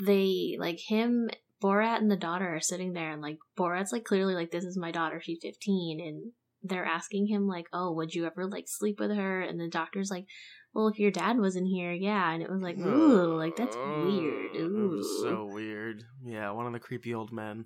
They 0.04 0.56
like 0.60 0.78
him, 0.78 1.28
Borat, 1.60 1.98
and 1.98 2.08
the 2.10 2.16
daughter 2.16 2.54
are 2.54 2.60
sitting 2.60 2.92
there, 2.92 3.10
and 3.12 3.20
like 3.20 3.38
Borat's 3.56 3.90
like 3.92 4.04
clearly 4.04 4.34
like 4.34 4.52
this 4.52 4.64
is 4.64 4.76
my 4.78 4.92
daughter, 4.92 5.20
she's 5.20 5.40
fifteen, 5.42 6.00
and 6.00 6.32
they're 6.62 6.84
asking 6.84 7.26
him 7.26 7.48
like, 7.48 7.66
oh, 7.72 7.92
would 7.94 8.14
you 8.14 8.26
ever 8.26 8.46
like 8.46 8.66
sleep 8.68 9.00
with 9.00 9.10
her? 9.10 9.40
And 9.40 9.58
the 9.60 9.68
doctor's 9.68 10.10
like, 10.10 10.26
well, 10.72 10.86
if 10.88 10.98
your 11.00 11.10
dad 11.10 11.38
wasn't 11.38 11.66
here, 11.68 11.92
yeah, 11.92 12.32
and 12.32 12.42
it 12.42 12.50
was 12.50 12.60
like, 12.62 12.78
ooh, 12.78 13.36
like 13.36 13.56
that's 13.56 13.76
weird, 13.76 14.50
oh, 14.54 14.64
Ugh, 14.64 14.70
ooh. 14.70 15.02
So 15.22 15.44
weird. 15.52 16.04
Yeah, 16.24 16.50
one 16.52 16.66
of 16.66 16.72
the 16.72 16.78
creepy 16.80 17.12
old 17.14 17.32
men. 17.32 17.64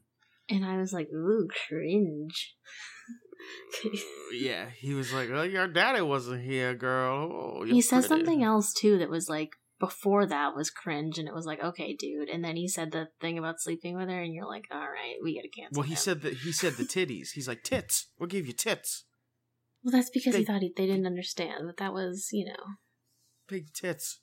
And 0.48 0.64
I 0.64 0.78
was 0.78 0.92
like, 0.92 1.08
ooh, 1.12 1.48
cringe. 1.68 2.56
yeah, 4.32 4.66
he 4.78 4.94
was 4.94 5.12
like, 5.12 5.28
"Oh, 5.30 5.42
your 5.42 5.66
daddy 5.66 6.00
wasn't 6.02 6.42
here, 6.44 6.74
girl." 6.74 7.30
Oh, 7.60 7.64
he 7.64 7.80
says 7.80 8.06
something 8.06 8.42
else 8.42 8.72
too 8.72 8.98
that 8.98 9.10
was 9.10 9.28
like 9.28 9.50
before 9.82 10.24
that 10.26 10.54
was 10.54 10.70
cringe 10.70 11.18
and 11.18 11.26
it 11.26 11.34
was 11.34 11.44
like 11.44 11.60
okay 11.62 11.92
dude 11.92 12.28
and 12.28 12.44
then 12.44 12.54
he 12.54 12.68
said 12.68 12.92
the 12.92 13.08
thing 13.20 13.36
about 13.36 13.60
sleeping 13.60 13.96
with 13.96 14.08
her 14.08 14.22
and 14.22 14.32
you're 14.32 14.46
like 14.46 14.66
all 14.70 14.78
right 14.78 15.16
we 15.24 15.34
gotta 15.34 15.48
cancel 15.48 15.80
Well, 15.80 15.88
he 15.88 15.94
him. 15.94 16.04
said 16.06 16.20
that 16.22 16.34
he 16.44 16.52
said 16.52 16.74
the 16.74 16.84
titties. 16.84 17.30
He's 17.34 17.48
like 17.48 17.64
tits. 17.64 18.06
We'll 18.16 18.28
give 18.28 18.46
you 18.46 18.52
tits, 18.52 19.04
well 19.82 19.90
that's 19.90 20.10
because 20.10 20.36
he 20.36 20.44
thought 20.44 20.62
he, 20.62 20.72
they 20.76 20.86
didn't 20.86 21.06
understand 21.06 21.64
but 21.66 21.78
that 21.78 21.92
was 21.92 22.28
you 22.30 22.46
know 22.46 22.64
big 23.48 23.72
tits. 23.72 24.20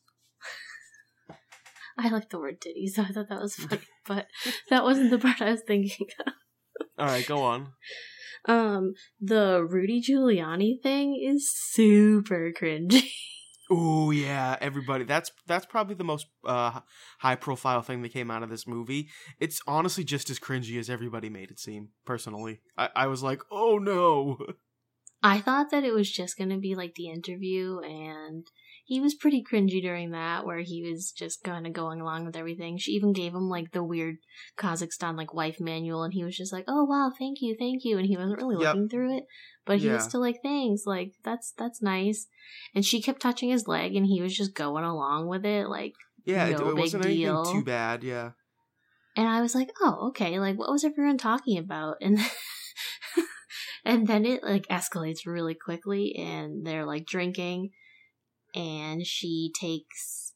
i 1.97 2.07
like 2.07 2.29
the 2.29 2.39
word 2.39 2.61
titties 2.61 2.91
so 2.91 3.01
i 3.07 3.11
thought 3.11 3.27
that 3.27 3.41
was 3.41 3.55
funny 3.63 3.81
but 4.07 4.27
that 4.69 4.83
wasn't 4.83 5.09
the 5.09 5.19
part 5.19 5.41
i 5.41 5.51
was 5.51 5.61
thinking 5.67 6.07
of 6.25 6.33
All 6.97 7.07
right, 7.07 7.25
go 7.27 7.43
on. 7.43 7.73
Um, 8.45 8.93
the 9.19 9.65
Rudy 9.69 10.01
Giuliani 10.01 10.81
thing 10.81 11.19
is 11.21 11.49
super 11.53 12.51
cringy. 12.57 13.03
Oh 13.69 14.09
yeah, 14.09 14.57
everybody. 14.61 15.03
That's 15.03 15.31
that's 15.45 15.65
probably 15.65 15.95
the 15.95 16.03
most 16.03 16.27
uh, 16.43 16.79
high 17.19 17.35
profile 17.35 17.81
thing 17.81 18.01
that 18.01 18.13
came 18.13 18.31
out 18.31 18.41
of 18.41 18.49
this 18.49 18.65
movie. 18.65 19.09
It's 19.39 19.61
honestly 19.67 20.03
just 20.03 20.29
as 20.31 20.39
cringy 20.39 20.79
as 20.79 20.89
everybody 20.89 21.29
made 21.29 21.51
it 21.51 21.59
seem. 21.59 21.89
Personally, 22.05 22.61
I, 22.77 22.89
I 22.95 23.07
was 23.07 23.21
like, 23.21 23.41
oh 23.51 23.77
no. 23.77 24.37
I 25.23 25.41
thought 25.41 25.69
that 25.71 25.83
it 25.83 25.93
was 25.93 26.09
just 26.09 26.37
to 26.49 26.57
be 26.57 26.75
like 26.75 26.95
the 26.95 27.09
interview, 27.09 27.79
and 27.79 28.47
he 28.89 28.99
was 28.99 29.13
pretty 29.13 29.43
cringy 29.43 29.79
during 29.83 30.09
that, 30.11 30.47
where 30.47 30.61
he 30.61 30.81
was 30.81 31.11
just 31.11 31.43
kind 31.43 31.67
of 31.67 31.73
going 31.73 32.01
along 32.01 32.25
with 32.25 32.35
everything. 32.35 32.79
She 32.79 32.93
even 32.93 33.13
gave 33.13 33.35
him 33.35 33.47
like 33.47 33.69
the 33.71 33.83
weird 33.83 34.15
Kazakhstan 34.57 35.15
like 35.15 35.31
wife 35.31 35.57
manual, 35.59 36.01
and 36.03 36.11
he 36.11 36.23
was 36.23 36.35
just 36.35 36.51
like, 36.51 36.65
"Oh 36.67 36.85
wow, 36.85 37.11
thank 37.17 37.37
you, 37.39 37.55
thank 37.59 37.83
you," 37.85 37.99
and 37.99 38.07
he 38.07 38.17
wasn't 38.17 38.39
really 38.41 38.55
Yep. 38.55 38.73
looking 38.73 38.89
through 38.89 39.17
it, 39.17 39.25
but 39.63 39.77
he 39.77 39.85
Yeah. 39.85 39.93
was 39.93 40.05
still 40.05 40.21
like, 40.21 40.39
"Thanks, 40.41 40.87
like 40.87 41.11
that's 41.23 41.53
that's 41.55 41.83
nice." 41.83 42.25
And 42.73 42.83
she 42.83 42.99
kept 42.99 43.21
touching 43.21 43.51
his 43.51 43.67
leg, 43.67 43.95
and 43.95 44.07
he 44.07 44.21
was 44.23 44.35
just 44.35 44.55
going 44.55 44.83
along 44.83 45.27
with 45.27 45.45
it, 45.45 45.67
like. 45.69 45.93
Yeah, 46.25 46.49
No 46.49 46.69
it 46.69 46.75
big 46.75 46.79
wasn't 46.79 47.03
deal. 47.03 47.37
anything 47.37 47.61
too 47.61 47.65
bad. 47.65 48.03
Yeah. 48.03 48.31
And 49.15 49.27
I 49.27 49.41
was 49.41 49.53
like, 49.53 49.69
oh, 49.81 50.07
okay, 50.09 50.39
like 50.39 50.57
what 50.57 50.71
was 50.71 50.83
everyone 50.83 51.17
talking 51.17 51.57
about? 51.59 51.97
And 52.01 52.19
and 53.85 54.07
then 54.07 54.25
it 54.25 54.43
like 54.43 54.67
escalates 54.67 55.25
really 55.25 55.55
quickly 55.55 56.15
and 56.17 56.65
they're 56.65 56.85
like 56.85 57.05
drinking 57.05 57.69
and 58.55 59.05
she 59.05 59.51
takes 59.59 60.33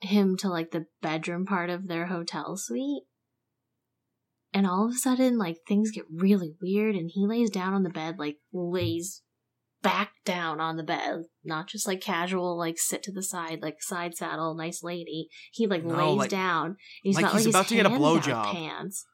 him 0.00 0.36
to 0.38 0.48
like 0.48 0.70
the 0.70 0.86
bedroom 1.02 1.44
part 1.44 1.70
of 1.70 1.88
their 1.88 2.06
hotel 2.06 2.56
suite. 2.56 3.02
And 4.54 4.66
all 4.66 4.86
of 4.86 4.92
a 4.92 4.96
sudden 4.98 5.38
like 5.38 5.58
things 5.66 5.90
get 5.90 6.04
really 6.10 6.54
weird 6.62 6.94
and 6.94 7.10
he 7.12 7.26
lays 7.26 7.50
down 7.50 7.74
on 7.74 7.82
the 7.82 7.90
bed 7.90 8.18
like 8.18 8.36
lays 8.52 9.22
back 9.82 10.12
down 10.24 10.60
on 10.60 10.76
the 10.76 10.82
bed, 10.82 11.24
not 11.44 11.68
just 11.68 11.86
like 11.86 12.00
casual 12.00 12.56
like 12.58 12.76
sit 12.78 13.02
to 13.04 13.12
the 13.12 13.22
side 13.22 13.60
like 13.62 13.82
side 13.82 14.14
saddle, 14.16 14.54
nice 14.54 14.82
lady. 14.82 15.28
He 15.52 15.66
like 15.66 15.84
No, 15.84 16.10
lays 16.12 16.18
like- 16.18 16.30
down. 16.30 16.76
He's 17.02 17.16
not 17.16 17.22
like 17.24 17.32
not 17.32 17.36
he's 17.38 17.46
like 17.46 17.52
about 17.52 17.64
his 17.64 17.68
to 17.68 17.74
get 17.76 17.86
a 17.86 17.90
blowjob. 17.90 18.52
Pants. 18.52 19.04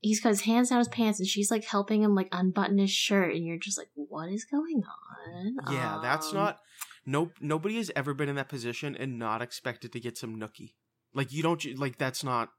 He's 0.00 0.20
got 0.20 0.28
his 0.30 0.42
hands 0.42 0.70
down 0.70 0.78
his 0.78 0.88
pants, 0.88 1.18
and 1.18 1.28
she's 1.28 1.50
like 1.50 1.64
helping 1.64 2.02
him 2.02 2.14
like 2.14 2.28
unbutton 2.32 2.78
his 2.78 2.90
shirt, 2.90 3.34
and 3.34 3.44
you're 3.44 3.58
just 3.58 3.76
like, 3.78 3.88
"What 3.94 4.30
is 4.30 4.44
going 4.44 4.82
on?" 4.84 5.56
Yeah, 5.72 5.98
that's 6.02 6.28
Um, 6.28 6.34
not. 6.34 6.58
No, 7.04 7.30
nobody 7.40 7.76
has 7.76 7.90
ever 7.96 8.12
been 8.14 8.28
in 8.28 8.36
that 8.36 8.48
position 8.48 8.94
and 8.94 9.18
not 9.18 9.40
expected 9.42 9.92
to 9.92 10.00
get 10.00 10.18
some 10.18 10.36
nookie. 10.38 10.74
Like 11.14 11.32
you 11.32 11.42
don't 11.42 11.64
like 11.78 11.98
that's 11.98 12.22
not. 12.22 12.50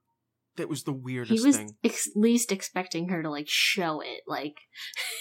That 0.57 0.67
was 0.67 0.83
the 0.83 0.91
weirdest 0.91 1.39
He 1.39 1.45
was 1.47 1.55
thing. 1.55 1.77
ex- 1.83 2.09
least 2.15 2.51
expecting 2.51 3.07
her 3.09 3.21
to 3.23 3.29
like 3.29 3.47
show 3.47 4.01
it. 4.01 4.21
Like 4.27 4.57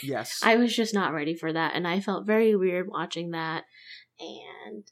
Yes. 0.03 0.41
I 0.45 0.57
was 0.57 0.75
just 0.75 0.95
not 0.95 1.13
ready 1.13 1.35
for 1.37 1.53
that, 1.53 1.75
and 1.77 1.87
I 1.87 2.01
felt 2.01 2.27
very 2.27 2.57
weird 2.57 2.89
watching 2.89 3.31
that, 3.31 3.65
and 4.19 4.85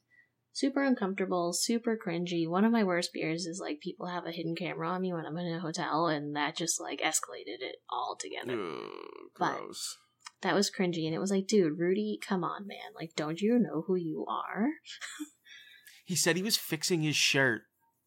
super 0.57 0.83
uncomfortable, 0.83 1.53
super 1.53 1.99
cringy. 2.03 2.49
One 2.49 2.65
of 2.65 2.73
my 2.73 2.83
worst 2.83 3.11
fears 3.13 3.45
is 3.45 3.61
like 3.61 3.81
people 3.81 4.07
have 4.07 4.25
a 4.25 4.33
hidden 4.33 4.57
camera 4.57 4.89
on 4.89 5.03
me 5.03 5.13
when 5.13 5.27
I'm 5.27 5.37
in 5.37 5.53
a 5.55 5.61
hotel, 5.61 6.07
and 6.07 6.35
that 6.35 6.57
just 6.57 6.81
like 6.81 7.01
escalated 7.01 7.61
it 7.61 7.77
all 7.91 8.17
together. 8.19 8.59
Ugh, 8.59 8.91
But- 9.39 9.61
That 10.43 10.55
was 10.55 10.71
cringy, 10.71 11.07
and 11.07 11.15
it 11.15 11.19
was 11.19 11.31
like, 11.31 11.47
dude, 11.47 11.79
Rudy, 11.79 12.19
come 12.27 12.43
on, 12.45 12.67
man! 12.67 12.93
Like, 12.95 13.13
don't 13.17 13.41
you 13.41 13.59
know 13.59 13.85
who 13.87 13.97
you 13.97 14.25
are? 14.29 14.69
He 16.05 16.15
said 16.15 16.37
he 16.37 16.43
was 16.43 16.57
fixing 16.57 17.03
his 17.03 17.17
shirt. 17.17 17.63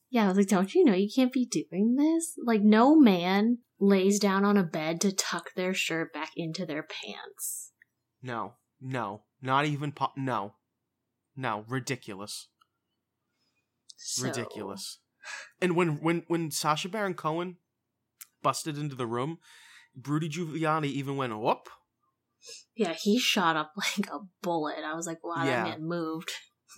Yeah, 0.10 0.26
I 0.26 0.28
was 0.30 0.38
like, 0.38 0.47
don't 0.47 0.74
you 0.74 0.86
know 0.86 0.93
you 0.93 1.10
can't 1.14 1.34
be 1.34 1.45
doing 1.45 1.95
this? 1.97 2.34
Like, 2.43 2.62
no 2.62 2.95
man 2.95 3.60
lays 3.80 4.20
down 4.20 4.45
on 4.45 4.58
a 4.58 4.64
bed 4.64 5.02
to 5.02 5.12
tuck 5.12 5.54
their 5.56 5.74
shirt 5.74 6.14
back 6.14 6.32
into 6.38 6.66
their 6.66 6.84
pants. 6.84 7.74
No, 8.22 8.54
no, 8.80 9.24
not 9.41 9.66
even. 9.66 9.91
Po- 9.91 10.14
no, 10.16 10.54
no, 11.40 11.64
ridiculous. 11.68 12.48
So- 13.98 14.26
ridiculous. 14.28 15.00
And 15.62 15.76
when 15.76 16.00
when 16.02 16.24
when 16.28 16.52
Sacha 16.52 16.88
Baron 16.90 17.14
Cohen 17.14 17.58
busted 18.42 18.78
into 18.78 18.96
the 18.96 19.06
room, 19.06 19.40
Rudy 20.08 20.30
Giuliani 20.30 20.86
even 20.86 21.18
went 21.18 21.38
whoop. 21.38 21.68
Yeah, 22.76 22.94
he 22.94 23.20
shot 23.20 23.58
up 23.58 23.74
like 23.98 24.08
a 24.10 24.20
bullet. 24.42 24.84
I 24.86 24.94
was 24.96 25.06
like, 25.08 25.24
wow, 25.24 25.44
Yeah. 25.44 25.64
that 25.66 25.80
man 25.80 25.88
moved. 25.88 26.32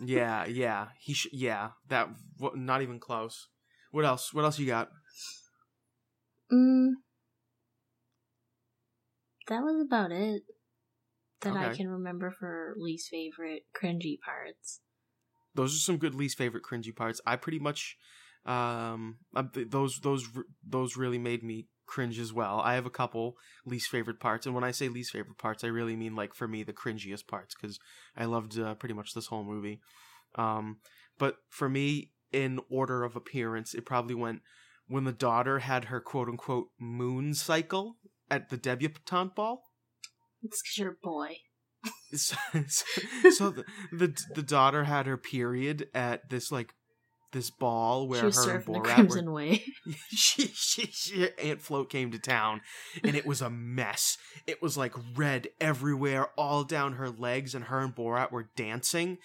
Yeah, 0.03 0.45
yeah, 0.45 0.87
he 0.99 1.13
sh- 1.13 1.27
yeah 1.31 1.71
that 1.89 2.09
w- 2.39 2.59
not 2.59 2.81
even 2.81 2.99
close. 2.99 3.47
What 3.91 4.05
else? 4.05 4.33
What 4.33 4.43
else 4.45 4.57
you 4.57 4.65
got? 4.65 4.89
Mm, 6.51 6.91
that 9.47 9.61
was 9.61 9.85
about 9.85 10.11
it 10.11 10.43
that 11.41 11.57
I 11.57 11.75
can 11.75 11.87
remember 11.87 12.31
for 12.31 12.73
least 12.77 13.09
favorite 13.09 13.63
cringy 13.75 14.19
parts. 14.19 14.81
Those 15.53 15.75
are 15.75 15.79
some 15.79 15.97
good 15.97 16.15
least 16.15 16.37
favorite 16.37 16.63
cringy 16.63 16.95
parts. 16.95 17.21
I 17.25 17.35
pretty 17.35 17.59
much 17.59 17.97
um 18.45 19.17
uh, 19.35 19.43
those 19.53 19.99
those 19.99 20.27
those 20.67 20.97
really 20.97 21.19
made 21.19 21.43
me 21.43 21.67
cringe 21.85 22.19
as 22.19 22.31
well. 22.31 22.59
I 22.61 22.75
have 22.75 22.85
a 22.85 22.89
couple 22.91 23.35
least 23.65 23.89
favorite 23.89 24.19
parts, 24.19 24.45
and 24.45 24.55
when 24.55 24.63
I 24.63 24.71
say 24.71 24.87
least 24.87 25.11
favorite 25.11 25.37
parts, 25.37 25.63
I 25.63 25.67
really 25.67 25.95
mean 25.95 26.15
like 26.15 26.33
for 26.33 26.47
me 26.47 26.63
the 26.63 26.73
cringiest 26.73 27.27
parts 27.27 27.53
because 27.53 27.79
I 28.15 28.25
loved 28.25 28.57
uh, 28.57 28.75
pretty 28.75 28.93
much 28.95 29.13
this 29.13 29.27
whole 29.27 29.43
movie. 29.43 29.81
Um, 30.35 30.77
but 31.19 31.35
for 31.49 31.67
me, 31.67 32.11
in 32.31 32.59
order 32.69 33.03
of 33.03 33.15
appearance, 33.15 33.73
it 33.73 33.85
probably 33.85 34.15
went 34.15 34.41
when 34.87 35.03
the 35.03 35.11
daughter 35.11 35.59
had 35.59 35.85
her 35.85 35.99
quote 35.99 36.29
unquote 36.29 36.69
moon 36.79 37.33
cycle 37.33 37.97
at 38.29 38.49
the 38.49 38.57
debutante 38.57 39.35
ball. 39.35 39.70
It's 40.43 40.61
because 40.61 40.77
you're 40.77 40.91
a 40.91 40.95
boy. 41.01 41.37
so, 42.13 42.35
so 43.31 43.49
the, 43.49 43.65
the 43.91 44.15
the 44.35 44.43
daughter 44.43 44.83
had 44.83 45.07
her 45.07 45.17
period 45.17 45.89
at 45.93 46.29
this 46.29 46.51
like 46.51 46.73
this 47.31 47.49
ball 47.49 48.07
where 48.07 48.19
she 48.19 48.25
was 48.25 48.45
her 48.45 48.55
and 48.55 48.63
surfing 48.63 48.73
the 48.73 48.79
Borat 48.79 48.95
Crimson 48.95 49.25
were, 49.27 49.33
Wave. 49.33 49.61
she, 50.09 50.47
she, 50.47 50.87
she 50.87 51.29
Aunt 51.41 51.61
Float 51.61 51.89
came 51.89 52.11
to 52.11 52.19
town 52.19 52.61
and 53.03 53.15
it 53.15 53.25
was 53.25 53.41
a 53.41 53.49
mess. 53.49 54.17
It 54.47 54.61
was 54.61 54.77
like 54.77 54.93
red 55.15 55.47
everywhere, 55.59 56.27
all 56.37 56.63
down 56.63 56.93
her 56.93 57.09
legs, 57.09 57.55
and 57.55 57.65
her 57.65 57.79
and 57.79 57.95
Borat 57.95 58.31
were 58.31 58.49
dancing. 58.55 59.17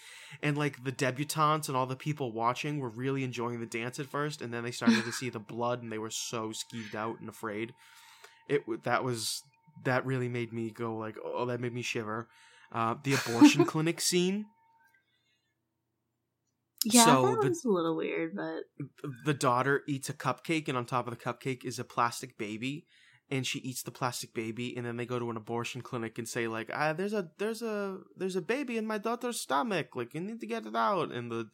And 0.43 0.57
like 0.57 0.85
the 0.85 0.93
debutantes 0.93 1.69
and 1.69 1.77
all 1.77 1.87
the 1.87 1.97
people 1.97 2.33
watching 2.33 2.79
were 2.79 2.89
really 2.89 3.25
enjoying 3.25 3.61
the 3.61 3.67
dance 3.67 3.99
at 3.99 4.07
first, 4.07 4.41
and 4.41 4.53
then 4.53 4.63
they 4.63 4.71
started 4.71 5.05
to 5.05 5.13
see 5.13 5.31
the 5.31 5.39
blood 5.39 5.83
and 5.83 5.91
they 5.91 5.99
were 5.99 6.11
so 6.11 6.51
skeeved 6.51 6.95
out 6.95 7.21
and 7.21 7.29
afraid. 7.29 7.75
It 8.49 8.63
that 8.85 9.03
was 9.03 9.43
that 9.85 10.07
really 10.07 10.29
made 10.29 10.53
me 10.53 10.71
go 10.71 10.97
like, 10.97 11.17
oh, 11.25 11.47
that 11.47 11.61
made 11.61 11.73
me 11.75 11.83
shiver. 11.83 12.29
Uh, 12.73 12.95
the 13.05 13.15
abortion 13.15 13.65
clinic 13.73 14.01
scene 14.01 14.47
Yeah, 16.85 17.05
So 17.05 17.23
that 17.27 17.41
the- 17.43 17.49
was 17.49 17.65
a 17.65 17.69
little 17.69 17.97
weird, 17.97 18.35
but 18.37 18.65
the 19.25 19.35
daughter 19.35 19.83
eats 19.89 20.09
a 20.09 20.13
cupcake 20.15 20.69
and 20.69 20.77
on 20.77 20.85
top 20.87 21.07
of 21.09 21.17
the 21.17 21.23
cupcake 21.25 21.65
is 21.65 21.79
a 21.79 21.85
plastic 21.85 22.37
baby 22.39 22.87
and 23.29 23.45
she 23.47 23.59
eats 23.61 23.83
the 23.83 23.91
plastic 23.91 24.33
baby 24.35 24.77
and 24.77 24.87
then 24.87 24.97
they 24.97 25.07
go 25.07 25.19
to 25.19 25.31
an 25.31 25.37
abortion 25.37 25.81
clinic 25.81 26.17
and 26.17 26.29
say 26.29 26.47
like 26.47 26.71
ah 26.73 26.93
there's 26.93 27.13
a 27.13 27.29
there's 27.39 27.61
a 27.61 27.99
there's 28.17 28.37
a 28.37 28.41
baby 28.43 28.77
in 28.77 28.87
my 28.87 28.99
daughter's 28.99 29.41
stomach 29.41 29.97
like 29.97 30.15
you 30.15 30.21
need 30.21 30.39
to 30.41 30.47
get 30.47 30.65
it 30.65 30.77
out 30.77 31.11
and 31.11 31.29
the 31.33 31.49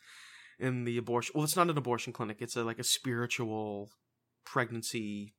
in 0.58 0.84
the 0.84 0.98
abortion 0.98 1.32
well 1.34 1.44
it's 1.44 1.56
not 1.56 1.70
an 1.70 1.78
abortion 1.78 2.12
clinic 2.12 2.38
it's 2.42 2.56
a 2.56 2.62
like 2.62 2.78
a 2.78 2.84
spiritual 2.84 3.88
pregnancy 4.44 5.34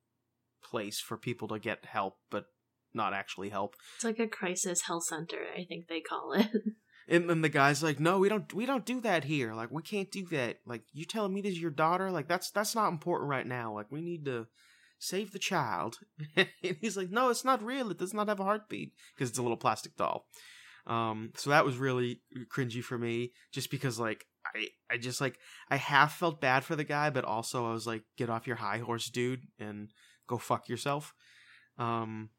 place 0.63 0.99
for 0.99 1.17
people 1.17 1.47
to 1.47 1.59
get 1.59 1.85
help 1.85 2.15
but 2.31 2.45
not 2.93 3.13
actually 3.13 3.49
help 3.49 3.75
it's 3.95 4.03
like 4.03 4.19
a 4.19 4.27
crisis 4.27 4.81
health 4.83 5.05
center, 5.05 5.39
I 5.57 5.63
think 5.65 5.87
they 5.87 6.01
call 6.01 6.33
it. 6.33 6.49
And 7.07 7.29
then 7.29 7.41
the 7.41 7.49
guy's 7.49 7.83
like, 7.83 7.99
"No, 7.99 8.17
we 8.17 8.29
don't. 8.29 8.51
We 8.53 8.65
don't 8.65 8.85
do 8.85 9.01
that 9.01 9.25
here. 9.25 9.53
Like, 9.53 9.71
we 9.71 9.81
can't 9.81 10.11
do 10.11 10.25
that. 10.27 10.59
Like, 10.65 10.83
you 10.93 11.05
telling 11.05 11.33
me 11.33 11.41
this 11.41 11.53
is 11.53 11.61
your 11.61 11.71
daughter? 11.71 12.09
Like, 12.11 12.27
that's 12.27 12.49
that's 12.51 12.75
not 12.75 12.91
important 12.91 13.29
right 13.29 13.45
now. 13.45 13.73
Like, 13.73 13.87
we 13.91 14.01
need 14.01 14.25
to 14.25 14.47
save 14.99 15.31
the 15.31 15.39
child." 15.39 15.99
and 16.35 16.47
he's 16.79 16.95
like, 16.95 17.09
"No, 17.09 17.29
it's 17.29 17.43
not 17.43 17.63
real. 17.63 17.91
It 17.91 17.97
does 17.97 18.13
not 18.13 18.29
have 18.29 18.39
a 18.39 18.45
heartbeat 18.45 18.93
because 19.13 19.29
it's 19.29 19.37
a 19.37 19.41
little 19.41 19.57
plastic 19.57 19.97
doll." 19.97 20.27
Um, 20.87 21.31
so 21.35 21.49
that 21.49 21.65
was 21.65 21.77
really 21.77 22.21
cringy 22.49 22.83
for 22.83 22.97
me, 22.97 23.31
just 23.51 23.69
because 23.69 23.99
like 23.99 24.25
I 24.45 24.67
I 24.89 24.97
just 24.97 25.19
like 25.19 25.39
I 25.69 25.75
half 25.77 26.17
felt 26.17 26.41
bad 26.41 26.63
for 26.63 26.75
the 26.75 26.83
guy, 26.83 27.09
but 27.09 27.25
also 27.25 27.67
I 27.67 27.73
was 27.73 27.85
like, 27.85 28.03
"Get 28.17 28.29
off 28.29 28.47
your 28.47 28.57
high 28.57 28.77
horse, 28.77 29.09
dude, 29.09 29.47
and 29.59 29.89
go 30.27 30.37
fuck 30.37 30.69
yourself." 30.69 31.13
Um, 31.77 32.29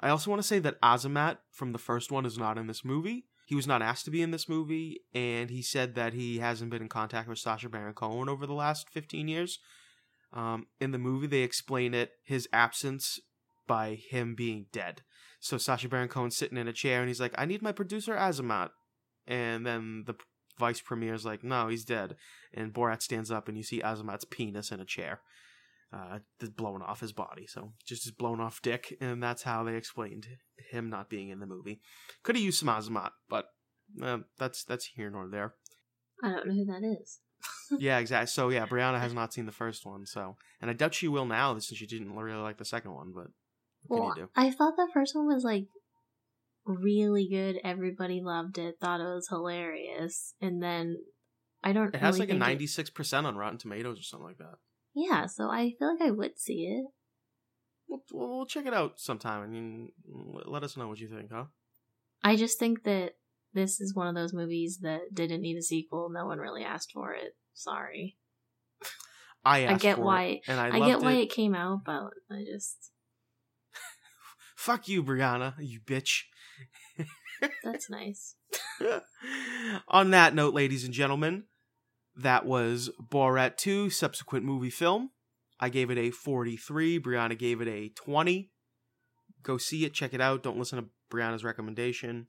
I 0.00 0.10
also 0.10 0.30
want 0.30 0.42
to 0.42 0.48
say 0.48 0.58
that 0.58 0.80
Azamat 0.82 1.38
from 1.50 1.72
the 1.72 1.78
first 1.78 2.10
one 2.10 2.26
is 2.26 2.38
not 2.38 2.58
in 2.58 2.66
this 2.66 2.84
movie. 2.84 3.24
He 3.46 3.54
was 3.54 3.66
not 3.66 3.82
asked 3.82 4.06
to 4.06 4.10
be 4.10 4.22
in 4.22 4.30
this 4.30 4.48
movie, 4.48 5.00
and 5.14 5.50
he 5.50 5.60
said 5.60 5.94
that 5.94 6.14
he 6.14 6.38
hasn't 6.38 6.70
been 6.70 6.82
in 6.82 6.88
contact 6.88 7.28
with 7.28 7.38
Sacha 7.38 7.68
Baron 7.68 7.94
Cohen 7.94 8.28
over 8.28 8.46
the 8.46 8.54
last 8.54 8.88
15 8.90 9.28
years. 9.28 9.58
Um, 10.32 10.66
in 10.80 10.92
the 10.92 10.98
movie, 10.98 11.26
they 11.26 11.42
explain 11.42 11.94
it, 11.94 12.12
his 12.24 12.48
absence, 12.52 13.20
by 13.66 13.94
him 13.94 14.34
being 14.34 14.66
dead. 14.72 15.02
So 15.40 15.58
Sacha 15.58 15.88
Baron 15.88 16.08
Cohen's 16.08 16.36
sitting 16.36 16.58
in 16.58 16.68
a 16.68 16.72
chair, 16.72 17.00
and 17.00 17.08
he's 17.08 17.20
like, 17.20 17.34
I 17.36 17.44
need 17.44 17.62
my 17.62 17.72
producer 17.72 18.14
Azamat. 18.14 18.70
And 19.26 19.66
then 19.66 20.04
the 20.06 20.14
vice 20.58 20.80
premier's 20.80 21.24
like, 21.24 21.44
no, 21.44 21.68
he's 21.68 21.84
dead. 21.84 22.16
And 22.52 22.72
Borat 22.72 23.02
stands 23.02 23.30
up, 23.30 23.48
and 23.48 23.56
you 23.56 23.62
see 23.62 23.80
Azamat's 23.80 24.24
penis 24.24 24.70
in 24.70 24.80
a 24.80 24.84
chair. 24.86 25.20
Uh, 25.94 26.18
blowing 26.56 26.82
off 26.82 27.00
his 27.00 27.12
body. 27.12 27.46
So 27.46 27.72
just 27.86 28.04
his 28.04 28.12
blown 28.12 28.40
off 28.40 28.62
dick, 28.62 28.96
and 29.00 29.22
that's 29.22 29.42
how 29.42 29.64
they 29.64 29.76
explained 29.76 30.26
him 30.70 30.90
not 30.90 31.08
being 31.08 31.28
in 31.28 31.40
the 31.40 31.46
movie. 31.46 31.80
Could 32.22 32.36
have 32.36 32.44
used 32.44 32.58
some 32.58 32.68
Azamat, 32.68 33.10
but 33.28 33.46
uh, 34.02 34.18
that's 34.38 34.64
that's 34.64 34.86
here 34.86 35.10
nor 35.10 35.28
there. 35.28 35.54
I 36.22 36.30
don't 36.30 36.46
know 36.46 36.54
who 36.54 36.64
that 36.66 36.98
is. 37.00 37.20
yeah, 37.78 37.98
exactly. 37.98 38.26
So 38.26 38.48
yeah, 38.48 38.66
Brianna 38.66 39.00
has 39.00 39.14
not 39.14 39.32
seen 39.32 39.46
the 39.46 39.52
first 39.52 39.86
one, 39.86 40.06
so 40.06 40.36
and 40.60 40.70
I 40.70 40.74
doubt 40.74 40.94
she 40.94 41.08
will 41.08 41.26
now 41.26 41.52
since 41.58 41.78
she 41.78 41.86
didn't 41.86 42.14
really 42.14 42.40
like 42.40 42.58
the 42.58 42.64
second 42.64 42.92
one. 42.92 43.12
But 43.14 43.26
what 43.86 44.00
Well, 44.00 44.12
can 44.12 44.22
you 44.22 44.26
do? 44.26 44.30
I 44.36 44.50
thought 44.50 44.76
the 44.76 44.88
first 44.92 45.14
one 45.14 45.26
was 45.26 45.44
like 45.44 45.66
really 46.66 47.28
good. 47.30 47.60
Everybody 47.62 48.20
loved 48.20 48.58
it, 48.58 48.76
thought 48.80 49.00
it 49.00 49.04
was 49.04 49.28
hilarious, 49.28 50.34
and 50.40 50.62
then 50.62 50.96
I 51.62 51.72
don't. 51.72 51.92
Know. 51.92 51.98
It 51.98 52.00
has 52.00 52.16
really 52.16 52.26
like 52.26 52.36
a 52.36 52.38
ninety 52.38 52.66
six 52.66 52.90
percent 52.90 53.26
on 53.26 53.36
Rotten 53.36 53.58
Tomatoes 53.58 54.00
or 54.00 54.02
something 54.02 54.26
like 54.26 54.38
that. 54.38 54.56
Yeah, 54.94 55.26
so 55.26 55.50
I 55.50 55.72
feel 55.78 55.92
like 55.92 56.02
I 56.02 56.10
would 56.10 56.38
see 56.38 56.66
it. 56.66 56.86
We'll, 57.88 58.02
we'll 58.12 58.46
check 58.46 58.66
it 58.66 58.74
out 58.74 59.00
sometime. 59.00 59.42
I 59.42 59.46
mean, 59.46 59.90
let 60.46 60.62
us 60.62 60.76
know 60.76 60.88
what 60.88 61.00
you 61.00 61.08
think, 61.08 61.30
huh? 61.32 61.44
I 62.22 62.36
just 62.36 62.58
think 62.58 62.84
that 62.84 63.16
this 63.52 63.80
is 63.80 63.94
one 63.94 64.06
of 64.06 64.14
those 64.14 64.32
movies 64.32 64.78
that 64.82 65.12
didn't 65.12 65.42
need 65.42 65.56
a 65.56 65.62
sequel. 65.62 66.08
No 66.10 66.26
one 66.26 66.38
really 66.38 66.64
asked 66.64 66.92
for 66.92 67.12
it. 67.12 67.36
Sorry. 67.52 68.16
I 69.44 69.62
asked 69.64 69.82
get 69.82 69.98
why- 69.98 70.24
it, 70.24 70.40
and 70.48 70.58
I, 70.58 70.76
I, 70.76 70.86
get 70.86 71.02
why 71.02 71.12
it. 71.12 71.22
it 71.24 71.30
came 71.30 71.54
out, 71.54 71.80
but 71.84 72.10
I 72.30 72.44
just 72.50 72.90
Fuck 74.64 74.88
you, 74.88 75.04
Brianna, 75.04 75.52
you 75.58 75.78
bitch. 75.78 76.22
that's 77.62 77.90
nice. 77.90 78.34
On 79.88 80.12
that 80.12 80.34
note, 80.34 80.54
ladies 80.54 80.84
and 80.84 80.94
gentlemen, 80.94 81.44
that 82.16 82.46
was 82.46 82.90
Borat 83.00 83.56
2, 83.56 83.90
subsequent 83.90 84.44
movie 84.44 84.70
film. 84.70 85.10
I 85.60 85.68
gave 85.68 85.90
it 85.90 85.98
a 85.98 86.10
43. 86.10 87.00
Brianna 87.00 87.38
gave 87.38 87.60
it 87.60 87.68
a 87.68 87.88
20. 87.90 88.50
Go 89.42 89.56
see 89.58 89.84
it, 89.84 89.94
check 89.94 90.14
it 90.14 90.20
out. 90.20 90.42
Don't 90.42 90.58
listen 90.58 90.78
to 90.82 90.88
Brianna's 91.12 91.44
recommendation. 91.44 92.26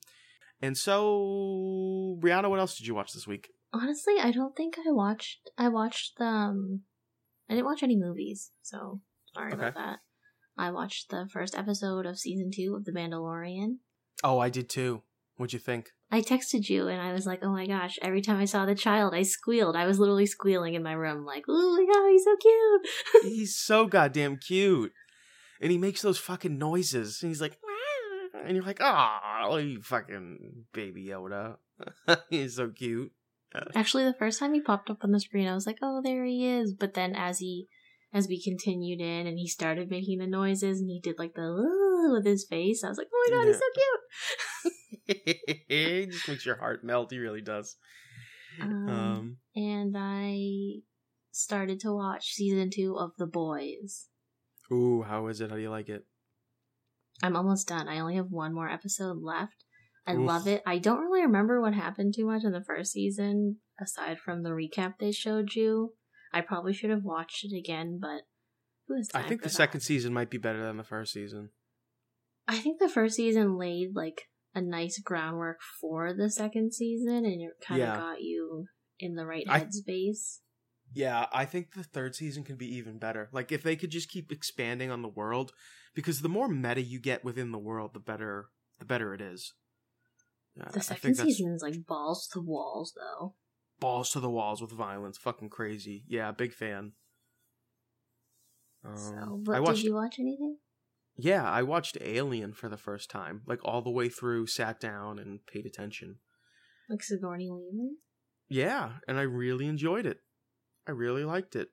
And 0.62 0.78
so, 0.78 2.18
Brianna, 2.22 2.50
what 2.50 2.60
else 2.60 2.78
did 2.78 2.88
you 2.88 2.96
watch 2.96 3.14
this 3.14 3.28
week? 3.28 3.50
Honestly, 3.74 4.16
I 4.22 4.32
don't 4.32 4.56
think 4.56 4.76
I 4.88 4.92
watched. 4.92 5.50
I 5.58 5.68
watched 5.70 6.18
the. 6.18 6.26
Um, 6.26 6.82
I 7.50 7.54
didn't 7.54 7.66
watch 7.66 7.84
any 7.84 7.98
movies, 7.98 8.52
so 8.62 9.02
sorry 9.34 9.54
Okay. 9.54 9.62
about 9.62 9.76
that. 9.76 10.00
I 10.58 10.72
watched 10.72 11.10
the 11.10 11.28
first 11.32 11.56
episode 11.58 12.06
of 12.06 12.18
season 12.18 12.52
two 12.54 12.76
of 12.76 12.86
The 12.86 12.94
Mandalorian. 12.94 13.78
Oh, 14.24 14.40
I 14.40 14.50
did 14.50 14.70
too. 14.70 15.04
What'd 15.38 15.54
you 15.54 15.60
think? 15.60 15.90
I 16.12 16.22
texted 16.22 16.70
you 16.70 16.88
and 16.88 17.02
I 17.02 17.12
was 17.12 17.26
like, 17.26 17.40
"Oh 17.44 17.52
my 17.52 17.68
gosh!" 17.68 17.98
Every 18.02 18.22
time 18.22 18.38
I 18.38 18.46
saw 18.46 18.66
the 18.66 18.76
child, 18.76 19.14
I 19.14 19.24
squealed. 19.24 19.76
I 19.76 19.86
was 19.86 20.00
literally 20.00 20.26
squealing 20.26 20.76
in 20.76 20.84
my 20.84 20.94
room, 20.94 21.26
like, 21.26 21.44
"Oh 21.50 21.76
my 21.76 21.94
god, 21.94 22.10
he's 22.10 22.24
so 22.24 22.36
cute!" 22.38 22.88
He's 23.36 23.58
so 23.58 23.86
goddamn 23.86 24.38
cute. 24.38 24.94
And 25.62 25.72
he 25.72 25.78
makes 25.78 26.02
those 26.02 26.20
fucking 26.20 26.58
noises. 26.58 27.22
And 27.22 27.30
he's 27.30 27.42
like, 27.42 27.58
"Meow." 27.66 27.76
and 28.46 28.56
you're 28.56 28.66
like, 28.66 28.80
oh, 28.82 29.58
you 29.58 29.82
fucking 29.82 30.66
baby 30.74 31.08
Yoda. 31.08 31.58
he's 32.30 32.56
so 32.56 32.70
cute. 32.70 33.12
Actually, 33.76 34.04
the 34.04 34.14
first 34.14 34.40
time 34.40 34.54
he 34.54 34.62
popped 34.62 34.90
up 34.90 35.04
on 35.04 35.12
the 35.12 35.20
screen, 35.20 35.48
I 35.48 35.54
was 35.54 35.66
like, 35.66 35.78
"Oh, 35.82 36.02
there 36.04 36.26
he 36.26 36.46
is!" 36.46 36.74
But 36.74 36.94
then, 36.94 37.16
as 37.16 37.40
he, 37.40 37.68
as 38.14 38.28
we 38.28 38.42
continued 38.42 39.00
in, 39.00 39.28
and 39.28 39.38
he 39.38 39.48
started 39.48 39.90
making 39.90 40.20
the 40.20 40.28
noises, 40.28 40.82
and 40.82 40.90
he 40.90 41.00
did 41.00 41.18
like 41.18 41.36
the 41.36 42.12
with 42.12 42.26
his 42.26 42.46
face, 42.46 42.84
I 42.84 42.90
was 42.90 42.98
like, 42.98 43.08
"Oh 43.14 43.28
my 43.30 43.38
god, 43.38 43.48
he's 43.48 43.56
so 43.56 43.62
cute!" 43.74 44.40
It 45.08 46.12
just 46.12 46.28
makes 46.28 46.46
your 46.46 46.56
heart 46.58 46.84
melt. 46.84 47.12
He 47.12 47.20
really 47.20 47.42
does. 47.42 47.76
Um, 48.62 48.90
Um, 48.90 49.38
and 49.56 49.96
I 49.98 50.82
started 51.32 51.80
to 51.82 51.94
watch 51.94 52.34
season 52.34 52.70
two 52.74 52.98
of 52.98 53.12
The 53.18 53.28
Boys. 53.28 54.08
ooh, 54.72 55.04
how 55.04 55.28
is 55.28 55.42
it? 55.42 55.50
How 55.50 55.56
do 55.58 55.62
you 55.62 55.70
like 55.70 55.90
it? 55.90 56.06
I'm 57.24 57.36
almost 57.36 57.68
done. 57.68 57.88
I 57.88 58.00
only 58.00 58.16
have 58.16 58.32
one 58.32 58.54
more 58.54 58.70
episode 58.70 59.22
left. 59.22 59.64
I 60.08 60.14
Oof. 60.16 60.28
love 60.28 60.48
it. 60.48 60.62
I 60.66 60.78
don't 60.78 61.00
really 61.02 61.22
remember 61.22 61.62
what 61.62 61.74
happened 61.74 62.14
too 62.16 62.26
much 62.26 62.44
in 62.44 62.52
the 62.52 62.64
first 62.64 62.92
season, 62.92 63.58
aside 63.82 64.20
from 64.20 64.44
the 64.44 64.50
recap 64.50 64.96
they 65.00 65.12
showed 65.12 65.56
you. 65.56 65.94
I 66.34 66.42
probably 66.42 66.74
should 66.74 66.90
have 66.90 67.04
watched 67.04 67.44
it 67.46 67.58
again, 67.58 68.00
but 68.02 68.22
who 68.88 68.96
is 68.96 69.10
I 69.14 69.24
think 69.24 69.42
the 69.42 69.50
that? 69.50 69.56
second 69.56 69.80
season 69.82 70.14
might 70.14 70.30
be 70.30 70.38
better 70.38 70.64
than 70.64 70.78
the 70.78 70.84
first 70.84 71.14
season. 71.14 71.50
I 72.48 72.58
think 72.60 72.80
the 72.80 72.90
first 72.90 73.16
season 73.16 73.58
laid 73.58 73.96
like 73.96 74.24
a 74.56 74.62
nice 74.62 75.00
groundwork 75.00 75.60
for 75.82 76.14
the 76.14 76.30
second 76.32 76.74
season, 76.74 77.26
and 77.26 77.42
it 77.42 77.52
kind 77.62 77.82
of 77.82 77.88
Yeah. 77.88 77.96
got 77.98 78.22
you 78.22 78.66
in 79.00 79.16
the 79.16 79.26
right 79.26 79.46
headspace. 79.46 80.40
Yeah, 80.94 81.26
I 81.34 81.46
think 81.46 81.74
the 81.74 81.84
third 81.84 82.16
season 82.16 82.44
can 82.44 82.56
be 82.56 82.74
even 82.76 82.98
better. 82.98 83.30
Like 83.34 83.52
if 83.52 83.62
they 83.64 83.76
could 83.76 83.90
just 83.90 84.10
keep 84.10 84.32
expanding 84.32 84.90
on 84.92 85.02
the 85.02 85.10
world, 85.10 85.52
because 85.94 86.22
the 86.22 86.30
more 86.30 86.48
meta 86.48 86.82
you 86.82 87.00
get 87.00 87.24
within 87.26 87.52
the 87.52 87.58
world, 87.60 87.94
the 87.94 88.00
better 88.00 88.50
the 88.80 88.86
better 88.86 89.14
it 89.14 89.22
is. 89.22 89.54
Uh, 90.60 90.70
The 90.72 90.80
I 90.80 90.82
second 90.82 91.16
season 91.16 91.54
is 91.54 91.62
like 91.62 91.86
balls 91.86 92.28
to 92.32 92.40
the 92.40 92.46
walls, 92.46 92.94
though. 92.96 93.36
balls 93.80 94.12
to 94.12 94.20
the 94.22 94.30
walls 94.30 94.62
with 94.62 94.72
violence, 94.72 95.18
fucking 95.18 95.50
crazy. 95.50 96.06
Yeah, 96.08 96.32
big 96.32 96.54
fan. 96.54 96.94
Um, 98.86 98.98
so, 98.98 99.42
but 99.44 99.56
I 99.56 99.60
watched. 99.60 99.78
did 99.78 99.86
you 99.86 99.96
watch 99.96 100.16
anything? 100.20 100.58
Yeah, 101.18 101.50
I 101.50 101.64
watched 101.64 101.98
Alien 102.02 102.54
for 102.54 102.68
the 102.68 102.78
first 102.78 103.10
time, 103.10 103.42
like 103.46 103.60
all 103.64 103.82
the 103.82 103.90
way 103.90 104.10
through. 104.10 104.48
Sat 104.48 104.80
down 104.80 105.18
and 105.18 105.46
paid 105.46 105.66
attention. 105.66 106.18
Like 106.90 107.04
Sigourney 107.04 107.50
Weaver? 107.50 107.94
Yeah, 108.50 108.94
and 109.08 109.18
I 109.18 109.24
really 109.24 109.66
enjoyed 109.68 110.06
it. 110.06 110.20
I 110.88 110.92
really 110.92 111.24
liked 111.24 111.56
it. 111.56 111.70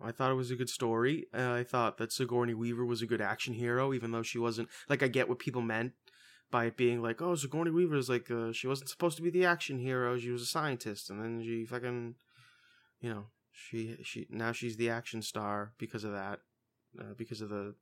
I 0.00 0.12
thought 0.12 0.30
it 0.30 0.34
was 0.34 0.50
a 0.50 0.56
good 0.56 0.68
story. 0.68 1.26
Uh, 1.32 1.52
I 1.52 1.64
thought 1.64 1.98
that 1.98 2.12
Sigourney 2.12 2.54
Weaver 2.54 2.84
was 2.84 3.00
a 3.00 3.06
good 3.06 3.20
action 3.20 3.54
hero, 3.54 3.94
even 3.94 4.10
though 4.10 4.22
she 4.22 4.38
wasn't. 4.38 4.68
Like, 4.88 5.02
I 5.02 5.08
get 5.08 5.28
what 5.28 5.38
people 5.38 5.62
meant 5.62 5.92
by 6.50 6.66
it 6.66 6.76
being 6.76 7.00
like, 7.00 7.22
oh, 7.22 7.34
Sigourney 7.34 7.70
Weaver 7.70 7.96
is 7.96 8.08
like, 8.08 8.30
uh, 8.30 8.52
she 8.52 8.66
wasn't 8.66 8.90
supposed 8.90 9.16
to 9.16 9.22
be 9.22 9.30
the 9.30 9.46
action 9.46 9.78
hero. 9.78 10.18
She 10.18 10.30
was 10.30 10.42
a 10.42 10.46
scientist, 10.46 11.08
and 11.08 11.22
then 11.22 11.42
she 11.42 11.64
fucking, 11.64 12.16
you 13.00 13.10
know, 13.10 13.26
she 13.52 13.96
she 14.02 14.26
now 14.28 14.52
she's 14.52 14.76
the 14.76 14.90
action 14.90 15.22
star 15.22 15.72
because 15.78 16.04
of 16.04 16.12
that, 16.12 16.40
uh, 17.00 17.14
because 17.16 17.40
of 17.40 17.48
the 17.48 17.74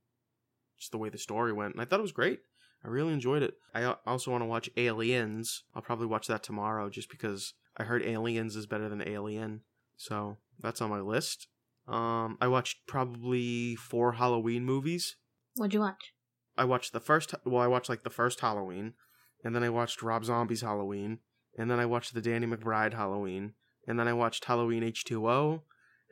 just 0.78 0.92
the 0.92 0.98
way 0.98 1.08
the 1.08 1.18
story 1.18 1.52
went. 1.52 1.74
And 1.74 1.80
I 1.80 1.84
thought 1.84 2.00
it 2.00 2.02
was 2.02 2.12
great. 2.12 2.40
I 2.84 2.88
really 2.88 3.12
enjoyed 3.12 3.42
it. 3.42 3.54
I 3.74 3.94
also 4.06 4.30
want 4.30 4.42
to 4.42 4.46
watch 4.46 4.68
Aliens. 4.76 5.62
I'll 5.74 5.82
probably 5.82 6.06
watch 6.06 6.26
that 6.26 6.42
tomorrow 6.42 6.90
just 6.90 7.08
because 7.08 7.54
I 7.76 7.84
heard 7.84 8.02
Aliens 8.02 8.56
is 8.56 8.66
better 8.66 8.88
than 8.88 9.06
Alien. 9.06 9.62
So 9.96 10.36
that's 10.60 10.82
on 10.82 10.90
my 10.90 11.00
list. 11.00 11.48
Um, 11.88 12.36
I 12.40 12.48
watched 12.48 12.86
probably 12.86 13.74
four 13.76 14.12
Halloween 14.12 14.64
movies. 14.64 15.16
What'd 15.56 15.74
you 15.74 15.80
watch? 15.80 16.12
I 16.56 16.64
watched 16.64 16.92
the 16.92 17.00
first, 17.00 17.34
well, 17.44 17.62
I 17.62 17.66
watched 17.66 17.88
like 17.88 18.04
the 18.04 18.10
first 18.10 18.40
Halloween, 18.40 18.94
and 19.42 19.54
then 19.54 19.62
I 19.62 19.70
watched 19.70 20.02
Rob 20.02 20.24
Zombie's 20.24 20.62
Halloween, 20.62 21.18
and 21.58 21.70
then 21.70 21.80
I 21.80 21.86
watched 21.86 22.14
the 22.14 22.22
Danny 22.22 22.46
McBride 22.46 22.94
Halloween, 22.94 23.54
and 23.86 23.98
then 23.98 24.08
I 24.08 24.12
watched 24.12 24.44
Halloween 24.44 24.82
H2O, 24.82 25.62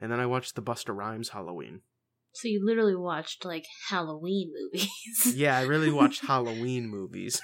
and 0.01 0.11
then 0.11 0.21
I 0.21 0.27
watched 0.27 0.55
the 0.55 0.63
Busta 0.63 0.95
Rhymes 0.95 1.31
Halloween. 1.31 1.81
So 2.35 2.49
you 2.49 2.65
literally 2.65 2.97
watched 2.97 3.45
like 3.45 3.67
Halloween 3.89 4.53
movies, 4.55 5.35
Yeah, 5.37 5.59
I 5.59 5.63
really 5.63 5.91
watched 5.93 6.25
Halloween 6.27 6.89
movies. 6.89 7.41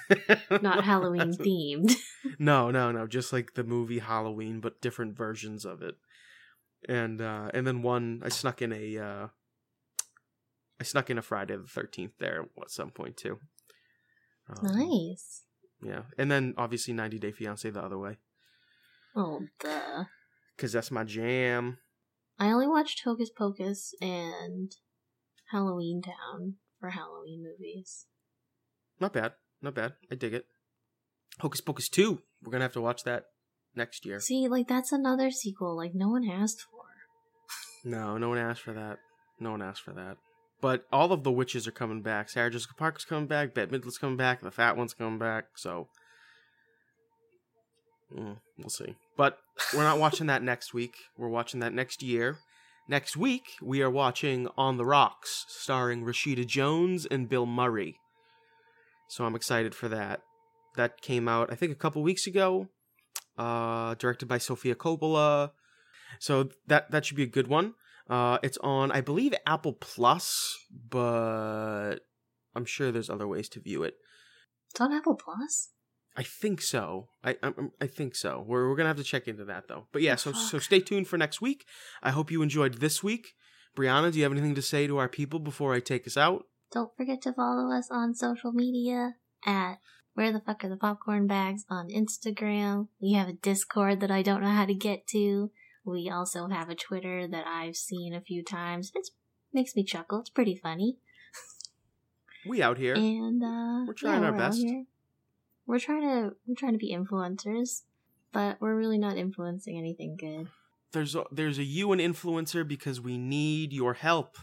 not 0.49 0.83
Halloween 0.83 1.33
themed. 1.37 1.93
No, 2.39 2.71
no, 2.71 2.91
no, 2.91 3.05
just 3.05 3.31
like 3.31 3.53
the 3.53 3.63
movie 3.63 3.99
Halloween, 3.99 4.59
but 4.59 4.81
different 4.81 5.15
versions 5.15 5.63
of 5.63 5.81
it. 5.83 5.95
And 6.87 7.21
uh 7.21 7.51
and 7.53 7.67
then 7.67 7.81
one 7.81 8.21
I 8.25 8.29
snuck 8.29 8.61
in 8.61 8.73
a 8.73 8.97
uh 8.97 9.27
I 10.79 10.83
snuck 10.83 11.09
in 11.09 11.17
a 11.17 11.21
Friday 11.21 11.55
the 11.55 11.67
thirteenth 11.67 12.13
there 12.19 12.45
at 12.61 12.71
some 12.71 12.89
point 12.89 13.17
too. 13.17 13.39
Um, 14.49 14.75
nice. 14.75 15.43
Yeah. 15.83 16.03
And 16.17 16.31
then 16.31 16.53
obviously 16.57 16.93
ninety 16.93 17.19
Day 17.19 17.31
Fiance 17.31 17.69
the 17.69 17.81
other 17.81 17.97
way. 17.99 18.17
Oh, 19.15 19.41
duh. 19.59 20.05
Cause 20.57 20.71
that's 20.71 20.89
my 20.91 21.03
jam. 21.03 21.77
I 22.39 22.51
only 22.51 22.67
watched 22.67 23.03
Hocus 23.03 23.29
Pocus 23.29 23.93
and 24.01 24.71
Halloween 25.51 26.01
Town 26.01 26.55
for 26.79 26.91
Halloween 26.91 27.43
movies. 27.43 28.05
Not 28.99 29.13
bad. 29.13 29.33
Not 29.61 29.75
bad. 29.75 29.93
I 30.09 30.15
dig 30.15 30.33
it. 30.33 30.45
Hocus 31.39 31.61
Pocus 31.61 31.89
two. 31.89 32.21
We're 32.41 32.51
gonna 32.51 32.63
have 32.63 32.73
to 32.73 32.81
watch 32.81 33.03
that 33.03 33.25
next 33.75 34.05
year. 34.05 34.19
See, 34.19 34.47
like 34.47 34.67
that's 34.67 34.91
another 34.91 35.31
sequel 35.31 35.75
like 35.75 35.91
no 35.93 36.09
one 36.09 36.27
asked 36.29 36.61
for. 36.61 36.79
No, 37.83 38.17
no 38.17 38.29
one 38.29 38.37
asked 38.37 38.61
for 38.61 38.73
that. 38.73 38.99
No 39.39 39.51
one 39.51 39.61
asked 39.61 39.81
for 39.81 39.93
that. 39.93 40.17
But 40.61 40.85
all 40.91 41.13
of 41.13 41.23
the 41.23 41.31
witches 41.31 41.67
are 41.67 41.71
coming 41.71 42.01
back. 42.01 42.29
Sarah 42.29 42.51
Jessica 42.51 42.73
Parker's 42.75 43.05
coming 43.05 43.27
back. 43.27 43.53
Bette 43.53 43.71
Midler's 43.71 43.97
coming 43.97 44.17
back. 44.17 44.41
The 44.41 44.51
fat 44.51 44.75
one's 44.75 44.93
coming 44.93 45.17
back. 45.17 45.45
So 45.55 45.87
mm, 48.13 48.37
we'll 48.57 48.69
see. 48.69 48.95
But 49.19 49.37
we're 49.75 49.83
not 49.83 49.99
watching 49.99 50.27
that 50.27 50.43
next 50.43 50.73
week. 50.73 50.95
We're 51.17 51.27
watching 51.27 51.59
that 51.59 51.73
next 51.73 52.01
year. 52.01 52.37
Next 52.87 53.17
week 53.17 53.57
we 53.61 53.81
are 53.81 53.89
watching 53.89 54.47
On 54.57 54.77
the 54.77 54.85
Rocks, 54.85 55.45
starring 55.49 56.05
Rashida 56.05 56.47
Jones 56.47 57.05
and 57.05 57.27
Bill 57.27 57.45
Murray. 57.45 57.99
So 59.09 59.25
I'm 59.25 59.35
excited 59.35 59.75
for 59.75 59.89
that. 59.89 60.21
That 60.77 61.01
came 61.01 61.27
out 61.27 61.51
I 61.51 61.55
think 61.55 61.73
a 61.73 61.75
couple 61.75 62.01
weeks 62.01 62.27
ago. 62.27 62.69
Uh, 63.37 63.95
directed 63.95 64.29
by 64.29 64.37
Sofia 64.37 64.73
Coppola. 64.73 65.51
So 66.19 66.51
that 66.67 66.89
that 66.91 67.03
should 67.03 67.17
be 67.17 67.23
a 67.23 67.27
good 67.27 67.49
one. 67.49 67.73
Uh, 68.09 68.37
it's 68.41 68.57
on, 68.59 68.89
I 68.89 69.01
believe, 69.01 69.33
Apple 69.45 69.73
Plus, 69.73 70.57
but 70.89 71.97
I'm 72.55 72.63
sure 72.63 72.89
there's 72.89 73.09
other 73.09 73.27
ways 73.27 73.49
to 73.49 73.59
view 73.59 73.83
it. 73.83 73.95
It's 74.71 74.79
on 74.79 74.93
Apple 74.93 75.15
Plus. 75.15 75.71
I 76.17 76.23
think 76.23 76.61
so. 76.61 77.09
I 77.23 77.35
I, 77.41 77.53
I 77.81 77.87
think 77.87 78.15
so. 78.15 78.43
We're 78.45 78.69
we're 78.69 78.75
gonna 78.75 78.89
have 78.89 78.97
to 78.97 79.03
check 79.03 79.27
into 79.27 79.45
that 79.45 79.67
though. 79.67 79.87
But 79.91 80.01
yeah, 80.01 80.15
so 80.15 80.31
so 80.33 80.59
stay 80.59 80.79
tuned 80.79 81.07
for 81.07 81.17
next 81.17 81.41
week. 81.41 81.65
I 82.03 82.11
hope 82.11 82.31
you 82.31 82.41
enjoyed 82.41 82.75
this 82.75 83.03
week. 83.03 83.35
Brianna, 83.77 84.11
do 84.11 84.17
you 84.17 84.23
have 84.23 84.31
anything 84.31 84.55
to 84.55 84.61
say 84.61 84.87
to 84.87 84.97
our 84.97 85.07
people 85.07 85.39
before 85.39 85.73
I 85.73 85.79
take 85.79 86.07
us 86.07 86.17
out? 86.17 86.45
Don't 86.71 86.95
forget 86.97 87.21
to 87.23 87.33
follow 87.33 87.71
us 87.71 87.89
on 87.91 88.13
social 88.13 88.51
media 88.51 89.15
at 89.45 89.75
Where 90.13 90.31
the 90.31 90.41
Fuck 90.41 90.63
Are 90.63 90.69
the 90.69 90.75
Popcorn 90.75 91.27
Bags 91.27 91.65
on 91.69 91.87
Instagram. 91.89 92.89
We 93.01 93.13
have 93.13 93.27
a 93.27 93.33
Discord 93.33 94.01
that 94.01 94.11
I 94.11 94.21
don't 94.21 94.41
know 94.41 94.49
how 94.49 94.65
to 94.65 94.73
get 94.73 95.07
to. 95.07 95.51
We 95.85 96.09
also 96.09 96.47
have 96.47 96.69
a 96.69 96.75
Twitter 96.75 97.27
that 97.27 97.47
I've 97.47 97.75
seen 97.75 98.13
a 98.13 98.21
few 98.21 98.43
times. 98.43 98.91
It 98.93 99.09
makes 99.53 99.75
me 99.75 99.83
chuckle. 99.83 100.19
It's 100.19 100.29
pretty 100.29 100.55
funny. 100.55 100.97
We 102.47 102.61
out 102.61 102.77
here. 102.77 102.95
And 102.95 103.43
uh, 103.43 103.85
We're 103.87 103.93
trying 103.93 104.21
yeah, 104.21 104.27
our 104.27 104.31
we're 104.31 104.37
best. 104.37 104.65
We're 105.69 105.77
trying 105.77 106.01
to 106.01 106.35
we're 106.47 106.55
trying 106.55 106.71
to 106.71 106.79
be 106.79 106.91
influencers, 106.91 107.83
but 108.33 108.59
we're 108.59 108.75
really 108.75 108.97
not 108.97 109.17
influencing 109.17 109.77
anything 109.77 110.17
good. 110.17 110.47
there's 110.93 111.13
a, 111.13 111.25
there's 111.31 111.59
a 111.59 111.63
you 111.63 111.91
an 111.91 111.99
influencer 111.99 112.67
because 112.67 112.99
we 112.99 113.19
need 113.19 113.71
your 113.71 113.93
help. 113.93 114.39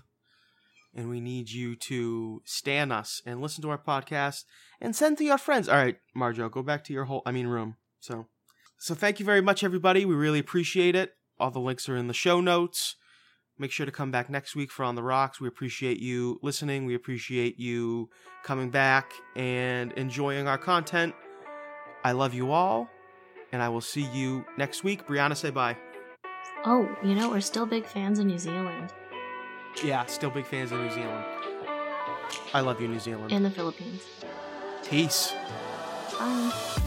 And 0.95 1.11
we 1.11 1.20
need 1.20 1.51
you 1.51 1.74
to 1.77 2.43
stan 2.45 2.93
us 2.93 3.22
and 3.27 3.43
listen 3.43 3.61
to 3.62 3.70
our 3.70 3.77
podcast 3.77 4.45
and 4.81 4.95
send 4.95 5.18
to 5.18 5.24
your 5.24 5.37
friends. 5.37 5.68
All 5.68 5.74
right 5.74 5.97
marjo 6.16 6.49
go 6.49 6.62
back 6.62 6.85
to 6.85 6.93
your 6.93 7.07
whole 7.07 7.22
i 7.27 7.33
mean 7.33 7.49
room. 7.49 7.77
So 7.99 8.29
so 8.79 8.95
thank 8.95 9.18
you 9.18 9.27
very 9.27 9.41
much 9.41 9.64
everybody. 9.64 10.05
We 10.05 10.14
really 10.14 10.39
appreciate 10.39 10.95
it. 10.95 11.16
All 11.41 11.51
the 11.51 11.59
links 11.59 11.89
are 11.89 11.97
in 11.97 12.07
the 12.07 12.14
show 12.14 12.41
notes 12.41 12.95
make 13.59 13.70
sure 13.70 13.86
to 13.86 13.92
come 13.92 14.11
back 14.11 14.28
next 14.30 14.54
week 14.57 14.70
for 14.70 14.84
on 14.84 14.94
the 14.94 15.02
rocks 15.02 15.40
we 15.40 15.48
appreciate 15.48 15.98
you 15.98 16.38
listening 16.42 16.84
we 16.86 16.94
appreciate 16.94 17.59
you 17.59 18.09
coming 18.44 18.70
back 18.70 19.12
and 19.34 19.92
enjoying 19.92 20.46
our 20.48 20.59
content 20.59 21.14
i 22.04 22.12
love 22.12 22.34
you 22.34 22.52
all 22.52 22.88
and 23.52 23.62
i 23.62 23.68
will 23.68 23.80
see 23.80 24.02
you 24.12 24.44
next 24.59 24.84
week 24.84 25.07
brianna 25.07 25.36
say 25.36 25.50
bye 25.50 25.76
Oh, 26.64 26.88
you 27.04 27.14
know 27.14 27.30
we're 27.30 27.40
still 27.42 27.64
big 27.66 27.86
fans 27.86 28.18
of 28.18 28.26
New 28.26 28.38
Zealand 28.38 28.92
Yeah, 29.84 30.04
still 30.07 30.30
big 30.30 30.46
fans 30.46 30.72
of 30.72 30.80
New 30.80 30.90
Zealand. 30.90 31.24
I 32.52 32.61
love 32.61 32.80
you, 32.80 32.88
New 32.88 32.98
Zealand. 32.98 33.30
and 33.30 33.44
the 33.44 33.50
Philippines. 33.50 34.02
Peace. 34.88 35.32
Bye. 36.18 36.82